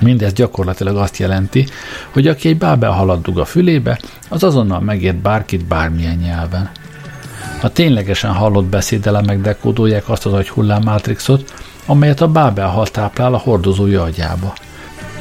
Mindez 0.00 0.32
gyakorlatilag 0.32 0.96
azt 0.96 1.16
jelenti, 1.16 1.66
hogy 2.10 2.28
aki 2.28 2.48
egy 2.48 2.58
bábel 2.58 2.90
halad 2.90 3.22
dug 3.22 3.38
a 3.38 3.44
fülébe, 3.44 4.00
az 4.28 4.42
azonnal 4.42 4.80
megért 4.80 5.16
bárkit 5.16 5.64
bármilyen 5.64 6.16
nyelven. 6.16 6.70
A 7.62 7.72
ténylegesen 7.72 8.32
hallott 8.32 8.64
beszédelemek 8.64 9.40
dekódolják 9.40 10.08
azt 10.08 10.26
az 10.26 10.32
agyhullám 10.32 10.82
mátrixot, 10.82 11.52
amelyet 11.86 12.20
a 12.20 12.28
bábel 12.28 12.68
hal 12.68 12.86
táplál 12.86 13.34
a 13.34 13.38
hordozója 13.38 14.02
agyába. 14.02 14.54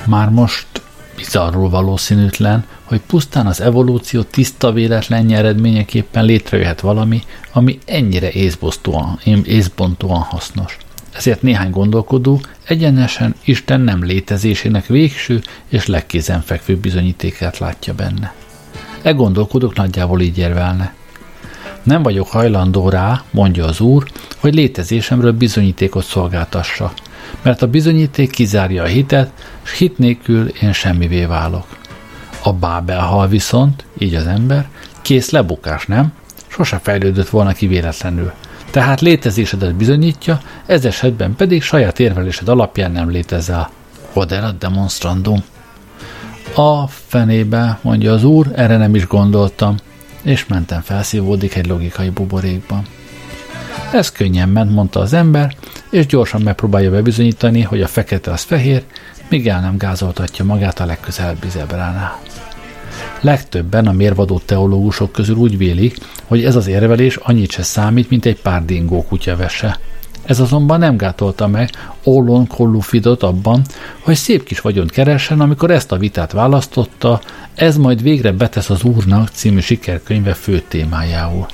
Már 0.05 0.29
most 0.29 0.67
bizarról 1.15 1.69
valószínűtlen, 1.69 2.65
hogy 2.83 3.01
pusztán 3.01 3.47
az 3.47 3.61
evolúció 3.61 4.21
tiszta 4.21 4.71
véletlen 4.71 5.31
eredményeképpen 5.31 6.25
létrejöhet 6.25 6.81
valami, 6.81 7.21
ami 7.51 7.79
ennyire 7.85 8.31
észbontóan 9.43 10.21
hasznos. 10.21 10.77
Ezért 11.15 11.41
néhány 11.41 11.69
gondolkodó 11.69 12.41
egyenesen 12.63 13.35
Isten 13.43 13.81
nem 13.81 14.03
létezésének 14.03 14.85
végső 14.85 15.41
és 15.67 15.85
legkézenfekvőbb 15.85 16.79
bizonyítékát 16.79 17.57
látja 17.57 17.93
benne. 17.93 18.33
E 19.01 19.11
gondolkodók 19.11 19.75
nagyjából 19.75 20.21
így 20.21 20.37
érvelne. 20.37 20.93
Nem 21.83 22.03
vagyok 22.03 22.27
hajlandó 22.27 22.89
rá, 22.89 23.23
mondja 23.31 23.65
az 23.65 23.79
úr, 23.79 24.07
hogy 24.37 24.53
létezésemről 24.53 25.31
bizonyítékot 25.31 26.05
szolgáltassa, 26.05 26.93
mert 27.41 27.61
a 27.61 27.67
bizonyíték 27.67 28.31
kizárja 28.31 28.83
a 28.83 28.87
hitet, 28.87 29.31
s 29.63 29.77
hit 29.77 29.97
nélkül 29.97 30.47
én 30.47 30.73
semmivé 30.73 31.25
válok. 31.25 31.65
A 32.43 32.53
Bábel 32.53 33.01
hal 33.01 33.27
viszont, 33.27 33.85
így 33.97 34.15
az 34.15 34.27
ember, 34.27 34.69
kész 35.01 35.29
lebukás, 35.29 35.85
nem? 35.85 36.13
Sose 36.47 36.79
fejlődött 36.83 37.29
volna 37.29 37.51
ki 37.51 37.67
véletlenül. 37.67 38.31
Tehát 38.73 39.01
létezésedet 39.01 39.75
bizonyítja, 39.75 40.39
ez 40.65 40.85
esetben 40.85 41.35
pedig 41.35 41.61
saját 41.61 41.99
érvelésed 41.99 42.47
alapján 42.47 42.91
nem 42.91 43.09
létezel. 43.09 43.69
Hodel 44.13 44.43
a 44.43 44.51
demonstrandum. 44.51 45.43
A 46.55 46.87
fenébe, 46.87 47.79
mondja 47.81 48.13
az 48.13 48.23
úr, 48.23 48.47
erre 48.55 48.77
nem 48.77 48.95
is 48.95 49.07
gondoltam, 49.07 49.75
és 50.21 50.47
mentem 50.47 50.81
felszívódik 50.81 51.55
egy 51.55 51.67
logikai 51.67 52.09
buborékban. 52.09 52.85
Ez 53.91 54.11
könnyen 54.11 54.49
ment, 54.49 54.71
mondta 54.71 54.99
az 54.99 55.13
ember, 55.13 55.55
és 55.89 56.05
gyorsan 56.05 56.41
megpróbálja 56.41 56.91
bebizonyítani, 56.91 57.61
hogy 57.61 57.81
a 57.81 57.87
fekete 57.87 58.31
az 58.31 58.41
fehér, 58.41 58.83
míg 59.29 59.47
el 59.47 59.61
nem 59.61 59.77
gázoltatja 59.77 60.45
magát 60.45 60.79
a 60.79 60.85
legközelebbi 60.85 61.49
zebránál. 61.49 62.19
Legtöbben 63.23 63.87
a 63.87 63.91
mérvadó 63.91 64.41
teológusok 64.45 65.11
közül 65.11 65.35
úgy 65.35 65.57
vélik, 65.57 65.97
hogy 66.25 66.43
ez 66.45 66.55
az 66.55 66.67
érvelés 66.67 67.15
annyit 67.15 67.51
se 67.51 67.63
számít, 67.63 68.09
mint 68.09 68.25
egy 68.25 68.41
pár 68.41 68.65
dingó 68.65 69.03
kutyavese. 69.03 69.79
Ez 70.25 70.39
azonban 70.39 70.79
nem 70.79 70.97
gátolta 70.97 71.47
meg 71.47 71.69
Ollon 72.03 72.47
Kollufidot 72.47 73.23
abban, 73.23 73.61
hogy 73.99 74.15
szép 74.15 74.43
kis 74.43 74.59
vagyont 74.59 74.91
keressen, 74.91 75.41
amikor 75.41 75.71
ezt 75.71 75.91
a 75.91 75.97
vitát 75.97 76.31
választotta, 76.31 77.21
ez 77.55 77.77
majd 77.77 78.01
végre 78.01 78.31
betesz 78.31 78.69
az 78.69 78.83
Úrnak 78.83 79.29
című 79.29 79.59
sikerkönyve 79.59 80.33
fő 80.33 80.63
témájául. 80.67 81.45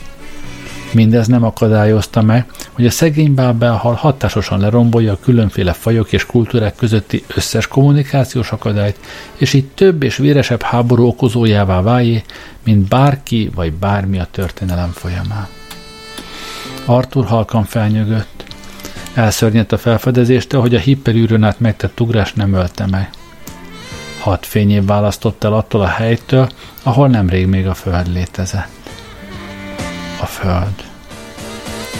Mindez 0.91 1.27
nem 1.27 1.43
akadályozta 1.43 2.21
meg, 2.21 2.45
hogy 2.71 2.85
a 2.85 2.89
szegény 2.89 3.33
bábelhal 3.33 3.93
hatásosan 3.93 4.59
lerombolja 4.59 5.11
a 5.11 5.19
különféle 5.19 5.73
fajok 5.73 6.13
és 6.13 6.25
kultúrák 6.25 6.75
közötti 6.75 7.23
összes 7.35 7.67
kommunikációs 7.67 8.51
akadályt, 8.51 8.99
és 9.35 9.53
így 9.53 9.65
több 9.65 10.03
és 10.03 10.17
véresebb 10.17 10.61
háború 10.61 11.07
okozójává 11.07 11.81
váljé, 11.81 12.23
mint 12.63 12.87
bárki 12.87 13.51
vagy 13.55 13.73
bármi 13.73 14.19
a 14.19 14.27
történelem 14.31 14.91
folyamán. 14.91 15.47
Arthur 16.85 17.25
halkan 17.25 17.63
felnyögött. 17.63 18.43
Elszörnyedt 19.13 19.71
a 19.71 19.77
felfedezéstől, 19.77 20.61
hogy 20.61 20.75
a 20.75 20.79
hiperűrön 20.79 21.43
át 21.43 21.59
megtett 21.59 21.99
ugrás 21.99 22.33
nem 22.33 22.53
ölte 22.53 22.85
meg. 22.85 23.09
Hat 24.19 24.45
fényév 24.45 24.85
választott 24.85 25.43
el 25.43 25.53
attól 25.53 25.81
a 25.81 25.87
helytől, 25.87 26.49
ahol 26.83 27.07
nemrég 27.07 27.47
még 27.47 27.67
a 27.67 27.73
föld 27.73 28.13
létezett 28.13 28.78
a 30.19 30.25
föld. 30.25 30.87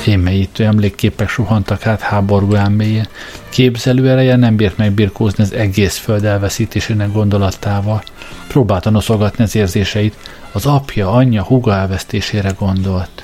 Émeítő 0.05 0.65
emlékképek 0.65 1.30
suhantak 1.30 1.86
át 1.86 2.01
háború 2.01 2.53
elméjén. 2.53 3.07
Képzelő 3.49 4.09
ereje 4.09 4.36
nem 4.36 4.55
bírt 4.55 4.78
megbirkózni 4.78 5.43
az 5.43 5.53
egész 5.53 5.97
föld 5.97 6.26
elveszítésének 6.26 7.11
gondolatával. 7.11 8.03
Próbálta 8.47 8.89
noszogatni 8.89 9.43
az 9.43 9.55
érzéseit. 9.55 10.15
Az 10.51 10.65
apja, 10.65 11.11
anyja, 11.11 11.43
huga 11.43 11.74
elvesztésére 11.74 12.51
gondolt. 12.59 13.24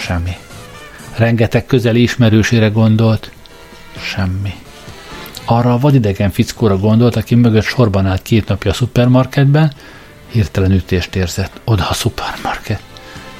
Semmi. 0.00 0.36
Rengeteg 1.16 1.66
közeli 1.66 2.02
ismerősére 2.02 2.68
gondolt. 2.68 3.30
Semmi. 4.00 4.54
Arra 5.44 5.72
a 5.72 5.78
vadidegen 5.78 6.30
fickóra 6.30 6.78
gondolt, 6.78 7.16
aki 7.16 7.34
mögött 7.34 7.64
sorban 7.64 8.06
állt 8.06 8.22
két 8.22 8.48
napja 8.48 8.70
a 8.70 8.74
szupermarketben, 8.74 9.72
hirtelen 10.30 10.72
ütést 10.72 11.16
érzett. 11.16 11.60
Oda 11.64 11.88
a 11.88 11.94
szupermarket. 11.94 12.87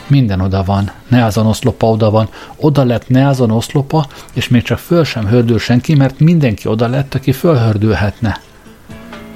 Minden 0.08 0.40
oda 0.40 0.62
van, 0.62 0.90
ne 1.08 1.24
azon 1.24 1.46
oszlopa 1.46 1.86
oda 1.86 2.10
van, 2.10 2.28
oda 2.56 2.84
lett 2.84 3.08
ne 3.08 3.28
azon 3.28 3.50
oszlopa, 3.50 4.06
és 4.32 4.48
még 4.48 4.62
csak 4.62 4.78
föl 4.78 5.04
sem 5.04 5.26
hördül 5.26 5.58
senki, 5.58 5.94
mert 5.94 6.20
mindenki 6.20 6.68
oda 6.68 6.88
lett, 6.88 7.14
aki 7.14 7.32
fölhördülhetne. 7.32 8.40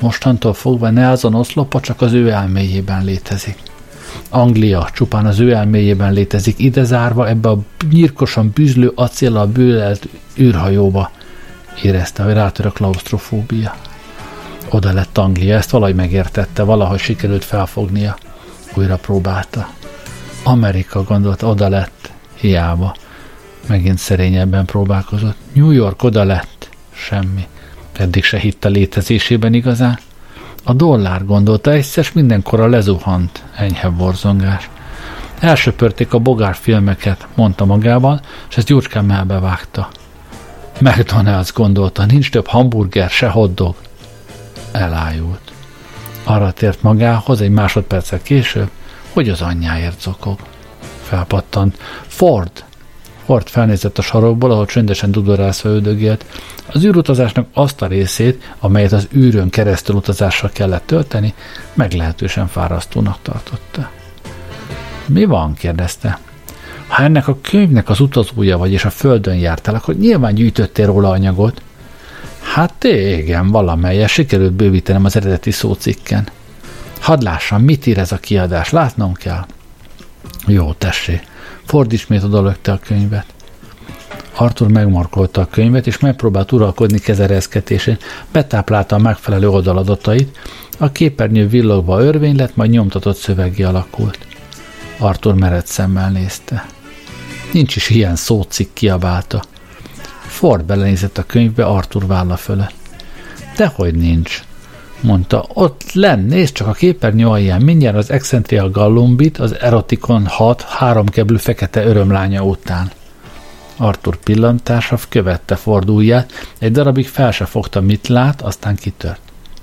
Mostantól 0.00 0.54
fogva 0.54 0.90
ne 0.90 1.08
azon 1.08 1.34
oszlopa 1.34 1.80
csak 1.80 2.00
az 2.00 2.12
ő 2.12 2.30
elméjében 2.30 3.04
létezik. 3.04 3.58
Anglia 4.28 4.88
csupán 4.94 5.26
az 5.26 5.38
ő 5.38 5.52
elméjében 5.52 6.12
létezik, 6.12 6.58
ide 6.58 6.84
zárva 6.84 7.28
ebbe 7.28 7.48
a 7.48 7.58
nyírkosan 7.90 8.50
bűzlő 8.54 8.92
acéllal 8.94 9.46
bőlelt 9.46 10.08
űrhajóba, 10.38 11.10
érezte, 11.82 12.22
hogy 12.22 12.32
rátör 12.32 12.66
a 12.66 12.70
klaustrofóbia. 12.70 13.76
Oda 14.70 14.92
lett 14.92 15.18
Anglia, 15.18 15.56
ezt 15.56 15.70
valahogy 15.70 15.94
megértette, 15.94 16.62
valahogy 16.62 16.98
sikerült 16.98 17.44
felfognia. 17.44 18.16
Újra 18.74 18.96
próbálta. 18.96 19.68
Amerika 20.42 21.02
gondolt, 21.02 21.42
oda 21.42 21.68
lett, 21.68 22.12
hiába. 22.34 22.94
Megint 23.66 23.98
szerényebben 23.98 24.64
próbálkozott. 24.64 25.36
New 25.52 25.70
York 25.70 26.02
oda 26.02 26.24
lett, 26.24 26.68
semmi. 26.94 27.46
Eddig 27.92 28.24
se 28.24 28.38
hitte 28.38 28.68
létezésében 28.68 29.54
igazán. 29.54 29.98
A 30.64 30.72
dollár 30.72 31.24
gondolta, 31.24 31.70
egyszer 31.70 32.06
mindenkora 32.14 32.66
lezuhant, 32.66 33.42
enyhe 33.56 33.88
borzongás. 33.88 34.70
Elsöpörték 35.40 36.12
a 36.12 36.18
bogár 36.18 36.54
filmeket, 36.54 37.26
mondta 37.34 37.64
magában, 37.64 38.20
és 38.50 38.56
ezt 38.56 38.68
jócskán 38.68 39.10
elbevágta. 39.10 39.88
McDonald's 40.80 41.50
gondolta, 41.54 42.04
nincs 42.04 42.30
több 42.30 42.46
hamburger, 42.46 43.10
se 43.10 43.28
hotdog. 43.28 43.74
Elájult. 44.72 45.52
Arra 46.24 46.50
tért 46.50 46.82
magához 46.82 47.40
egy 47.40 47.50
másodperccel 47.50 48.22
később, 48.22 48.70
hogy 49.12 49.28
az 49.28 49.40
anyjáért 49.40 50.00
zokog. 50.00 50.38
Felpattant. 51.02 51.76
Ford! 52.06 52.64
Ford 53.24 53.48
felnézett 53.48 53.98
a 53.98 54.02
sarokból, 54.02 54.50
ahol 54.50 54.66
csöndesen 54.66 55.10
dudorászva 55.10 55.68
üldögélt. 55.68 56.24
Az 56.66 56.84
űrutazásnak 56.84 57.48
azt 57.52 57.82
a 57.82 57.86
részét, 57.86 58.54
amelyet 58.58 58.92
az 58.92 59.08
űrön 59.14 59.50
keresztül 59.50 59.96
utazással 59.96 60.50
kellett 60.52 60.86
tölteni, 60.86 61.34
meglehetősen 61.74 62.46
fárasztónak 62.46 63.18
tartotta. 63.22 63.90
Mi 65.06 65.24
van? 65.24 65.54
kérdezte. 65.54 66.18
Ha 66.86 67.02
ennek 67.02 67.28
a 67.28 67.38
könyvnek 67.40 67.88
az 67.88 68.00
utazója 68.00 68.58
vagy 68.58 68.72
és 68.72 68.84
a 68.84 68.90
földön 68.90 69.36
jártál, 69.36 69.74
akkor 69.74 69.94
nyilván 69.94 70.34
gyűjtöttél 70.34 70.86
róla 70.86 71.10
anyagot. 71.10 71.62
Hát 72.54 72.84
igen, 72.84 73.50
valamelyes 73.50 74.12
sikerült 74.12 74.52
bővítenem 74.52 75.04
az 75.04 75.16
eredeti 75.16 75.50
szócikken. 75.50 76.28
Hadd 77.02 77.22
lássam, 77.22 77.62
mit 77.62 77.86
ír 77.86 77.98
ez 77.98 78.12
a 78.12 78.16
kiadás, 78.16 78.70
látnom 78.70 79.12
kell. 79.12 79.46
Jó, 80.46 80.72
tessé. 80.72 81.20
Ford 81.64 81.92
ismét 81.92 82.22
odalökte 82.22 82.72
a 82.72 82.78
könyvet. 82.78 83.26
Arthur 84.34 84.68
megmarkolta 84.68 85.40
a 85.40 85.46
könyvet, 85.46 85.86
és 85.86 85.98
megpróbált 85.98 86.52
uralkodni 86.52 86.98
kezerezketésén, 86.98 87.98
betáplálta 88.32 88.96
a 88.96 88.98
megfelelő 88.98 89.48
oldaladatait, 89.48 90.38
a 90.78 90.92
képernyő 90.92 91.48
villogva 91.48 92.02
örvény 92.02 92.36
lett, 92.36 92.56
majd 92.56 92.70
nyomtatott 92.70 93.16
szövegi 93.16 93.62
alakult. 93.62 94.26
Arthur 94.98 95.34
mered 95.34 95.66
szemmel 95.66 96.10
nézte. 96.10 96.66
Nincs 97.52 97.76
is 97.76 97.90
ilyen 97.90 98.16
szócikk, 98.16 98.74
kiabálta. 98.74 99.42
Ford 100.26 100.64
belenézett 100.64 101.18
a 101.18 101.26
könyvbe 101.26 101.64
Arthur 101.64 102.06
válla 102.06 102.36
fölött. 102.36 102.74
Dehogy 103.56 103.94
nincs, 103.94 104.42
mondta. 105.02 105.44
Ott 105.52 105.92
lenn, 105.92 106.26
nézd 106.26 106.52
csak 106.52 106.66
a 106.66 106.72
képernyő 106.72 107.26
alján, 107.26 107.62
mindjárt 107.62 107.96
az 107.96 108.10
Excentrial 108.10 108.70
Gallumbit, 108.70 109.38
az 109.38 109.58
Erotikon 109.58 110.26
6 110.26 110.62
háromkeblű 110.62 111.36
fekete 111.36 111.84
örömlánya 111.84 112.42
után. 112.42 112.90
Arthur 113.76 114.16
pillantása 114.16 114.98
követte 115.08 115.56
Ford 115.56 115.90
ujját, 115.90 116.32
egy 116.58 116.72
darabig 116.72 117.08
fel 117.08 117.30
se 117.30 117.44
fogta, 117.44 117.80
mit 117.80 118.08
lát, 118.08 118.42
aztán 118.42 118.76
kitört. 118.76 119.20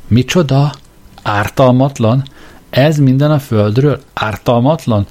Micsoda? 0.07 0.73
Ártalmatlan? 1.21 2.23
Ez 2.69 2.97
minden 2.97 3.31
a 3.31 3.39
földről? 3.39 4.01
Ártalmatlan? 4.13 5.07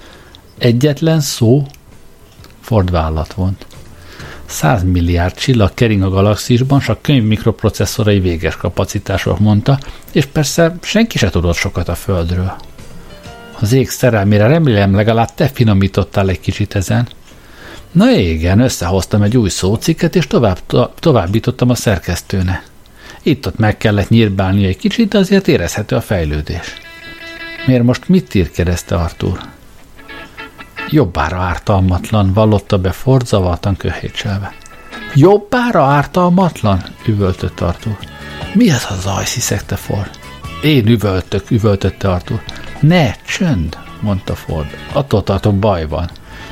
Egyetlen 0.58 1.20
szó? 1.20 1.66
Ford 2.60 2.90
vállat 2.90 3.32
vont. 3.32 3.66
100 4.48 4.82
milliárd 4.82 5.34
csillag 5.34 5.74
kering 5.74 6.02
a 6.02 6.08
galaxisban, 6.08 6.80
s 6.80 6.88
a 6.88 6.98
könyv 7.00 7.22
mikroprocesszorai 7.24 8.20
véges 8.20 8.56
kapacitások 8.56 9.38
mondta, 9.38 9.78
és 10.12 10.24
persze 10.24 10.76
senki 10.82 11.18
se 11.18 11.30
tudott 11.30 11.54
sokat 11.54 11.88
a 11.88 11.94
Földről. 11.94 12.52
Az 13.60 13.72
ég 13.72 13.88
szerelmére 13.88 14.46
remélem 14.46 14.94
legalább 14.94 15.34
te 15.34 15.48
finomítottál 15.48 16.28
egy 16.28 16.40
kicsit 16.40 16.74
ezen. 16.74 17.08
Na 17.92 18.10
igen, 18.10 18.60
összehoztam 18.60 19.22
egy 19.22 19.36
új 19.36 19.48
szócikket, 19.48 20.16
és 20.16 20.26
tovább, 20.26 20.58
to- 20.66 20.90
továbbítottam 21.00 21.70
a 21.70 21.74
szerkesztőne. 21.74 22.62
Itt-ott 23.22 23.58
meg 23.58 23.76
kellett 23.76 24.08
nyírbálni 24.08 24.66
egy 24.66 24.76
kicsit, 24.76 25.08
de 25.08 25.18
azért 25.18 25.48
érezhető 25.48 25.96
a 25.96 26.00
fejlődés. 26.00 26.74
Miért 27.66 27.82
most 27.82 28.08
mit 28.08 28.34
ír, 28.34 28.50
kérdezte 28.50 28.94
Artur. 28.94 29.38
Jobbára 30.90 31.36
ártalmatlan, 31.36 32.32
vallotta 32.32 32.78
be 32.78 32.90
Ford 32.90 33.26
zavartan 33.26 33.76
köhétselve. 33.76 34.52
Jobbára 35.14 35.84
ártalmatlan? 35.84 36.84
üvöltött 37.06 37.60
Artur. 37.60 37.96
Mi 38.54 38.70
ez 38.70 38.86
a 38.88 38.94
zaj, 38.94 39.24
sziszegte 39.24 39.76
Ford. 39.76 40.10
Én 40.62 40.86
üvöltök, 40.86 41.50
üvöltötte 41.50 42.10
Artur. 42.10 42.42
Ne, 42.80 43.14
csönd, 43.26 43.78
mondta 44.00 44.34
Ford. 44.34 44.66
Attól 44.92 45.22
tartok, 45.22 45.54
baj 45.54 45.88
van. 45.88 46.10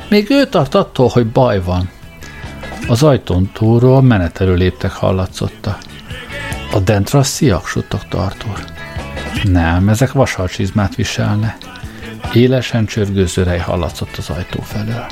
Még 0.09 0.31
ő 0.31 0.47
tart 0.47 0.75
attól, 0.75 1.09
hogy 1.09 1.27
baj 1.27 1.63
van. 1.63 1.91
Az 2.89 3.03
ajtón 3.03 3.51
túlról 3.53 4.03
menetelő 4.03 4.55
léptek 4.55 4.93
hallatszotta. 4.93 5.79
A 6.73 6.79
dentrassziak, 6.79 7.67
suttogta 7.67 8.19
Artur. 8.19 8.65
Nem, 9.43 9.89
ezek 9.89 10.13
vasalcsizmát 10.13 10.95
viselne. 10.95 11.57
Élesen 12.35 12.87
csörgő 12.87 13.27
zörej 13.27 13.59
hallatszott 13.59 14.17
az 14.17 14.31
ajtó 14.31 14.61
felől. 14.61 15.07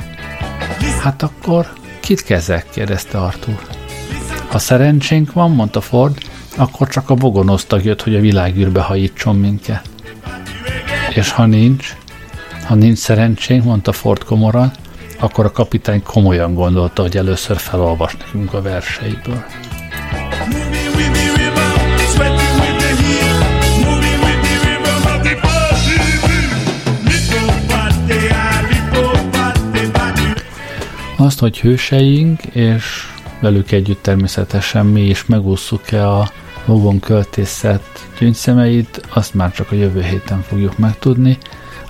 Hát 1.02 1.22
akkor 1.22 1.72
kit 2.00 2.22
kezek? 2.22 2.66
kérdezte 2.70 3.18
Artur. 3.18 3.60
Ha 4.48 4.58
szerencsénk 4.58 5.32
van, 5.32 5.50
mondta 5.50 5.80
Ford, 5.80 6.18
akkor 6.56 6.88
csak 6.88 7.10
a 7.10 7.14
bogonosztag 7.14 7.84
jött, 7.84 8.02
hogy 8.02 8.14
a 8.14 8.20
világűrbe 8.20 8.80
hajítson 8.80 9.36
minket. 9.36 9.88
És 11.14 11.30
ha 11.30 11.46
nincs, 11.46 11.96
ha 12.66 12.74
nincs 12.74 12.98
szerencsénk, 12.98 13.64
mondta 13.64 13.92
Ford 13.92 14.24
komoran, 14.24 14.72
akkor 15.20 15.44
a 15.44 15.52
kapitány 15.52 16.02
komolyan 16.02 16.54
gondolta, 16.54 17.02
hogy 17.02 17.16
először 17.16 17.56
felolvas 17.56 18.16
nekünk 18.16 18.52
a 18.52 18.62
verseiből. 18.62 19.44
Azt, 31.24 31.38
hogy 31.38 31.60
hőseink, 31.60 32.44
és 32.44 32.84
velük 33.40 33.70
együtt 33.70 34.02
természetesen 34.02 34.86
mi 34.86 35.00
is 35.00 35.26
megússzuk-e 35.26 36.08
a 36.08 36.30
Vogon 36.64 37.00
költészet 37.00 38.08
gyöngyszemeit, 38.18 39.06
azt 39.08 39.34
már 39.34 39.52
csak 39.52 39.70
a 39.70 39.74
jövő 39.74 40.02
héten 40.02 40.42
fogjuk 40.42 40.78
megtudni. 40.78 41.38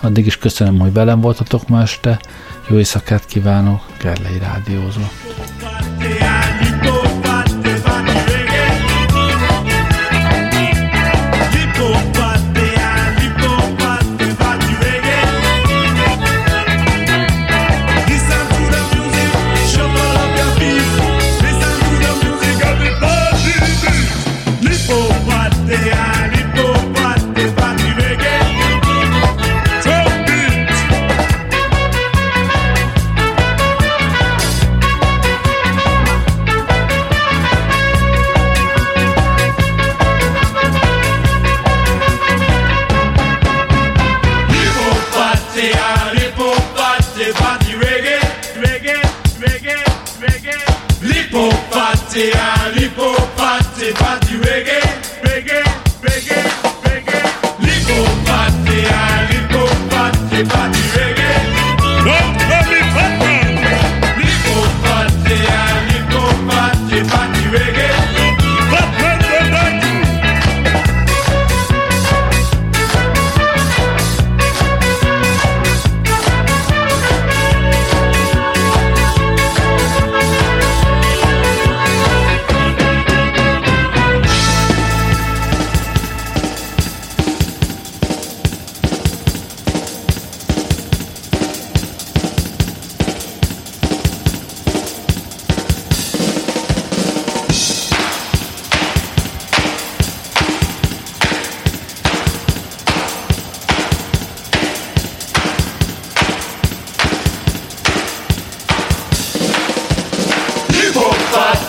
Addig 0.00 0.26
is 0.26 0.38
köszönöm, 0.38 0.78
hogy 0.78 0.92
velem 0.92 1.20
voltatok 1.20 1.68
ma 1.68 1.80
este. 1.80 2.20
Jó 2.68 2.76
éjszakát 2.76 3.26
kívánok, 3.26 3.82
Gerlei 4.02 4.38
Rádiózó. 4.38 5.02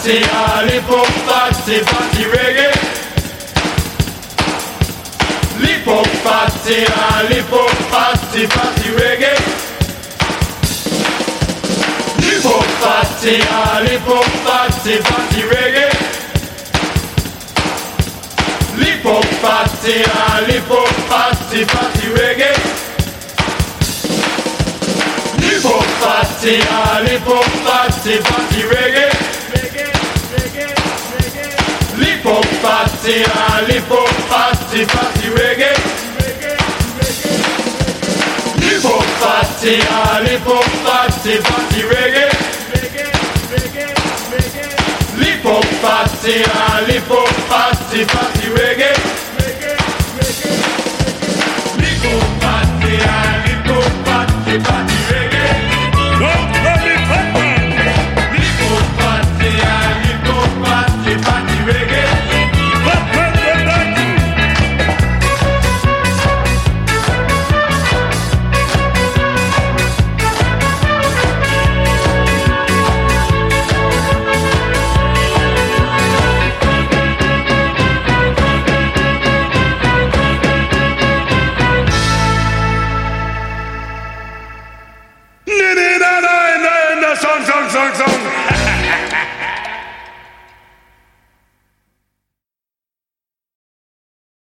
party, 0.06 0.22
allez 0.32 0.82
party, 1.26 1.84
party 1.84 2.24
reggae. 2.26 2.72
Party, 6.24 6.86
party, 7.92 8.48
party 8.48 8.90
reggae. 8.98 9.36
Lip 12.20 12.46
up, 12.46 12.66
party, 12.82 13.42
allez 13.50 14.00
pop 14.06 14.26
party, 14.44 14.98
party 15.04 15.42
reggae. 15.52 15.90
Lip 18.78 19.06
up, 19.06 19.26
party, 19.42 20.04
allez 20.28 20.62
pop 20.68 20.96
party, 21.10 21.66
party 21.66 22.08
reggae. 22.18 22.52
Lip 25.40 25.66
up, 25.66 25.86
party, 26.02 26.56
allez 26.70 27.20
pop 27.22 27.46
party, 27.64 28.18
party 28.22 28.62
reggae 28.64 29.35
hop 32.26 32.46
party, 32.62 33.22
all 33.22 33.66
hip 33.70 33.86
party, 34.30 34.86
party 34.86 35.28
reggae. 35.38 35.74
Hip 38.62 38.82
hop 38.82 39.06
party, 39.22 39.74
all 39.94 40.26
hip 40.26 40.48
party, 40.86 41.34
party 41.46 41.82
reggae. 41.92 42.28
Hip 45.22 45.46
hop 45.46 45.70
party, 45.84 46.36
all 46.62 46.86
hip 46.90 47.10
party, 47.50 48.06
party 48.14 48.48
reggae. 48.58 48.94
Hip 51.82 52.04
hop 52.06 52.26
party, 52.42 52.94
all 53.14 53.40
hip 53.46 53.70
party, 54.06 54.64
party. 54.64 54.95